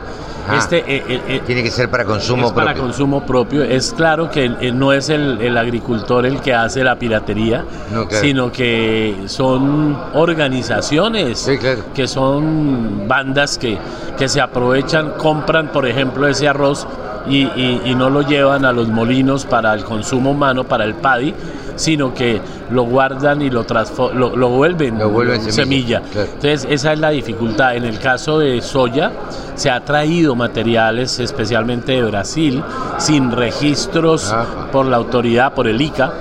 Ah, 0.48 0.58
Este, 0.60 0.78
eh, 0.78 1.04
eh, 1.28 1.42
Tiene 1.48 1.64
que 1.64 1.72
ser 1.72 1.90
para 1.90 2.06
consumo 2.06 2.46
es 2.46 2.54
para 2.54 2.68
propio. 2.68 2.84
consumo 2.84 3.26
propio. 3.26 3.64
Es 3.64 3.92
claro 3.94 4.30
que 4.30 4.46
eh, 4.46 4.72
no 4.72 4.94
es 4.94 5.10
el, 5.10 5.42
el 5.42 5.58
agricultor 5.58 6.24
el 6.24 6.40
que 6.40 6.54
hace 6.54 6.84
la 6.84 6.98
piratería, 7.00 7.66
No, 7.92 8.08
claro. 8.08 8.24
sino 8.24 8.52
que 8.52 9.24
son 9.26 9.98
organizaciones, 10.14 11.40
Sí, 11.40 11.58
claro. 11.58 11.82
que 11.96 12.08
son 12.08 13.08
bandas 13.08 13.58
que, 13.58 13.78
que 14.20 14.28
se 14.30 14.40
aprovechan, 14.40 15.14
compran, 15.18 15.70
por 15.70 15.88
ejemplo, 15.88 16.28
ese 16.28 16.48
arroz 16.48 16.88
y, 17.28 17.44
y- 17.44 17.82
y 17.86 17.96
no 17.96 18.10
lo 18.10 18.22
llevan 18.22 18.66
a 18.66 18.72
los 18.72 18.88
molinos 18.88 19.46
para 19.46 19.74
el 19.74 19.84
consumo 19.84 20.32
humano, 20.32 20.64
para 20.64 20.84
el 20.86 20.96
paddy, 20.96 21.34
sino 21.76 22.14
que 22.14 22.40
lo 22.72 22.84
guardan 22.84 23.42
y 23.42 23.50
lo, 23.50 23.66
lo, 24.14 24.36
lo 24.36 24.50
vuelven, 24.50 24.98
Lo 24.98 25.10
vuelven 25.10 25.42
semilla, 25.52 26.00
semilla. 26.00 26.02
claro. 26.12 26.28
Entonces, 26.34 26.68
esa 26.70 26.94
es 26.94 27.00
la 27.00 27.10
dificultad. 27.10 27.76
En 27.76 27.84
el 27.84 28.00
caso 28.00 28.40
de 28.40 28.62
soya, 28.62 29.12
se 29.56 29.70
ha 29.70 29.84
traído 29.84 30.36
materiales, 30.36 31.20
especialmente 31.20 31.92
de 31.94 32.04
Brasil, 32.04 32.64
sin 32.98 33.32
registros 33.32 34.32
Ah. 34.32 34.46
por 34.72 34.86
la 34.86 34.98
autoridad, 34.98 35.54
por 35.54 35.68
el 35.68 35.82
ICA, 35.82 36.14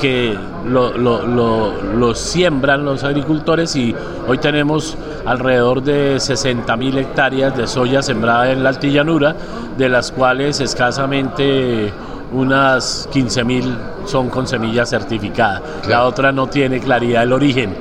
que 0.00 0.38
lo, 0.66 0.96
lo- 0.96 1.26
lo- 1.26 1.72
lo 1.82 2.14
siembran 2.14 2.84
los 2.84 3.02
agricultores 3.04 3.74
y 3.76 3.94
hoy 4.28 4.38
tenemos 4.38 4.96
alrededor 5.26 5.82
de 5.82 6.18
60 6.20 6.76
mil 6.76 6.96
hectáreas 6.98 7.56
de 7.56 7.66
soya 7.66 8.02
sembrada 8.02 8.50
en 8.50 8.62
la 8.62 8.70
altillanura, 8.70 9.34
de 9.76 9.88
las 9.88 10.10
cuales 10.12 10.60
escasamente 10.60 11.92
unas 12.32 13.08
15 13.12 13.44
mil 13.44 13.76
son 14.06 14.28
con 14.28 14.46
semilla 14.46 14.86
certificada. 14.86 15.60
La 15.88 16.04
otra 16.04 16.32
no 16.32 16.46
tiene 16.46 16.80
claridad 16.80 17.22
el 17.24 17.32
origen. 17.32 17.74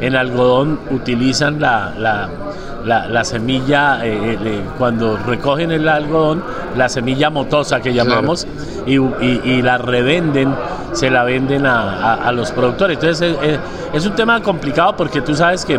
En 0.00 0.16
algodón 0.16 0.80
utilizan 0.90 1.60
la, 1.60 1.92
la- 1.96 2.28
la- 2.84 3.06
la 3.06 3.24
semilla, 3.24 4.04
eh, 4.04 4.36
eh, 4.44 4.60
cuando 4.76 5.16
recogen 5.16 5.70
el 5.70 5.88
algodón, 5.88 6.42
la 6.76 6.88
semilla 6.88 7.30
motosa 7.30 7.78
que 7.80 7.94
llamamos, 7.94 8.44
y, 8.86 8.96
y- 8.98 9.40
y 9.44 9.62
la 9.62 9.78
revenden, 9.78 10.52
se 10.90 11.08
la 11.08 11.22
venden 11.22 11.64
a, 11.66 11.92
a- 12.14 12.14
a 12.14 12.32
los 12.32 12.50
productores. 12.50 12.96
Entonces 13.00 13.36
eh, 13.36 13.38
eh, 13.40 13.58
es 13.92 14.04
un 14.04 14.14
tema 14.16 14.42
complicado 14.42 14.96
porque 14.96 15.20
tú 15.20 15.36
sabes 15.36 15.64
que 15.64 15.78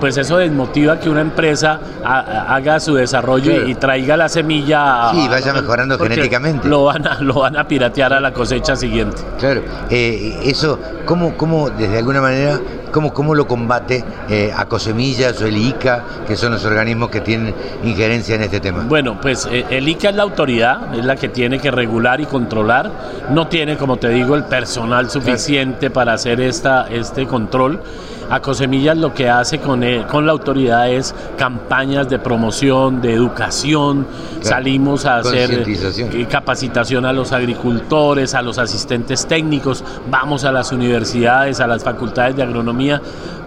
pues 0.00 0.16
eso 0.16 0.36
desmotiva 0.38 0.98
que 1.00 1.08
una 1.08 1.20
empresa 1.20 1.80
ha- 2.04 2.18
ha- 2.20 2.54
haga 2.56 2.80
su 2.80 2.94
desarrollo 2.94 3.50
y- 3.50 3.54
Claro. 3.54 3.68
y, 3.68 3.74
traiga 3.76 4.16
la 4.16 4.28
semilla. 4.28 5.10
Sí, 5.12 5.26
vaya 5.28 5.52
mejorando 5.52 5.98
genéticamente. 5.98 6.68
Lo 6.68 6.84
van, 6.84 7.06
a, 7.06 7.20
lo 7.20 7.34
van 7.34 7.56
a 7.56 7.66
piratear 7.66 8.12
a 8.12 8.20
la 8.20 8.32
cosecha 8.32 8.76
siguiente. 8.76 9.22
Claro, 9.38 9.62
eh, 9.90 10.38
eso, 10.44 10.78
¿cómo, 11.04 11.36
cómo, 11.36 11.70
desde 11.70 11.98
alguna 11.98 12.20
manera, 12.20 12.58
cómo, 12.90 13.12
cómo 13.12 13.34
lo 13.34 13.46
combate 13.46 14.04
eh, 14.28 14.52
Acosemillas 14.56 15.40
o 15.42 15.46
el 15.46 15.56
ICA, 15.56 16.04
que 16.26 16.36
son 16.36 16.52
los 16.52 16.64
organismos 16.64 17.10
que 17.10 17.20
tienen 17.20 17.54
injerencia 17.84 18.34
en 18.34 18.42
este 18.42 18.60
tema? 18.60 18.84
Bueno, 18.88 19.20
pues 19.20 19.46
eh, 19.50 19.64
el 19.70 19.88
ICA 19.88 20.10
es 20.10 20.16
la 20.16 20.22
autoridad, 20.22 20.94
es 20.94 21.04
la 21.04 21.16
que 21.16 21.28
tiene 21.28 21.58
que 21.58 21.70
regular 21.70 22.20
y 22.20 22.26
controlar. 22.26 22.90
No 23.30 23.48
tiene, 23.48 23.76
como 23.76 23.96
te 23.96 24.08
digo, 24.08 24.34
el 24.34 24.44
personal 24.44 25.10
suficiente 25.10 25.90
para 25.90 26.14
hacer 26.14 26.40
esta, 26.40 26.88
este 26.88 27.26
control. 27.26 27.80
Acosemillas 28.28 28.96
lo 28.96 29.14
que 29.14 29.28
hace 29.28 29.58
con, 29.60 29.84
eh, 29.84 30.04
con 30.10 30.26
la 30.26 30.32
autoridad 30.32 30.90
es 30.90 31.14
campañas 31.36 32.08
de 32.08 32.18
promoción, 32.18 33.00
de 33.00 33.12
educación. 33.12 34.06
Salimos 34.40 35.06
a 35.06 35.18
hacer 35.18 35.64
eh, 35.66 36.26
capacitación 36.28 37.04
a 37.04 37.12
los 37.12 37.32
agricultores, 37.32 38.34
a 38.34 38.42
los 38.42 38.58
asistentes 38.58 39.26
técnicos, 39.26 39.84
vamos 40.10 40.44
a 40.44 40.52
las 40.52 40.72
universidades, 40.72 41.60
a 41.60 41.66
las 41.66 41.84
facultades 41.84 42.36
de 42.36 42.42
agronomía, 42.42 42.75
mir 42.76 43.00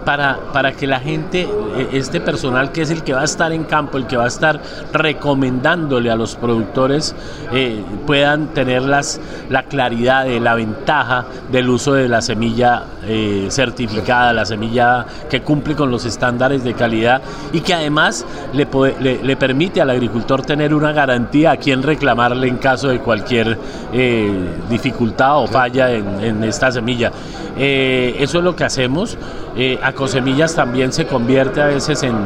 para, 0.04 0.38
para 0.52 0.72
que 0.72 0.86
la 0.86 1.00
gente, 1.00 1.42
eh, 1.42 1.88
este 1.92 2.20
personal 2.20 2.72
que 2.72 2.82
es 2.82 2.90
el 2.90 3.02
que 3.02 3.12
va 3.12 3.22
a 3.22 3.24
estar 3.24 3.52
en 3.52 3.64
campo, 3.64 3.98
el 3.98 4.06
que 4.06 4.16
va 4.16 4.24
a 4.24 4.28
estar 4.28 4.60
recomendándole 4.92 6.10
a 6.10 6.16
los 6.16 6.36
productores, 6.36 7.14
eh, 7.52 7.82
puedan 8.06 8.48
tener 8.48 8.82
las, 8.82 9.20
la 9.48 9.64
claridad 9.64 10.24
de 10.24 10.40
la 10.40 10.54
ventaja 10.54 11.26
del 11.50 11.68
uso 11.68 11.94
de 11.94 12.08
la 12.08 12.22
semilla 12.22 12.84
eh, 13.04 13.48
certificada, 13.50 14.32
la 14.32 14.44
semilla 14.44 15.06
que 15.28 15.42
cumple 15.42 15.74
con 15.74 15.90
los 15.90 16.04
estándares 16.04 16.64
de 16.64 16.74
calidad 16.74 17.22
y 17.52 17.60
que 17.60 17.74
además 17.74 18.24
le, 18.52 18.66
le, 19.00 19.22
le 19.22 19.36
permite 19.36 19.80
al 19.80 19.90
agricultor 19.90 20.42
tener 20.42 20.74
una 20.74 20.92
garantía 20.92 21.52
a 21.52 21.56
quien 21.56 21.82
reclamarle 21.82 22.48
en 22.48 22.56
caso 22.56 22.88
de 22.88 23.00
cualquier 23.00 23.58
eh, 23.92 24.30
dificultad 24.68 25.42
o 25.42 25.46
falla 25.46 25.90
en, 25.90 26.20
en 26.20 26.44
esta 26.44 26.72
semilla. 26.72 27.12
Eso 27.56 28.38
es 28.38 28.44
lo 28.44 28.56
que 28.56 28.64
hacemos. 28.64 29.18
Acosemillas 29.90 30.54
también 30.54 30.92
se 30.92 31.06
convierte 31.06 31.60
a 31.60 31.66
veces 31.66 32.02
en, 32.02 32.16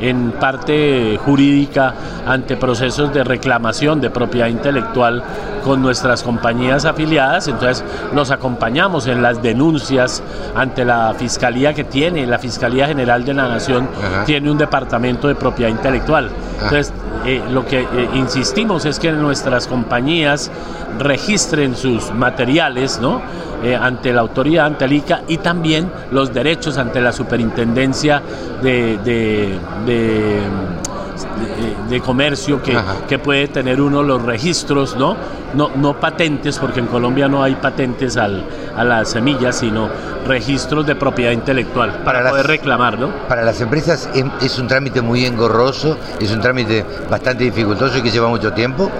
en 0.00 0.32
parte 0.32 1.18
jurídica 1.24 1.94
ante 2.26 2.56
procesos 2.56 3.12
de 3.12 3.24
reclamación 3.24 4.00
de 4.00 4.10
propiedad 4.10 4.46
intelectual 4.46 5.22
con 5.64 5.80
nuestras 5.82 6.22
compañías 6.22 6.84
afiliadas, 6.84 7.48
entonces 7.48 7.84
los 8.14 8.30
acompañamos 8.30 9.06
en 9.06 9.22
las 9.22 9.42
denuncias 9.42 10.22
ante 10.54 10.84
la 10.84 11.14
fiscalía 11.18 11.72
que 11.72 11.84
tiene, 11.84 12.26
la 12.26 12.38
Fiscalía 12.38 12.86
General 12.86 13.24
de 13.24 13.34
la 13.34 13.48
Nación 13.48 13.88
Ajá. 13.98 14.24
tiene 14.24 14.50
un 14.50 14.58
departamento 14.58 15.28
de 15.28 15.34
propiedad 15.34 15.70
intelectual. 15.70 16.28
Ah. 16.60 16.64
Entonces, 16.64 16.92
eh, 17.24 17.42
lo 17.50 17.64
que 17.64 17.80
eh, 17.80 17.86
insistimos 18.14 18.84
es 18.84 18.98
que 18.98 19.10
nuestras 19.12 19.66
compañías 19.66 20.50
registren 20.98 21.74
sus 21.74 22.12
materiales, 22.12 23.00
¿no? 23.00 23.22
Eh, 23.62 23.74
ante 23.74 24.12
la 24.12 24.20
autoridad, 24.20 24.66
ante 24.66 24.84
el 24.84 24.92
ICA 24.92 25.22
y 25.26 25.38
también 25.38 25.90
los 26.10 26.34
derechos 26.34 26.76
ante 26.76 27.00
la 27.00 27.12
superintendencia 27.14 28.20
de, 28.62 28.98
de- 28.98 29.58
de- 29.86 30.40
de- 30.44 31.88
de 31.88 32.00
comercio 32.00 32.60
que, 32.62 32.76
que 33.08 33.18
puede 33.18 33.48
tener 33.48 33.80
uno 33.80 34.02
los 34.02 34.22
registros, 34.22 34.96
¿no? 34.96 35.16
No, 35.54 35.70
no 35.76 35.94
patentes, 36.00 36.58
porque 36.58 36.80
en 36.80 36.86
Colombia 36.86 37.28
no 37.28 37.42
hay 37.42 37.54
patentes 37.54 38.16
al- 38.16 38.44
a 38.76 38.82
las 38.84 39.10
semillas, 39.10 39.56
sino 39.58 39.88
registros 40.26 40.86
de 40.86 40.96
propiedad 40.96 41.30
intelectual 41.32 41.90
para, 41.92 42.04
Para 42.04 42.22
las- 42.22 42.30
poder 42.32 42.46
reclamar, 42.48 42.98
¿no? 42.98 43.08
Para 43.28 43.42
las 43.42 43.60
empresas 43.60 44.08
em- 44.14 44.30
es 44.40 44.58
un 44.58 44.66
trámite 44.66 45.00
muy 45.00 45.24
engorroso, 45.24 45.96
es 46.20 46.32
un 46.32 46.40
trámite 46.40 46.84
bastante 47.08 47.44
dificultoso 47.44 47.98
y 47.98 48.02
que 48.02 48.10
lleva 48.10 48.28
mucho 48.28 48.52
tiempo. 48.52 48.90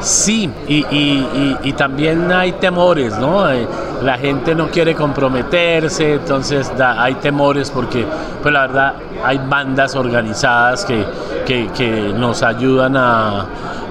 Sí, 0.00 0.48
y, 0.68 0.76
y- 0.90 1.56
y- 1.64 1.72
también 1.72 2.30
hay 2.30 2.52
temores, 2.52 3.18
¿no? 3.18 3.50
Eh, 3.50 3.66
La 4.02 4.16
gente 4.16 4.54
no 4.54 4.68
quiere 4.68 4.94
comprometerse, 4.94 6.14
entonces 6.14 6.70
da- 6.78 7.02
hay 7.02 7.14
temores 7.16 7.68
porque, 7.68 8.06
pues 8.40 8.54
la 8.54 8.60
verdad, 8.68 8.94
hay 9.24 9.38
bandas 9.48 9.96
organizadas 9.96 10.84
que, 10.84 11.04
que- 11.44 11.66
que 11.76 12.12
nos 12.16 12.44
ayudan 12.44 12.96
a, 12.96 13.44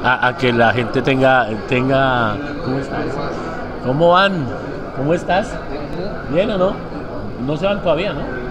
a- 0.06 0.28
a 0.30 0.38
que 0.38 0.54
la 0.54 0.72
gente 0.72 1.02
tenga, 1.02 1.46
tenga... 1.68 2.36
¿Cómo 2.64 2.80
estás? 2.80 3.06
¿Cómo 3.86 4.10
van? 4.12 4.46
¿Cómo 4.96 5.14
estás? 5.14 5.50
¿Bien 6.34 6.52
o 6.52 6.58
no? 6.58 6.72
No 7.46 7.58
se 7.58 7.66
van 7.66 7.82
todavía, 7.82 8.14
¿no? 8.14 8.47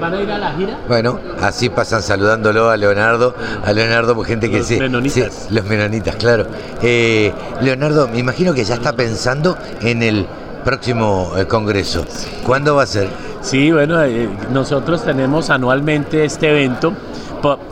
¿Van 0.00 0.14
a 0.14 0.20
ir 0.20 0.30
a 0.30 0.38
la 0.38 0.52
gira? 0.52 0.78
Bueno, 0.86 1.18
así 1.42 1.68
pasan 1.68 2.02
saludándolo 2.02 2.70
a 2.70 2.76
Leonardo, 2.76 3.34
a 3.64 3.72
Leonardo, 3.72 4.14
pues, 4.14 4.28
gente 4.28 4.48
que 4.50 4.58
Los 4.58 4.70
menonitas. 4.70 5.34
se- 5.34 5.52
los 5.54 5.64
menonitas, 5.64 6.16
claro. 6.16 6.46
Eh, 6.82 7.32
Leonardo, 7.60 8.06
me 8.08 8.18
imagino 8.18 8.54
que 8.54 8.64
ya 8.64 8.74
está 8.74 8.92
pensando 8.92 9.56
en 9.80 10.02
el 10.02 10.26
próximo 10.64 11.32
eh, 11.36 11.46
congreso. 11.46 12.04
¿Cuándo 12.46 12.76
va 12.76 12.84
a 12.84 12.86
ser? 12.86 13.08
Sí, 13.40 13.70
bueno, 13.72 14.02
eh, 14.04 14.28
nosotros 14.52 15.04
tenemos 15.04 15.50
anualmente 15.50 16.24
este 16.24 16.50
evento, 16.50 16.92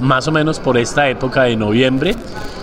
más 0.00 0.26
o 0.28 0.32
menos 0.32 0.58
por 0.58 0.76
esta 0.78 1.08
época 1.08 1.44
de 1.44 1.56
noviembre. 1.56 2.14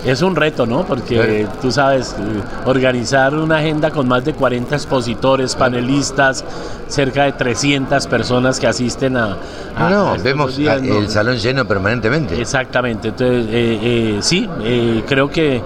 Es 0.04 0.20
un 0.20 0.36
reto, 0.36 0.66
¿no? 0.66 0.84
Porque 0.84 1.46
tú 1.62 1.70
sabes, 1.72 2.14
eh, 2.18 2.42
organizar 2.66 3.34
una 3.34 3.56
agenda 3.56 3.90
con 3.90 4.06
más 4.06 4.22
de 4.24 4.34
40 4.34 4.74
expositores, 4.74 5.54
panelistas, 5.54 6.44
cerca 6.88 7.24
de 7.24 7.32
300 7.32 8.06
personas 8.06 8.60
que 8.60 8.66
asisten 8.66 9.16
a... 9.16 9.36
No, 9.78 9.86
a- 9.86 9.90
no, 9.90 10.16
vemos 10.22 10.58
el 10.58 11.08
salón 11.08 11.36
lleno 11.38 11.64
permanentemente. 11.64 12.38
Exactamente, 12.38 13.08
entonces 13.08 13.46
eh, 13.48 13.78
eh, 13.82 14.18
sí, 14.20 14.46
eh, 14.62 15.02
creo 15.08 15.30
que 15.30 15.62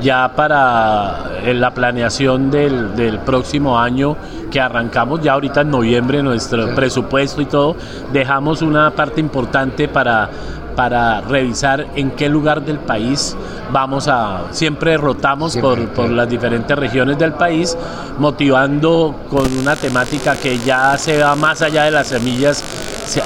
ya 0.00 0.32
para 0.34 1.42
la 1.52 1.70
planeación 1.74 2.50
del, 2.50 2.96
del, 2.96 3.18
próximo 3.20 3.78
año 3.78 4.16
que 4.50 4.58
arrancamos 4.60 5.20
ya 5.22 5.34
ahorita 5.34 5.60
en 5.60 5.70
noviembre, 5.70 6.22
nuestro 6.22 6.74
presupuesto 6.74 7.40
y 7.42 7.44
todo, 7.46 7.76
dejamos 8.12 8.62
una 8.62 8.90
parte 8.90 9.20
importante 9.20 9.88
para 9.88 10.28
para 10.74 11.20
revisar 11.20 11.86
en 11.96 12.10
qué 12.12 12.28
lugar 12.28 12.62
del 12.62 12.78
país 12.78 13.36
vamos 13.70 14.08
a, 14.08 14.42
siempre 14.50 14.96
rotamos 14.96 15.56
por, 15.56 15.88
por, 15.88 16.10
las 16.10 16.28
diferentes 16.28 16.76
regiones 16.76 17.18
del 17.18 17.32
país, 17.32 17.76
motivando 18.18 19.14
con 19.30 19.46
una 19.58 19.76
temática 19.76 20.36
que 20.36 20.58
ya 20.58 20.96
se 20.98 21.22
va 21.22 21.34
más 21.34 21.62
allá 21.62 21.84
de 21.84 21.90
las 21.90 22.08
semillas 22.08 22.62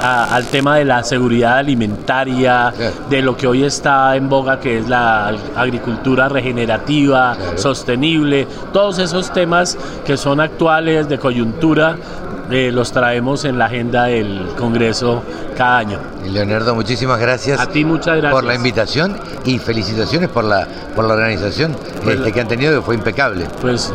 al 0.01 0.45
tema 0.45 0.77
de 0.77 0.85
la 0.85 1.03
seguridad 1.03 1.57
alimentaria, 1.57 2.73
de 3.09 3.21
lo 3.21 3.37
que 3.37 3.47
hoy 3.47 3.63
está 3.63 4.15
en 4.15 4.27
boga, 4.27 4.59
que 4.59 4.79
es 4.79 4.89
la 4.89 5.27
agricultura 5.55 6.27
regenerativa, 6.29 7.37
sostenible, 7.55 8.47
todos 8.73 8.99
esos 8.99 9.31
temas 9.31 9.77
que 10.05 10.17
son 10.17 10.39
actuales, 10.39 11.07
de 11.07 11.17
coyuntura, 11.17 11.95
eh, 12.49 12.71
los 12.71 12.91
traemos 12.91 13.45
en 13.45 13.57
la 13.57 13.65
agenda 13.65 14.05
del 14.05 14.47
Congreso 14.57 15.21
cada 15.55 15.77
año. 15.79 16.16
Leonardo, 16.29 16.75
muchísimas 16.75 17.19
gracias. 17.19 17.59
A 17.59 17.67
ti 17.67 17.83
muchas 17.83 18.17
gracias. 18.17 18.31
Por 18.31 18.43
la 18.43 18.55
invitación 18.55 19.17
y 19.45 19.59
felicitaciones 19.59 20.29
por 20.29 20.43
la, 20.43 20.67
por 20.95 21.05
la 21.05 21.13
organización 21.13 21.75
pues 22.03 22.17
este, 22.17 22.31
que 22.31 22.41
han 22.41 22.47
tenido, 22.47 22.79
que 22.79 22.85
fue 22.85 22.95
impecable. 22.95 23.45
Pues 23.61 23.93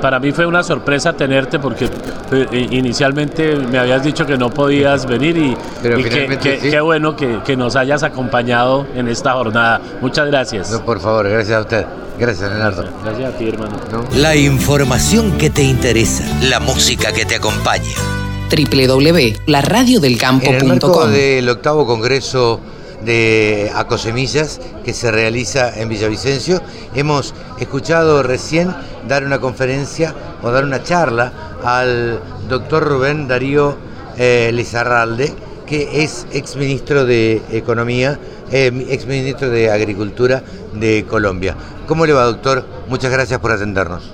para 0.00 0.18
mí 0.18 0.32
fue 0.32 0.46
una 0.46 0.62
sorpresa 0.62 1.12
tenerte 1.12 1.58
porque 1.58 1.88
eh, 2.32 2.68
inicialmente 2.70 3.56
me 3.56 3.78
habías 3.78 4.02
dicho 4.02 4.26
que 4.26 4.36
no 4.36 4.50
podías 4.50 5.06
venir 5.06 5.36
y, 5.36 5.56
qué 5.82 6.80
bueno 6.80 7.16
que, 7.16 7.40
que, 7.44 7.56
nos 7.56 7.76
hayas 7.76 8.02
acompañado 8.02 8.86
en 8.94 9.08
esta 9.08 9.32
jornada. 9.32 9.80
Muchas 10.00 10.26
gracias. 10.26 10.70
No, 10.70 10.84
por 10.84 11.00
favor, 11.00 11.28
gracias 11.28 11.56
a 11.56 11.60
usted. 11.60 11.86
Gracias, 12.18 12.50
Leonardo. 12.50 12.84
Gracias 13.02 13.34
a 13.34 13.38
ti, 13.38 13.48
hermano. 13.48 13.78
La 14.14 14.36
información 14.36 15.38
que 15.38 15.48
te 15.48 15.62
interesa, 15.62 16.24
la 16.42 16.60
música 16.60 17.12
que 17.12 17.24
te 17.24 17.36
acompaña. 17.36 18.19
www.laradiodelcampo.com 18.50 20.54
En 20.54 20.60
el 20.60 20.66
marco 20.66 21.06
del 21.06 21.48
octavo 21.48 21.86
congreso 21.86 22.60
de 23.04 23.70
Acosemillas 23.74 24.60
que 24.84 24.92
se 24.92 25.10
realiza 25.10 25.80
en 25.80 25.88
Villavicencio, 25.88 26.60
hemos 26.94 27.34
escuchado 27.58 28.22
recién 28.22 28.74
dar 29.08 29.24
una 29.24 29.38
conferencia 29.38 30.14
o 30.42 30.50
dar 30.50 30.64
una 30.64 30.82
charla 30.82 31.32
al 31.64 32.20
doctor 32.48 32.84
Rubén 32.84 33.28
Darío 33.28 33.76
eh, 34.18 34.50
Lizarralde, 34.52 35.32
que 35.66 36.02
es 36.02 36.26
exministro 36.32 37.06
de 37.06 37.40
Economía, 37.52 38.18
eh, 38.50 38.86
exministro 38.90 39.48
de 39.48 39.70
Agricultura 39.70 40.42
de 40.74 41.06
Colombia. 41.08 41.56
¿Cómo 41.86 42.04
le 42.06 42.12
va, 42.12 42.24
doctor? 42.24 42.66
Muchas 42.88 43.10
gracias 43.10 43.40
por 43.40 43.52
atendernos. 43.52 44.10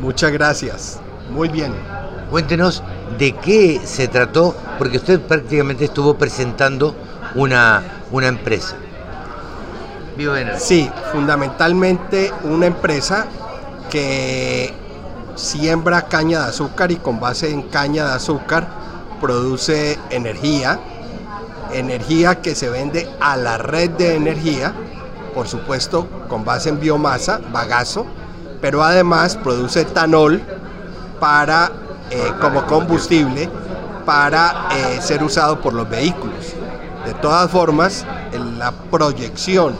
Muchas 0.00 0.32
gracias. 0.32 0.98
Muy 1.30 1.48
bien. 1.48 2.01
Cuéntenos 2.32 2.82
de 3.18 3.36
qué 3.36 3.80
se 3.84 4.08
trató, 4.08 4.56
porque 4.78 4.96
usted 4.96 5.20
prácticamente 5.20 5.84
estuvo 5.84 6.16
presentando 6.16 6.96
una, 7.34 7.82
una 8.10 8.26
empresa. 8.26 8.74
Sí, 10.58 10.90
fundamentalmente 11.12 12.32
una 12.42 12.66
empresa 12.66 13.26
que 13.90 14.72
siembra 15.36 16.08
caña 16.08 16.40
de 16.40 16.48
azúcar 16.48 16.90
y 16.90 16.96
con 16.96 17.20
base 17.20 17.50
en 17.50 17.62
caña 17.62 18.06
de 18.06 18.14
azúcar 18.14 18.66
produce 19.20 19.98
energía, 20.10 20.80
energía 21.72 22.40
que 22.40 22.54
se 22.54 22.68
vende 22.68 23.08
a 23.20 23.36
la 23.36 23.58
red 23.58 23.90
de 23.90 24.16
energía 24.16 24.74
por 25.34 25.48
supuesto 25.48 26.08
con 26.28 26.44
base 26.44 26.68
en 26.68 26.80
biomasa, 26.80 27.40
bagazo, 27.52 28.06
pero 28.60 28.82
además 28.82 29.36
produce 29.36 29.82
etanol 29.82 30.42
para, 31.20 31.70
eh, 32.14 32.30
como 32.42 32.66
combustible 32.66 33.48
para 34.04 34.68
eh, 34.70 35.00
ser 35.00 35.22
usado 35.22 35.62
por 35.62 35.72
los 35.72 35.88
vehículos. 35.88 36.54
De 37.06 37.14
todas 37.14 37.50
formas, 37.50 38.04
la 38.58 38.70
proyección 38.90 39.74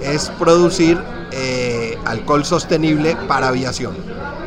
es 0.00 0.30
producir 0.38 1.02
eh, 1.32 1.98
alcohol 2.04 2.44
sostenible 2.44 3.16
para 3.26 3.48
aviación. 3.48 3.96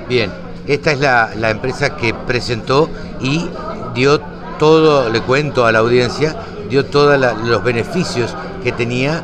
Bien, 0.07 0.32
esta 0.68 0.93
es 0.93 1.01
la, 1.01 1.49
empresa 1.49 1.97
que 1.97 2.14
presentó 2.14 2.89
y 3.20 3.49
dio 3.93 4.22
todo, 4.57 5.09
le 5.09 5.20
cuento 5.22 5.66
a 5.66 5.74
la 5.74 5.80
audiencia, 5.80 6.38
dio 6.70 6.86
todos 6.86 7.20
los 7.43 7.62
beneficios 7.62 8.34
que 8.64 8.72
tenía 8.72 9.22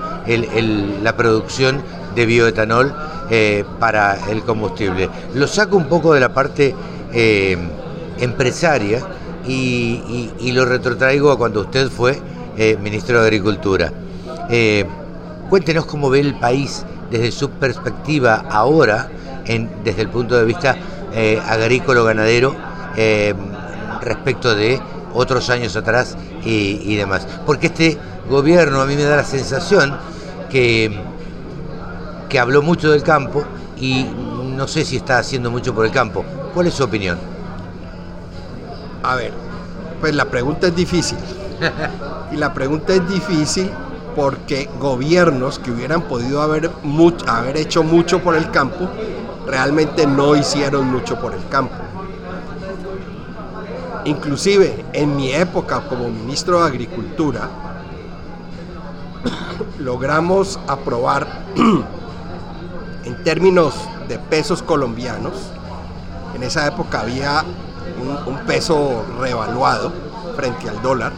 la 1.01 1.15
producción 1.15 1.81
de 2.15 2.25
bioetanol 2.25 2.93
para 3.79 4.17
el 4.29 4.43
combustible. 4.43 5.09
Lo 5.35 5.47
saco 5.47 5.77
un 5.77 5.85
poco 5.85 6.13
de 6.13 6.19
la 6.19 6.33
parte 6.33 6.75
eh, 7.19 7.57
empresaria 8.19 9.01
y, 9.47 10.51
lo 10.51 10.65
retrotraigo 10.65 11.31
a 11.31 11.37
cuando 11.37 11.61
usted 11.61 11.89
fue 11.89 12.21
eh, 12.57 12.77
ministro 12.79 13.19
de 13.21 13.27
Agricultura. 13.27 13.91
cuéntenos 15.49 15.87
cómo 15.87 16.11
ve 16.11 16.19
el 16.19 16.35
país 16.35 16.85
desde 17.09 17.31
su 17.31 17.49
perspectiva 17.49 18.45
ahora, 18.51 19.09
desde 19.83 20.01
el 20.03 20.09
punto 20.09 20.37
de 20.37 20.45
vista 20.45 20.77
agrícola-ganadero, 21.47 22.55
respecto 24.01 24.53
de 24.53 24.79
otros 25.15 25.49
años 25.49 25.75
atrás 25.75 26.15
y, 26.43 26.95
demás. 26.97 27.27
Porque 27.47 27.67
este 27.67 27.97
gobierno 28.29 28.79
a 28.79 28.85
mí 28.85 28.95
me 28.95 29.03
da 29.03 29.15
la 29.15 29.23
sensación 29.23 29.97
que, 30.51 30.91
que 32.29 32.39
habló 32.39 32.61
mucho 32.61 32.91
del 32.91 33.01
campo 33.01 33.43
y 33.79 34.05
no 34.55 34.67
sé 34.67 34.85
si 34.85 34.97
está 34.97 35.19
haciendo 35.19 35.49
mucho 35.49 35.73
por 35.73 35.85
el 35.85 35.91
campo. 35.91 36.23
¿Cuál 36.57 36.65
es 36.65 36.73
su 36.73 36.83
opinión? 36.83 37.19
A 39.03 39.13
ver, 39.13 39.31
pues 40.01 40.15
la 40.15 40.25
pregunta 40.25 40.65
es 40.65 40.75
difícil. 40.75 41.19
y 42.31 42.35
la 42.35 42.51
pregunta 42.55 42.93
es 42.93 43.07
difícil 43.07 43.69
porque 44.15 44.67
gobiernos 44.79 45.59
que 45.59 45.69
hubieran 45.69 46.01
podido 46.01 46.41
haber, 46.41 46.71
haber 47.27 47.57
hecho 47.57 47.83
mucho 47.83 48.23
por 48.23 48.33
el 48.33 48.49
campo, 48.49 48.89
realmente 49.45 50.07
no 50.07 50.35
hicieron 50.35 50.87
mucho 50.87 51.21
por 51.21 51.35
el 51.35 51.47
campo. 51.47 51.75
Inclusive 54.05 54.83
en 54.93 55.15
mi 55.15 55.33
época 55.33 55.81
como 55.87 56.09
ministro 56.09 56.61
de 56.61 56.69
Agricultura, 56.69 57.51
logramos 59.77 60.59
aprobar 60.67 61.27
en 63.05 63.23
términos 63.23 63.75
de 64.07 64.17
pesos 64.17 64.63
colombianos, 64.63 65.51
en 66.37 66.43
esa 66.43 66.67
época 66.67 67.01
había 67.01 67.43
un, 68.27 68.37
peso 68.45 69.03
revaluado 69.19 69.91
frente 70.35 70.69
al 70.69 70.81
dólar, 70.83 71.11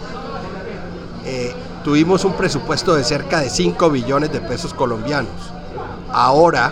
eh, 1.26 1.54
tuvimos 1.84 2.24
un 2.24 2.34
presupuesto 2.34 2.96
de 2.96 3.04
cerca 3.04 3.42
de 3.42 3.50
5 3.50 3.90
billones 3.90 4.32
de 4.32 4.40
pesos 4.40 4.74
colombianos. 4.74 5.34
Ahora 6.12 6.72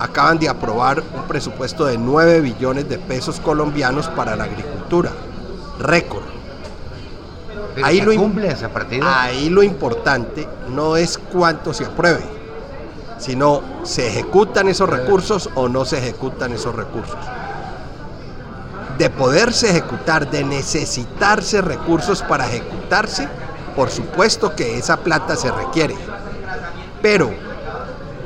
acaban 0.00 0.40
de 0.40 0.48
aprobar 0.48 1.02
un 1.14 1.22
presupuesto 1.28 1.86
de 1.86 1.96
9 1.96 2.40
billones 2.40 2.88
de 2.88 2.98
pesos 2.98 3.38
colombianos 3.38 4.08
para 4.08 4.34
la 4.34 4.44
agricultura. 4.44 5.12
Récord. 5.78 6.24
ahí, 7.82 8.00
lo, 8.00 8.12
cumple 8.16 8.48
esa 8.48 8.70
partida? 8.70 9.22
ahí 9.22 9.50
lo 9.50 9.62
importante 9.62 10.48
no 10.68 10.96
es 10.96 11.16
cuánto 11.16 11.72
se 11.72 11.84
apruebe, 11.84 12.24
sino 13.18 13.62
se 13.84 14.08
ejecutan 14.08 14.68
esos 14.68 14.90
recursos 14.90 15.48
o 15.54 15.68
no 15.68 15.84
se 15.84 15.98
ejecutan 15.98 16.52
esos 16.52 16.74
recursos. 16.74 17.16
De 18.98 19.10
poderse 19.10 19.70
ejecutar, 19.70 20.30
de 20.30 20.44
necesitarse 20.44 21.60
recursos 21.60 22.22
para 22.22 22.46
ejecutarse, 22.46 23.28
por 23.74 23.90
supuesto 23.90 24.56
que 24.56 24.78
esa 24.78 24.98
plata 24.98 25.36
se 25.36 25.50
requiere. 25.50 25.96
Pero 27.02 27.30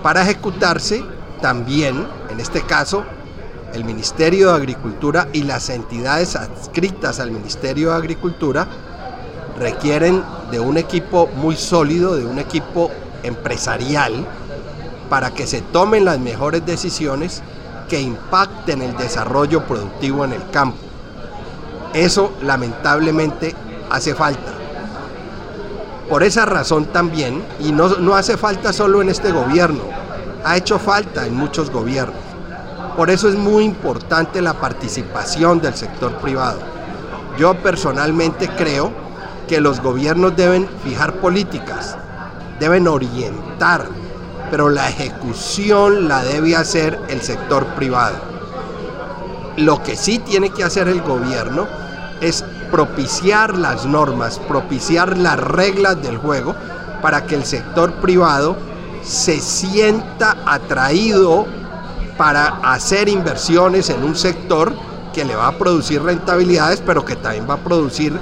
para 0.02 0.22
ejecutarse 0.22 1.04
también, 1.40 2.06
en 2.30 2.40
este 2.40 2.62
caso, 2.62 3.04
el 3.74 3.84
Ministerio 3.84 4.48
de 4.48 4.56
Agricultura 4.56 5.28
y 5.32 5.42
las 5.42 5.70
entidades 5.70 6.36
adscritas 6.36 7.20
al 7.20 7.30
Ministerio 7.30 7.90
de 7.90 7.96
Agricultura 7.96 8.66
requieren 9.58 10.22
de 10.50 10.60
un 10.60 10.76
equipo 10.78 11.28
muy 11.36 11.56
sólido, 11.56 12.16
de 12.16 12.24
un 12.24 12.38
equipo 12.38 12.90
empresarial, 13.22 14.26
para 15.08 15.32
que 15.32 15.46
se 15.46 15.60
tomen 15.60 16.04
las 16.04 16.18
mejores 16.18 16.64
decisiones 16.64 17.42
que 17.90 18.00
impacten 18.00 18.80
el 18.82 18.96
desarrollo 18.96 19.66
productivo 19.66 20.24
en 20.24 20.32
el 20.32 20.50
campo. 20.50 20.78
Eso 21.92 22.32
lamentablemente 22.40 23.54
hace 23.90 24.14
falta. 24.14 24.52
Por 26.08 26.22
esa 26.22 26.46
razón 26.46 26.86
también, 26.86 27.44
y 27.58 27.72
no, 27.72 27.88
no 27.96 28.14
hace 28.14 28.36
falta 28.36 28.72
solo 28.72 29.02
en 29.02 29.08
este 29.08 29.32
gobierno, 29.32 29.82
ha 30.44 30.56
hecho 30.56 30.78
falta 30.78 31.26
en 31.26 31.34
muchos 31.34 31.70
gobiernos. 31.70 32.20
Por 32.96 33.10
eso 33.10 33.28
es 33.28 33.34
muy 33.34 33.64
importante 33.64 34.40
la 34.40 34.54
participación 34.54 35.60
del 35.60 35.74
sector 35.74 36.12
privado. 36.18 36.60
Yo 37.38 37.54
personalmente 37.54 38.48
creo 38.56 38.92
que 39.48 39.60
los 39.60 39.80
gobiernos 39.80 40.36
deben 40.36 40.68
fijar 40.84 41.14
políticas, 41.14 41.96
deben 42.60 42.86
orientar 42.86 43.88
pero 44.50 44.68
la 44.68 44.88
ejecución 44.88 46.08
la 46.08 46.22
debe 46.24 46.56
hacer 46.56 46.98
el 47.08 47.22
sector 47.22 47.64
privado. 47.76 48.16
Lo 49.56 49.82
que 49.82 49.96
sí 49.96 50.18
tiene 50.18 50.50
que 50.50 50.64
hacer 50.64 50.88
el 50.88 51.02
gobierno 51.02 51.66
es 52.20 52.44
propiciar 52.70 53.56
las 53.56 53.86
normas, 53.86 54.38
propiciar 54.38 55.16
las 55.16 55.38
reglas 55.38 56.00
del 56.02 56.18
juego 56.18 56.54
para 57.02 57.26
que 57.26 57.34
el 57.34 57.44
sector 57.44 57.92
privado 57.94 58.56
se 59.02 59.40
sienta 59.40 60.36
atraído 60.46 61.46
para 62.16 62.58
hacer 62.62 63.08
inversiones 63.08 63.88
en 63.90 64.02
un 64.02 64.14
sector 64.14 64.72
que 65.12 65.24
le 65.24 65.34
va 65.34 65.48
a 65.48 65.58
producir 65.58 66.02
rentabilidades, 66.02 66.82
pero 66.84 67.04
que 67.04 67.16
también 67.16 67.48
va 67.48 67.54
a 67.54 67.64
producir 67.64 68.18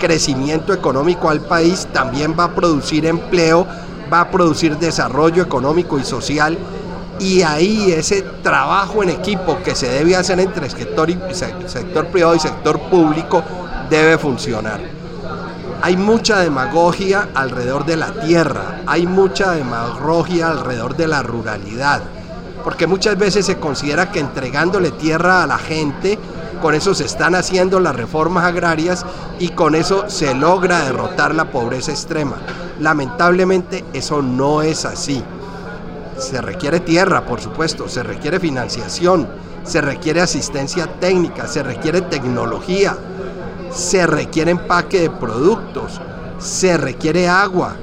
crecimiento 0.00 0.72
económico 0.72 1.30
al 1.30 1.40
país, 1.40 1.86
también 1.92 2.34
va 2.36 2.44
a 2.44 2.54
producir 2.54 3.06
empleo, 3.06 3.66
va 4.12 4.20
a 4.20 4.30
producir 4.30 4.76
desarrollo 4.78 5.42
económico 5.42 5.98
y 5.98 6.04
social. 6.04 6.58
Y 7.18 7.42
ahí 7.42 7.92
ese 7.92 8.22
trabajo 8.42 9.02
en 9.02 9.10
equipo 9.10 9.58
que 9.62 9.74
se 9.74 9.88
debe 9.88 10.16
hacer 10.16 10.40
entre 10.40 10.68
sector, 10.68 11.08
sector 11.66 12.06
privado 12.08 12.34
y 12.34 12.40
sector 12.40 12.80
público 12.80 13.42
debe 13.88 14.18
funcionar. 14.18 14.80
Hay 15.82 15.96
mucha 15.96 16.38
demagogia 16.38 17.28
alrededor 17.34 17.84
de 17.84 17.96
la 17.96 18.12
tierra, 18.12 18.80
hay 18.86 19.06
mucha 19.06 19.52
demagogia 19.52 20.48
alrededor 20.48 20.96
de 20.96 21.08
la 21.08 21.22
ruralidad, 21.22 22.02
porque 22.62 22.86
muchas 22.86 23.18
veces 23.18 23.46
se 23.46 23.58
considera 23.58 24.12
que 24.12 24.20
entregándole 24.20 24.92
tierra 24.92 25.42
a 25.42 25.46
la 25.46 25.58
gente, 25.58 26.18
con 26.60 26.74
eso 26.76 26.94
se 26.94 27.04
están 27.04 27.34
haciendo 27.34 27.80
las 27.80 27.96
reformas 27.96 28.44
agrarias 28.44 29.04
y 29.40 29.48
con 29.48 29.74
eso 29.74 30.08
se 30.08 30.34
logra 30.34 30.84
derrotar 30.84 31.34
la 31.34 31.50
pobreza 31.50 31.90
extrema. 31.90 32.36
Lamentablemente 32.82 33.84
eso 33.92 34.22
no 34.22 34.60
es 34.60 34.84
así. 34.84 35.22
Se 36.18 36.40
requiere 36.40 36.80
tierra, 36.80 37.24
por 37.24 37.40
supuesto, 37.40 37.88
se 37.88 38.02
requiere 38.02 38.40
financiación, 38.40 39.28
se 39.62 39.80
requiere 39.80 40.20
asistencia 40.20 40.88
técnica, 40.98 41.46
se 41.46 41.62
requiere 41.62 42.00
tecnología, 42.00 42.96
se 43.70 44.04
requiere 44.04 44.50
empaque 44.50 45.02
de 45.02 45.10
productos, 45.10 46.00
se 46.40 46.76
requiere 46.76 47.28
agua 47.28 47.76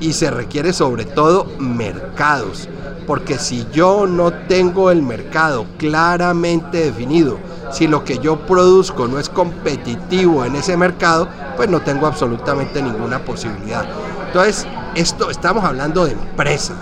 y 0.00 0.12
se 0.12 0.30
requiere 0.30 0.74
sobre 0.74 1.06
todo 1.06 1.46
mercados. 1.58 2.68
Porque 3.06 3.38
si 3.38 3.66
yo 3.72 4.06
no 4.06 4.34
tengo 4.34 4.90
el 4.90 5.00
mercado 5.00 5.64
claramente 5.78 6.84
definido, 6.84 7.38
si 7.72 7.86
lo 7.86 8.04
que 8.04 8.18
yo 8.18 8.40
produzco 8.40 9.08
no 9.08 9.18
es 9.18 9.30
competitivo 9.30 10.44
en 10.44 10.56
ese 10.56 10.76
mercado, 10.76 11.26
pues 11.56 11.70
no 11.70 11.80
tengo 11.80 12.06
absolutamente 12.06 12.82
ninguna 12.82 13.18
posibilidad. 13.24 13.86
Entonces, 14.32 14.66
esto 14.94 15.28
estamos 15.28 15.62
hablando 15.62 16.06
de 16.06 16.12
empresa, 16.12 16.72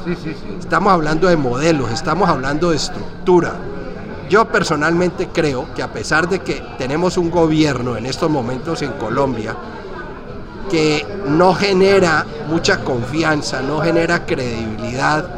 estamos 0.60 0.92
hablando 0.92 1.26
de 1.26 1.36
modelos, 1.36 1.90
estamos 1.90 2.28
hablando 2.28 2.70
de 2.70 2.76
estructura. 2.76 3.54
Yo 4.28 4.44
personalmente 4.44 5.30
creo 5.32 5.66
que 5.74 5.82
a 5.82 5.92
pesar 5.92 6.28
de 6.28 6.38
que 6.38 6.62
tenemos 6.78 7.16
un 7.16 7.28
gobierno 7.28 7.96
en 7.96 8.06
estos 8.06 8.30
momentos 8.30 8.82
en 8.82 8.92
Colombia 8.92 9.56
que 10.70 11.04
no 11.26 11.52
genera 11.52 12.24
mucha 12.46 12.84
confianza, 12.84 13.60
no 13.62 13.80
genera 13.80 14.24
credibilidad, 14.24 15.28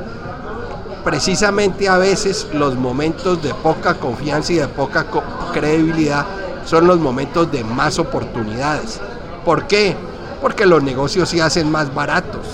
precisamente 1.02 1.88
a 1.88 1.96
veces 1.96 2.46
los 2.52 2.74
momentos 2.76 3.42
de 3.42 3.54
poca 3.54 3.94
confianza 3.94 4.52
y 4.52 4.56
de 4.56 4.68
poca 4.68 5.06
credibilidad 5.54 6.26
son 6.66 6.86
los 6.86 6.98
momentos 6.98 7.50
de 7.50 7.64
más 7.64 7.98
oportunidades. 7.98 9.00
¿Por 9.46 9.66
qué? 9.66 9.96
Porque 10.42 10.66
los 10.66 10.82
negocios 10.82 11.30
se 11.30 11.40
hacen 11.40 11.70
más 11.70 11.94
baratos. 11.94 12.46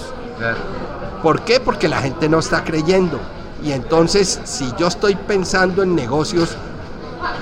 ¿Por 1.23 1.41
qué? 1.43 1.59
Porque 1.59 1.89
la 1.89 2.01
gente 2.01 2.29
no 2.29 2.39
está 2.39 2.63
creyendo. 2.63 3.19
Y 3.65 3.73
entonces, 3.73 4.41
si 4.45 4.73
yo 4.79 4.87
estoy 4.87 5.17
pensando 5.17 5.83
en 5.83 5.97
negocios 5.97 6.57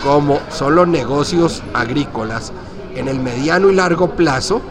como 0.02 0.38
son 0.50 0.74
los 0.74 0.88
negocios 0.88 1.62
agrícolas, 1.74 2.52
en 2.94 3.08
el 3.08 3.20
mediano 3.20 3.70
y 3.70 3.74
largo 3.74 4.12
plazo, 4.12 4.62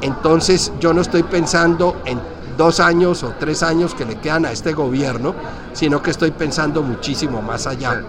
entonces 0.00 0.72
yo 0.80 0.92
no 0.92 1.00
estoy 1.00 1.22
pensando 1.22 1.96
en 2.04 2.20
dos 2.56 2.80
años 2.80 3.22
o 3.22 3.34
tres 3.38 3.62
años 3.62 3.94
que 3.94 4.04
le 4.04 4.16
quedan 4.16 4.44
a 4.44 4.52
este 4.52 4.72
gobierno, 4.72 5.34
sino 5.72 6.02
que 6.02 6.10
estoy 6.10 6.32
pensando 6.32 6.82
muchísimo 6.82 7.40
más 7.40 7.66
allá. 7.66 8.02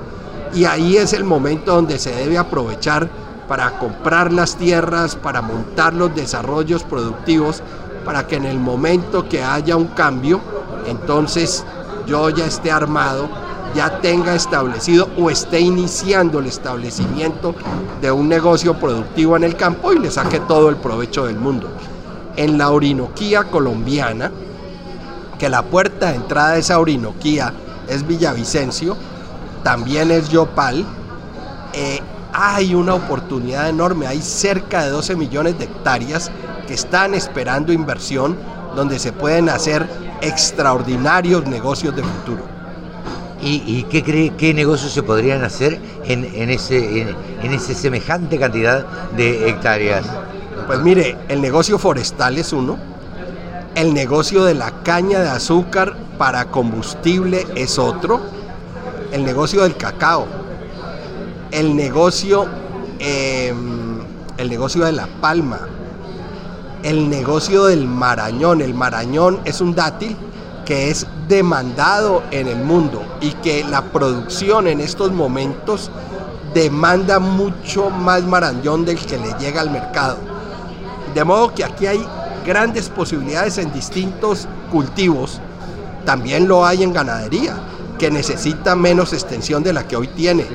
Y 0.54 0.66
ahí 0.66 0.98
es 0.98 1.14
el 1.14 1.24
momento 1.24 1.76
donde 1.76 2.00
se 2.00 2.16
debe 2.16 2.38
aprovechar 2.38 3.08
para 3.50 3.80
comprar 3.80 4.32
las 4.32 4.56
tierras, 4.56 5.16
para 5.16 5.42
montar 5.42 5.96
los 5.96 6.14
desarrollos 6.16 6.84
productivos, 6.84 7.64
para 8.06 8.28
que 8.28 8.36
en 8.36 8.46
el 8.46 8.60
momento 8.60 9.28
que 9.28 9.44
haya 9.44 9.76
un 9.76 9.88
cambio, 9.88 10.40
entonces 10.86 11.66
yo 12.06 12.30
ya 12.30 12.46
esté 12.46 12.72
armado, 12.72 13.28
ya 13.76 14.02
tenga 14.02 14.36
establecido 14.36 15.10
o 15.18 15.32
esté 15.32 15.60
iniciando 15.60 16.40
el 16.40 16.46
establecimiento 16.46 17.56
de 18.02 18.12
un 18.12 18.30
negocio 18.30 18.76
productivo 18.76 19.36
en 19.36 19.44
el 19.44 19.56
campo 19.56 19.94
y 19.94 20.00
le 20.00 20.12
saque 20.12 20.40
todo 20.42 20.70
el 20.70 20.76
provecho 20.76 21.26
del 21.26 21.38
mundo. 21.38 21.70
En 22.36 22.60
la 22.60 22.70
Orinoquía 22.70 23.46
colombiana, 23.46 24.32
que 25.40 25.50
la 25.50 25.64
puerta 25.64 26.12
de 26.12 26.18
entrada 26.18 26.52
de 26.52 26.60
esa 26.60 26.80
Orinoquía 26.80 27.52
es 27.88 28.06
Villavicencio, 28.06 28.96
también 29.64 30.12
es 30.12 30.30
Yopal, 30.30 30.86
eh, 31.74 32.00
hay 32.34 32.76
una 32.76 32.94
oportunidad 32.94 33.70
enorme, 33.70 34.08
hay 34.08 34.22
cerca 34.22 34.84
de 34.84 34.90
12 34.90 35.16
millones 35.16 35.58
de 35.58 35.66
hectáreas 35.66 36.32
que 36.68 36.74
están 36.74 37.14
esperando 37.14 37.74
inversión, 37.74 38.38
donde 38.76 39.00
se 39.00 39.12
pueden 39.12 39.50
hacer 39.50 39.88
extraordinarios 40.22 41.48
negocios 41.48 41.96
de 41.96 42.04
futuro. 42.04 42.44
¿Y, 43.42 43.84
qué 43.84 44.04
cree 44.04 44.32
qué 44.32 44.54
negocios 44.54 44.92
se 44.92 45.02
podrían 45.02 45.46
hacer 45.46 45.80
en, 46.04 46.50
ese, 46.50 47.02
en, 47.02 47.16
en 47.42 47.54
esa 47.54 47.74
semejante 47.74 48.38
cantidad 48.38 48.86
de 49.16 49.50
hectáreas? 49.50 50.06
Pues 50.68 50.80
mire, 50.80 51.18
el 51.30 51.42
negocio 51.42 51.80
forestal 51.80 52.38
es 52.38 52.52
uno, 52.52 52.78
el 53.76 53.94
negocio 53.94 54.44
de 54.44 54.56
la 54.56 54.84
caña 54.84 55.20
de 55.22 55.30
azúcar 55.30 55.96
para 56.18 56.46
combustible 56.46 57.48
es 57.56 57.80
otro, 57.80 58.20
el 59.14 59.24
negocio 59.24 59.64
del 59.64 59.78
cacao, 59.78 60.28
el 61.52 61.76
negocio, 61.76 62.48
em, 63.00 64.00
el 64.38 64.50
negocio 64.50 64.86
de 64.86 64.92
la 64.92 65.08
palma, 65.08 65.68
el 66.84 67.10
negocio 67.10 67.66
del 67.66 67.88
marañón. 67.88 68.62
El 68.62 68.74
marañón 68.74 69.40
es 69.46 69.62
un 69.62 69.76
dátil 69.76 70.16
que 70.66 70.90
es 70.90 71.08
demandado 71.28 72.24
en 72.32 72.48
el 72.48 72.64
mundo 72.64 73.02
y 73.22 73.32
que 73.32 73.64
la 73.64 73.82
producción 73.82 74.68
en 74.68 74.80
estos 74.80 75.12
momentos 75.12 75.90
demanda 76.54 77.20
mucho 77.20 77.90
más 77.90 78.24
marañón 78.24 78.86
del 78.86 78.98
que 78.98 79.18
le 79.18 79.34
llega 79.40 79.62
al 79.62 79.72
mercado. 79.72 80.18
De 81.14 81.24
modo 81.24 81.54
que 81.54 81.64
aquí 81.64 81.88
hay 81.88 82.06
grandes 82.46 82.90
posibilidades 82.90 83.58
en 83.58 83.72
distintos 83.74 84.48
cultivos, 84.72 85.40
también 86.06 86.48
lo 86.48 86.66
hay 86.66 86.84
en 86.84 86.94
ganadería, 86.94 87.56
que 88.00 88.10
necesita 88.10 88.76
menos 88.76 89.14
extensión 89.14 89.62
de 89.62 89.74
la 89.74 89.88
que 89.88 89.96
hoy 89.96 90.08
tiene. 90.08 90.46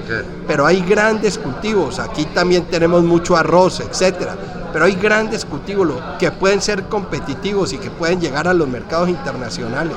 Pero 0.49 0.67
hay 0.67 0.81
grandes 0.81 1.39
cultivos, 1.39 2.01
aquí 2.01 2.25
también 2.25 2.65
tenemos 2.65 3.05
mucho 3.05 3.37
arroz, 3.37 3.81
etcétera. 3.81 4.37
Pero 4.73 4.87
hay 4.87 4.97
grandes 4.97 5.45
cultivos 5.45 5.89
que 6.19 6.33
pueden 6.33 6.61
ser 6.61 6.85
competitivos 6.85 7.73
y 7.73 7.79
que 7.79 7.91
pueden 7.91 8.21
llegar 8.21 8.49
a 8.49 8.55
los 8.55 8.67
mercados 8.67 9.09
internacionales. 9.09 9.95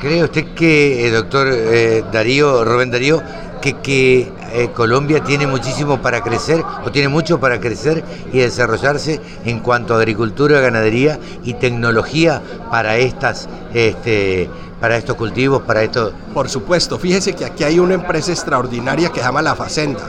¿Cree 0.00 0.22
usted 0.22 0.52
que, 0.54 1.06
eh, 1.06 1.10
doctor 1.10 1.48
eh, 1.50 2.04
Darío, 2.12 2.62
Rubén 2.64 2.90
Darío, 2.90 3.22
que, 3.60 4.32
eh, 4.52 4.70
Colombia 4.74 5.22
tiene 5.22 5.46
muchísimo 5.46 6.00
para 6.00 6.22
crecer 6.22 6.62
o 6.84 6.90
tiene 6.90 7.08
mucho 7.08 7.38
para 7.40 7.60
crecer 7.60 8.04
y 8.32 8.38
desarrollarse 8.38 9.20
en 9.44 9.60
cuanto 9.60 9.94
a 9.94 9.98
agricultura, 9.98 10.60
ganadería 10.60 11.18
y 11.44 11.54
tecnología 11.54 12.40
para 12.70 12.96
estas 12.96 13.48
este, 13.74 14.48
para 14.80 14.96
estos 14.96 15.16
cultivos, 15.16 15.62
para 15.62 15.82
esto. 15.82 16.12
Por 16.32 16.48
supuesto, 16.48 16.98
fíjese 16.98 17.34
que 17.34 17.44
aquí 17.44 17.64
hay 17.64 17.78
una 17.78 17.94
empresa 17.94 18.32
extraordinaria 18.32 19.10
que 19.10 19.20
se 19.20 19.26
llama 19.26 19.42
La 19.42 19.54
Facenda. 19.54 20.04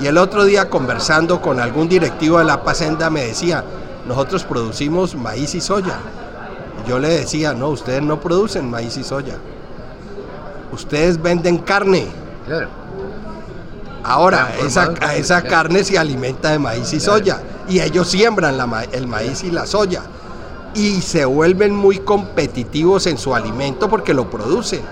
Y 0.00 0.06
el 0.06 0.18
otro 0.18 0.44
día 0.44 0.68
conversando 0.68 1.40
con 1.40 1.60
algún 1.60 1.88
directivo 1.88 2.38
de 2.38 2.44
La 2.44 2.58
Facenda 2.58 3.10
me 3.10 3.24
decía, 3.24 3.64
nosotros 4.06 4.44
producimos 4.44 5.14
maíz 5.14 5.54
y 5.54 5.60
soya. 5.60 5.98
Y 6.84 6.88
yo 6.88 6.98
le 6.98 7.08
decía, 7.08 7.52
no, 7.54 7.68
ustedes 7.68 8.02
no 8.02 8.20
producen 8.20 8.70
maíz 8.70 8.96
y 8.96 9.04
soya. 9.04 9.36
Ustedes 10.72 11.20
venden 11.20 11.58
carne 11.58 12.08
Ahora, 14.04 14.52
esa, 14.64 14.92
esa 15.14 15.42
carne 15.42 15.84
se 15.84 15.98
alimenta 15.98 16.50
de 16.50 16.58
maíz 16.58 16.92
y 16.92 17.00
soya. 17.00 17.40
Y 17.68 17.80
ellos 17.80 18.08
siembran 18.10 18.58
el 18.92 19.06
maíz 19.06 19.44
y 19.44 19.50
la 19.50 19.66
soya. 19.66 20.02
Y 20.74 21.02
se 21.02 21.24
vuelven 21.24 21.74
muy 21.74 21.98
competitivos 21.98 23.06
en 23.06 23.18
su 23.18 23.34
alimento 23.34 23.88
porque 23.88 24.14
lo 24.14 24.30
producen. 24.30 24.82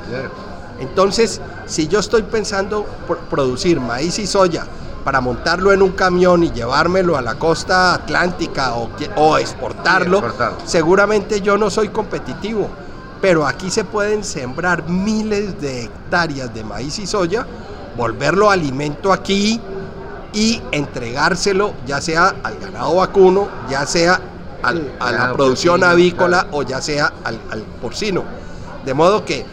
Entonces, 0.78 1.40
si 1.66 1.88
yo 1.88 2.00
estoy 2.00 2.22
pensando 2.22 2.86
producir 3.30 3.80
maíz 3.80 4.18
y 4.18 4.26
soya 4.26 4.66
para 5.04 5.20
montarlo 5.20 5.72
en 5.72 5.82
un 5.82 5.92
camión 5.92 6.42
y 6.42 6.50
llevármelo 6.50 7.16
a 7.16 7.22
la 7.22 7.36
costa 7.36 7.94
atlántica 7.94 8.74
o, 8.74 9.38
exportarlo, 9.38 10.22
seguramente 10.64 11.40
yo 11.40 11.56
no 11.56 11.70
soy 11.70 11.88
competitivo 11.88 12.68
Pero 13.20 13.46
aquí 13.46 13.70
se 13.70 13.84
pueden 13.84 14.24
sembrar 14.24 14.88
miles 14.88 15.60
de 15.60 15.84
hectáreas 15.84 16.52
de 16.54 16.64
maíz 16.64 16.98
y 16.98 17.06
soya, 17.06 17.46
volverlo 17.96 18.50
alimento 18.50 19.12
aquí 19.12 19.60
y 20.32 20.62
entregárselo 20.72 21.74
ya 21.86 22.00
sea 22.00 22.34
al 22.42 22.58
ganado 22.58 22.96
vacuno, 22.96 23.48
ya 23.68 23.86
sea 23.86 24.20
al- 24.62 24.92
a 25.00 25.06
la 25.06 25.12
Ganado 25.12 25.36
producción 25.36 25.80
porcino, 25.80 25.90
avícola 25.92 26.42
claro. 26.42 26.56
o 26.58 26.62
ya 26.62 26.80
sea 26.80 27.12
al, 27.24 27.40
al 27.50 27.62
porcino. 27.80 28.24
De 28.84 28.94
modo 28.94 29.24
que 29.24 29.44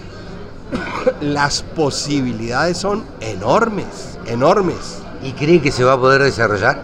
las 1.21 1.61
posibilidades 1.61 2.77
son 2.77 3.03
enormes, 3.19 4.17
enormes. 4.25 4.99
¿Y 5.23 5.31
cree 5.33 5.61
que 5.61 5.71
se 5.71 5.83
va 5.83 5.93
a 5.93 5.97
poder 5.99 6.21
desarrollar? 6.23 6.83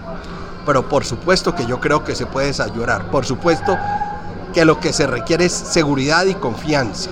Pero 0.65 0.87
por 0.87 1.05
supuesto 1.05 1.53
que 1.55 1.65
yo 1.65 1.79
creo 1.79 2.03
que 2.03 2.15
se 2.15 2.25
puede 2.25 2.47
desayunar. 2.47 3.09
Por 3.11 3.25
supuesto 3.25 3.77
que 4.53 4.65
lo 4.65 4.79
que 4.79 4.93
se 4.93 5.07
requiere 5.07 5.45
es 5.45 5.53
seguridad 5.53 6.25
y 6.25 6.35
confianza. 6.35 7.09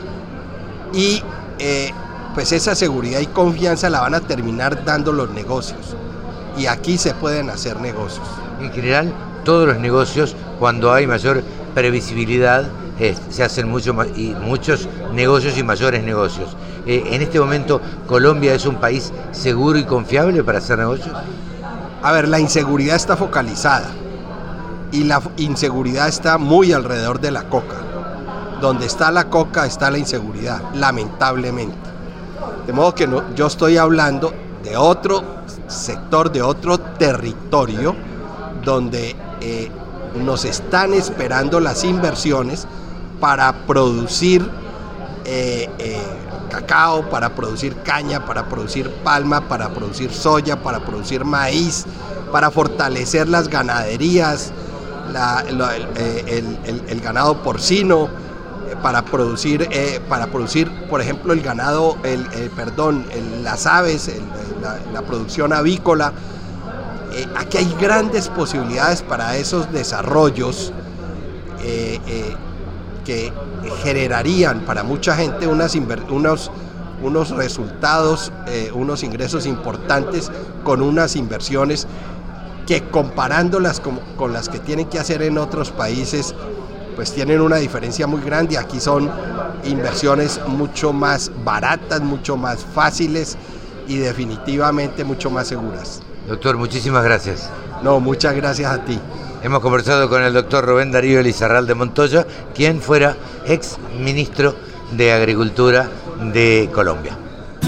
Y 0.93 1.23
eh, 1.59 1.91
pues 2.33 2.51
esa 2.51 2.75
seguridad 2.75 3.19
y 3.19 3.27
confianza 3.27 3.89
la 3.89 4.01
van 4.01 4.15
a 4.15 4.21
terminar 4.21 4.83
dando 4.85 5.11
los 5.11 5.29
negocios. 5.31 5.95
Y 6.57 6.65
aquí 6.67 6.97
se 6.97 7.13
pueden 7.13 7.49
hacer 7.49 7.79
negocios. 7.79 8.27
En 8.59 8.71
general, 8.71 9.13
todos 9.43 9.67
los 9.67 9.77
negocios, 9.79 10.35
cuando 10.59 10.93
hay 10.93 11.07
mayor 11.07 11.43
previsibilidad, 11.73 12.69
se 13.29 13.43
hacen 13.43 13.67
mucho 13.67 13.95
y 14.15 14.35
muchos 14.35 14.87
negocios 15.13 15.57
y 15.57 15.63
mayores 15.63 16.03
negocios. 16.03 16.55
Eh, 16.85 17.03
en 17.07 17.21
este 17.21 17.39
momento, 17.39 17.81
¿Colombia 18.07 18.53
es 18.53 18.65
un 18.65 18.75
país 18.75 19.11
seguro 19.31 19.79
y 19.79 19.85
confiable 19.85 20.43
para 20.43 20.59
hacer 20.59 20.77
negocios? 20.77 21.15
A 22.03 22.11
ver, 22.11 22.27
la 22.27 22.39
inseguridad 22.39 22.95
está 22.95 23.17
focalizada 23.17 23.89
y 24.91 25.03
la 25.03 25.21
inseguridad 25.37 26.07
está 26.07 26.37
muy 26.37 26.73
alrededor 26.73 27.19
de 27.19 27.31
la 27.31 27.43
coca. 27.43 27.77
Donde 28.59 28.85
está 28.85 29.09
la 29.09 29.29
coca 29.29 29.65
está 29.65 29.89
la 29.89 29.97
inseguridad, 29.97 30.61
lamentablemente. 30.75 31.77
De 32.67 32.73
modo 32.73 32.93
que 32.93 33.09
yo 33.35 33.47
estoy 33.47 33.77
hablando 33.77 34.33
de 34.63 34.77
otro 34.77 35.23
sector, 35.67 36.31
de 36.31 36.43
otro 36.43 36.79
territorio 36.79 37.95
donde 38.63 39.15
eh, 39.41 39.71
nos 40.23 40.45
están 40.45 40.93
esperando 40.93 41.59
las 41.59 41.83
inversiones 41.83 42.67
para 43.19 43.65
producir 43.65 44.47
eh, 45.25 45.69
eh, 45.79 46.01
cacao, 46.49 47.09
para 47.09 47.33
producir 47.33 47.75
caña, 47.77 48.25
para 48.25 48.47
producir 48.47 48.89
palma, 49.03 49.47
para 49.47 49.69
producir 49.69 50.11
soya, 50.11 50.61
para 50.61 50.79
producir 50.85 51.25
maíz, 51.25 51.85
para 52.31 52.51
fortalecer 52.51 53.29
las 53.29 53.47
ganaderías, 53.47 54.51
el, 55.47 57.01
ganado 57.01 57.41
porcino, 57.41 58.09
para 58.83 59.03
producir, 59.03 59.69
para 60.09 60.27
producir, 60.27 60.69
por 60.89 61.01
ejemplo, 61.01 61.33
el 61.33 61.41
ganado, 61.41 61.97
el, 62.03 62.25
perdón, 62.55 63.05
las 63.43 63.65
aves, 63.65 64.11
la 64.93 65.01
producción 65.03 65.53
avícola. 65.53 66.13
Eh, 67.13 67.27
aquí 67.35 67.57
hay 67.57 67.75
grandes 67.79 68.29
posibilidades 68.29 69.01
para 69.01 69.35
esos 69.35 69.71
desarrollos 69.73 70.71
eh, 71.61 71.99
eh, 72.07 72.35
que 73.03 73.33
generarían 73.83 74.61
para 74.61 74.83
mucha 74.83 75.15
gente 75.15 75.45
unas 75.45 75.75
unos, 76.09 76.51
unos 77.01 77.31
resultados, 77.31 78.31
unos 78.73 79.03
ingresos 79.03 79.45
importantes 79.45 80.31
con 80.63 80.81
unas 80.81 81.15
inversiones 81.15 81.87
que 82.65 82.83
comparándolas 82.89 83.81
con 83.81 84.33
las 84.33 84.49
que 84.49 84.59
tienen 84.59 84.87
que 84.87 84.99
hacer 84.99 85.23
en 85.23 85.37
otros 85.37 85.71
países, 85.71 86.35
pues 86.95 87.11
tienen 87.11 87.41
una 87.41 87.57
diferencia 87.57 88.07
muy 88.07 88.21
grande. 88.21 88.57
Aquí 88.57 88.79
son 88.79 89.09
inversiones 89.65 90.39
mucho 90.47 90.93
más 90.93 91.31
baratas, 91.43 92.01
mucho 92.01 92.37
más 92.37 92.63
fáciles 92.63 93.35
y 93.87 93.97
definitivamente 93.97 95.03
mucho 95.03 95.29
más 95.31 95.47
seguras. 95.47 96.01
Doctor, 96.27 96.57
muchísimas 96.57 97.03
gracias. 97.03 97.49
No, 97.83 97.99
muchas 97.99 98.35
gracias 98.35 98.71
a 98.71 98.83
ti. 98.85 98.99
Hemos 99.43 99.59
conversado 99.61 100.07
con 100.07 100.21
el 100.21 100.33
doctor 100.33 100.65
Rubén 100.65 100.91
Darío 100.91 101.19
Elizarral 101.19 101.65
de 101.65 101.73
Montoya, 101.73 102.27
quien 102.53 102.79
fuera 102.81 103.17
ex 103.47 103.77
ministro 103.99 104.55
de 104.91 105.11
Agricultura 105.13 105.89
de 106.31 106.69
Colombia. 106.73 107.17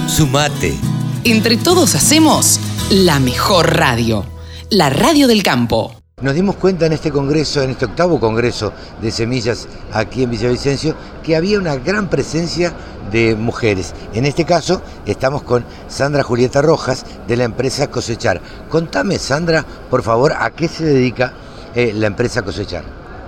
Sumate. 0.07 0.77
Entre 1.23 1.57
todos 1.57 1.95
hacemos 1.95 2.59
la 2.91 3.19
mejor 3.19 3.75
radio, 3.75 4.25
la 4.69 4.89
radio 4.89 5.27
del 5.27 5.41
campo. 5.41 6.02
Nos 6.21 6.35
dimos 6.35 6.55
cuenta 6.57 6.85
en 6.85 6.93
este 6.93 7.11
congreso, 7.11 7.63
en 7.63 7.71
este 7.71 7.85
octavo 7.85 8.19
congreso 8.19 8.71
de 9.01 9.09
semillas 9.09 9.67
aquí 9.91 10.23
en 10.23 10.29
Villavicencio, 10.29 10.95
que 11.23 11.35
había 11.35 11.57
una 11.57 11.75
gran 11.75 12.07
presencia 12.07 12.71
de 13.11 13.35
mujeres. 13.35 13.95
En 14.13 14.25
este 14.25 14.45
caso, 14.45 14.83
estamos 15.07 15.41
con 15.41 15.65
Sandra 15.87 16.21
Julieta 16.21 16.61
Rojas 16.61 17.03
de 17.27 17.35
la 17.35 17.45
empresa 17.45 17.89
Cosechar. 17.89 18.41
Contame, 18.69 19.17
Sandra, 19.17 19.65
por 19.89 20.03
favor, 20.03 20.33
a 20.37 20.51
qué 20.51 20.67
se 20.67 20.85
dedica 20.85 21.33
eh, 21.73 21.91
la 21.95 22.07
empresa 22.07 22.43
Cosechar. 22.43 22.83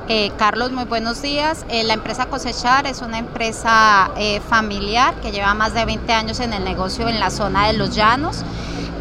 Eh, 0.07 0.31
Carlos, 0.37 0.71
muy 0.71 0.85
buenos 0.85 1.23
días. 1.23 1.65
Eh, 1.69 1.83
la 1.83 1.95
empresa 1.95 2.27
Cosechar 2.27 2.85
es 2.85 3.01
una 3.01 3.17
empresa 3.17 4.11
familiar 4.47 5.15
que 5.21 5.31
lleva 5.31 5.55
más 5.55 5.73
de 5.73 5.83
20 5.85 6.13
años 6.13 6.39
en 6.39 6.53
el 6.53 6.63
negocio 6.63 7.09
en 7.09 7.19
la 7.19 7.31
zona 7.31 7.67
de 7.67 7.73
los 7.73 7.95
llanos, 7.95 8.43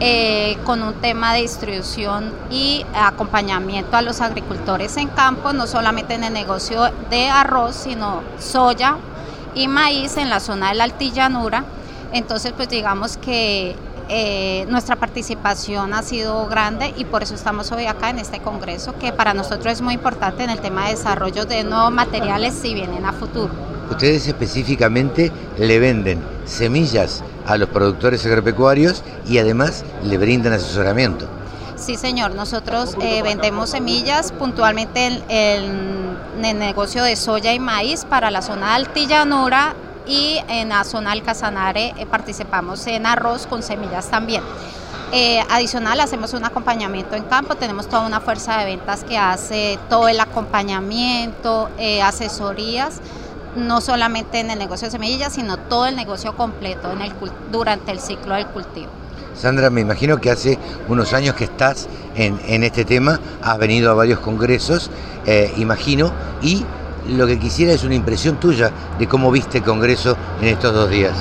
eh, 0.00 0.58
con 0.64 0.82
un 0.82 0.94
tema 0.94 1.34
de 1.34 1.42
distribución 1.42 2.32
y 2.50 2.84
acompañamiento 2.94 3.96
a 3.96 4.02
los 4.02 4.20
agricultores 4.20 4.96
en 4.96 5.08
campo, 5.08 5.52
no 5.52 5.66
solamente 5.66 6.14
en 6.14 6.24
el 6.24 6.32
negocio 6.32 6.90
de 7.10 7.28
arroz, 7.28 7.76
sino 7.76 8.22
soya 8.38 8.96
y 9.54 9.68
maíz 9.68 10.16
en 10.16 10.30
la 10.30 10.40
zona 10.40 10.70
de 10.70 10.74
la 10.74 10.84
altillanura. 10.84 11.64
Entonces, 12.12 12.52
pues 12.56 12.68
digamos 12.68 13.16
que 13.16 13.76
eh, 14.08 14.66
nuestra 14.68 14.96
participación 14.96 15.94
ha 15.94 16.02
sido 16.02 16.46
grande 16.48 16.92
y 16.96 17.04
por 17.04 17.22
eso 17.22 17.34
estamos 17.34 17.72
hoy 17.72 17.86
acá 17.86 18.10
en 18.10 18.18
este 18.18 18.40
congreso, 18.40 18.98
que 18.98 19.12
para 19.12 19.32
nosotros 19.32 19.72
es 19.72 19.80
muy 19.80 19.94
importante 19.94 20.44
en 20.44 20.50
el 20.50 20.60
tema 20.60 20.84
de 20.84 20.90
desarrollo 20.90 21.46
de 21.46 21.64
nuevos 21.64 21.92
materiales 21.92 22.52
si 22.52 22.74
vienen 22.74 23.06
a 23.06 23.12
futuro. 23.12 23.50
Ustedes 23.90 24.26
específicamente 24.26 25.32
le 25.56 25.78
venden 25.78 26.22
semillas 26.44 27.22
a 27.46 27.56
los 27.56 27.68
productores 27.68 28.24
agropecuarios 28.26 29.02
y 29.26 29.38
además 29.38 29.84
le 30.02 30.18
brindan 30.18 30.52
asesoramiento. 30.52 31.28
Sí, 31.76 31.96
señor, 31.96 32.34
nosotros 32.34 32.96
eh, 33.00 33.22
vendemos 33.22 33.70
semillas 33.70 34.32
puntualmente 34.32 35.06
en, 35.28 36.14
el 36.42 36.58
negocio 36.58 37.02
de 37.02 37.16
soya 37.16 37.52
y 37.52 37.58
maíz 37.58 38.04
para 38.04 38.30
la 38.30 38.42
zona 38.42 38.68
de 38.68 38.72
altillanura 38.74 39.74
y 40.06 40.40
en 40.48 40.70
la 40.70 40.84
zona 40.84 41.10
del 41.10 41.22
Casanare 41.22 41.94
eh, 41.96 42.06
participamos 42.06 42.86
en 42.86 43.06
arroz 43.06 43.46
con 43.46 43.62
semillas 43.62 44.08
también. 44.08 44.42
Eh, 45.16 45.40
adicional, 45.48 46.00
hacemos 46.00 46.32
un 46.32 46.44
acompañamiento 46.44 47.14
en 47.14 47.22
campo, 47.24 47.54
tenemos 47.54 47.88
toda 47.88 48.04
una 48.04 48.20
fuerza 48.20 48.58
de 48.58 48.64
ventas 48.64 49.04
que 49.04 49.16
hace 49.16 49.78
todo 49.88 50.08
el 50.08 50.18
acompañamiento, 50.18 51.70
eh, 51.78 52.02
asesorías, 52.02 53.00
no 53.56 53.80
solamente 53.80 54.40
en 54.40 54.50
el 54.50 54.58
negocio 54.58 54.88
de 54.88 54.92
semillas, 54.92 55.32
sino 55.34 55.56
todo 55.56 55.86
el 55.86 55.96
negocio 55.96 56.36
completo 56.36 56.90
en 56.92 57.00
el, 57.00 57.12
cul- 57.18 57.32
durante 57.50 57.92
el 57.92 58.00
ciclo 58.00 58.34
del 58.34 58.46
cultivo. 58.46 58.88
Sandra, 59.34 59.68
me 59.70 59.80
imagino 59.80 60.20
que 60.20 60.30
hace 60.30 60.58
unos 60.88 61.12
años 61.12 61.34
que 61.34 61.44
estás 61.44 61.88
en, 62.14 62.40
en 62.46 62.62
este 62.62 62.84
tema, 62.84 63.18
has 63.42 63.58
venido 63.58 63.90
a 63.90 63.94
varios 63.94 64.20
congresos, 64.20 64.90
eh, 65.26 65.52
imagino, 65.56 66.12
y 66.40 66.64
lo 67.08 67.26
que 67.26 67.38
quisiera 67.38 67.72
es 67.72 67.84
una 67.84 67.94
impresión 67.96 68.36
tuya 68.36 68.70
de 68.98 69.08
cómo 69.08 69.30
viste 69.30 69.58
el 69.58 69.64
congreso 69.64 70.16
en 70.40 70.48
estos 70.48 70.72
dos 70.72 70.88
días. 70.88 71.16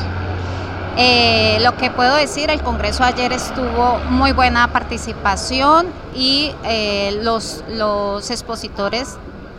Eh, 0.96 1.58
lo 1.62 1.76
que 1.76 1.90
puedo 1.90 2.16
decir, 2.16 2.52
el 2.52 2.62
Congreso 2.62 3.04
ayer 3.04 3.34
estuvo 3.34 3.98
muy 4.12 4.32
buena 4.32 4.72
participación 4.72 5.88
y 6.14 6.52
eh, 6.66 7.20
los, 7.24 7.64
los 7.68 8.30
expositores 8.30 9.18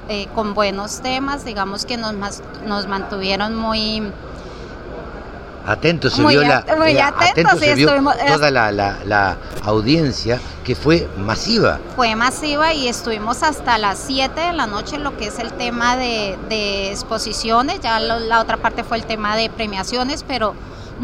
eh, 0.09 0.29
con 0.35 0.55
buenos 0.55 1.01
temas, 1.01 1.45
digamos 1.45 1.85
que 1.87 1.97
nos, 1.97 2.15
nos 2.67 2.87
mantuvieron 2.89 3.55
muy... 3.57 4.03
Atento 5.67 6.11
se 6.11 6.21
Muy 6.21 6.35
vio 6.37 6.43
la, 6.47 6.63
muy 6.77 6.91
eh, 6.91 7.01
atentos, 7.01 7.31
atento 7.55 7.59
se 7.65 7.75
vio 7.75 7.89
estuvimos- 7.89 8.17
toda 8.27 8.51
la, 8.51 8.71
la- 8.71 8.99
la 9.07 9.39
audiencia 9.65 10.39
que 10.63 10.75
fue 10.75 11.09
masiva. 11.17 11.79
Fue 11.97 12.15
masiva 12.17 12.75
y 12.75 12.87
estuvimos 12.87 13.43
hasta 13.43 13.79
las 13.79 13.99
7 13.99 14.39
de 14.39 14.53
la 14.53 14.67
noche 14.67 14.97
en 14.97 15.05
lo 15.05 15.17
que 15.17 15.29
es 15.29 15.39
el 15.39 15.55
tema 15.55 15.97
de, 15.97 16.37
de 16.51 16.91
exposiciones, 16.91 17.81
ya 17.81 17.99
lo- 17.99 18.19
la 18.21 18.41
otra 18.41 18.59
parte 18.59 18.85
fue 18.85 18.99
el 18.99 19.07
tema 19.07 19.37
de 19.37 19.49
premiaciones, 19.49 20.23
pero 20.29 20.55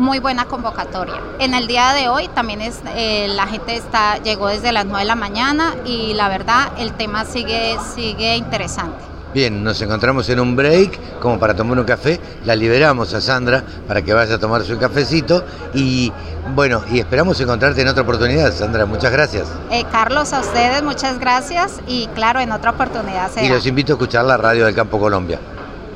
muy 0.00 0.18
buena 0.18 0.46
convocatoria. 0.46 1.20
En 1.38 1.54
el 1.54 1.66
día 1.66 1.92
de 1.92 2.08
hoy 2.08 2.28
también 2.28 2.60
es, 2.60 2.80
eh, 2.96 3.28
la 3.28 3.46
gente 3.46 3.76
está, 3.76 4.16
llegó 4.18 4.48
desde 4.48 4.72
las 4.72 4.86
9 4.86 5.00
de 5.00 5.04
la 5.06 5.14
mañana 5.14 5.74
y 5.84 6.14
la 6.14 6.28
verdad 6.28 6.72
el 6.78 6.92
tema 6.94 7.24
sigue, 7.24 7.76
sigue 7.94 8.36
interesante. 8.36 8.98
Bien, 9.32 9.62
nos 9.62 9.80
encontramos 9.80 10.28
en 10.28 10.40
un 10.40 10.56
break 10.56 11.20
como 11.20 11.38
para 11.38 11.54
tomar 11.54 11.78
un 11.78 11.84
café, 11.84 12.18
la 12.44 12.56
liberamos 12.56 13.14
a 13.14 13.20
Sandra 13.20 13.62
para 13.86 14.02
que 14.02 14.12
vaya 14.12 14.34
a 14.34 14.38
tomar 14.38 14.64
su 14.64 14.76
cafecito 14.76 15.44
y 15.72 16.12
bueno, 16.56 16.82
y 16.90 16.98
esperamos 16.98 17.40
encontrarte 17.40 17.82
en 17.82 17.88
otra 17.88 18.02
oportunidad, 18.02 18.52
Sandra, 18.52 18.86
muchas 18.86 19.12
gracias. 19.12 19.46
Eh, 19.70 19.84
Carlos, 19.92 20.32
a 20.32 20.40
ustedes 20.40 20.82
muchas 20.82 21.20
gracias 21.20 21.78
y 21.86 22.08
claro, 22.08 22.40
en 22.40 22.50
otra 22.50 22.72
oportunidad 22.72 23.30
Y 23.30 23.34
será 23.34 23.54
los 23.54 23.66
invito 23.66 23.92
a 23.92 23.94
escuchar 23.94 24.24
la 24.24 24.36
radio 24.36 24.64
del 24.64 24.74
Campo 24.74 24.98
Colombia. 24.98 25.38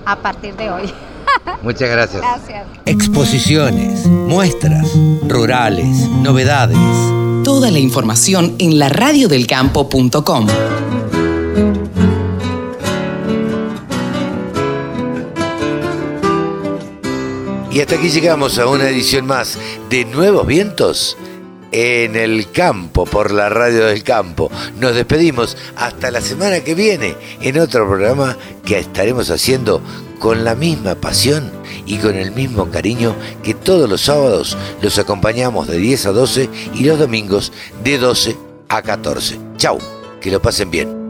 a 0.06 0.16
partir 0.16 0.54
de 0.54 0.70
hoy. 0.70 0.94
Muchas 1.62 1.90
gracias. 1.90 2.20
Gracias. 2.20 2.66
Exposiciones, 2.86 4.06
muestras, 4.06 4.86
rurales, 5.26 6.08
novedades. 6.08 6.76
Toda 7.44 7.70
la 7.70 7.78
información 7.78 8.54
en 8.58 8.78
laradiodelcampo.com. 8.78 10.46
Y 17.70 17.80
hasta 17.80 17.96
aquí 17.96 18.08
llegamos 18.08 18.58
a 18.58 18.68
una 18.68 18.88
edición 18.88 19.26
más 19.26 19.58
de 19.90 20.04
Nuevos 20.04 20.46
Vientos 20.46 21.16
en 21.72 22.14
el 22.14 22.52
campo, 22.52 23.04
por 23.04 23.32
la 23.32 23.48
radio 23.48 23.86
del 23.86 24.04
campo. 24.04 24.48
Nos 24.78 24.94
despedimos 24.94 25.56
hasta 25.74 26.12
la 26.12 26.20
semana 26.20 26.60
que 26.60 26.76
viene 26.76 27.16
en 27.40 27.58
otro 27.58 27.88
programa 27.88 28.36
que 28.64 28.78
estaremos 28.78 29.28
haciendo 29.28 29.82
con 30.18 30.44
la 30.44 30.54
misma 30.54 30.94
pasión 30.94 31.50
y 31.86 31.98
con 31.98 32.14
el 32.16 32.32
mismo 32.32 32.70
cariño 32.70 33.14
que 33.42 33.54
todos 33.54 33.88
los 33.88 34.02
sábados 34.02 34.56
los 34.80 34.98
acompañamos 34.98 35.68
de 35.68 35.78
10 35.78 36.06
a 36.06 36.12
12 36.12 36.48
y 36.74 36.84
los 36.84 36.98
domingos 36.98 37.52
de 37.82 37.98
12 37.98 38.36
a 38.68 38.82
14. 38.82 39.38
Chau, 39.56 39.78
que 40.20 40.30
lo 40.30 40.40
pasen 40.40 40.70
bien. 40.70 41.03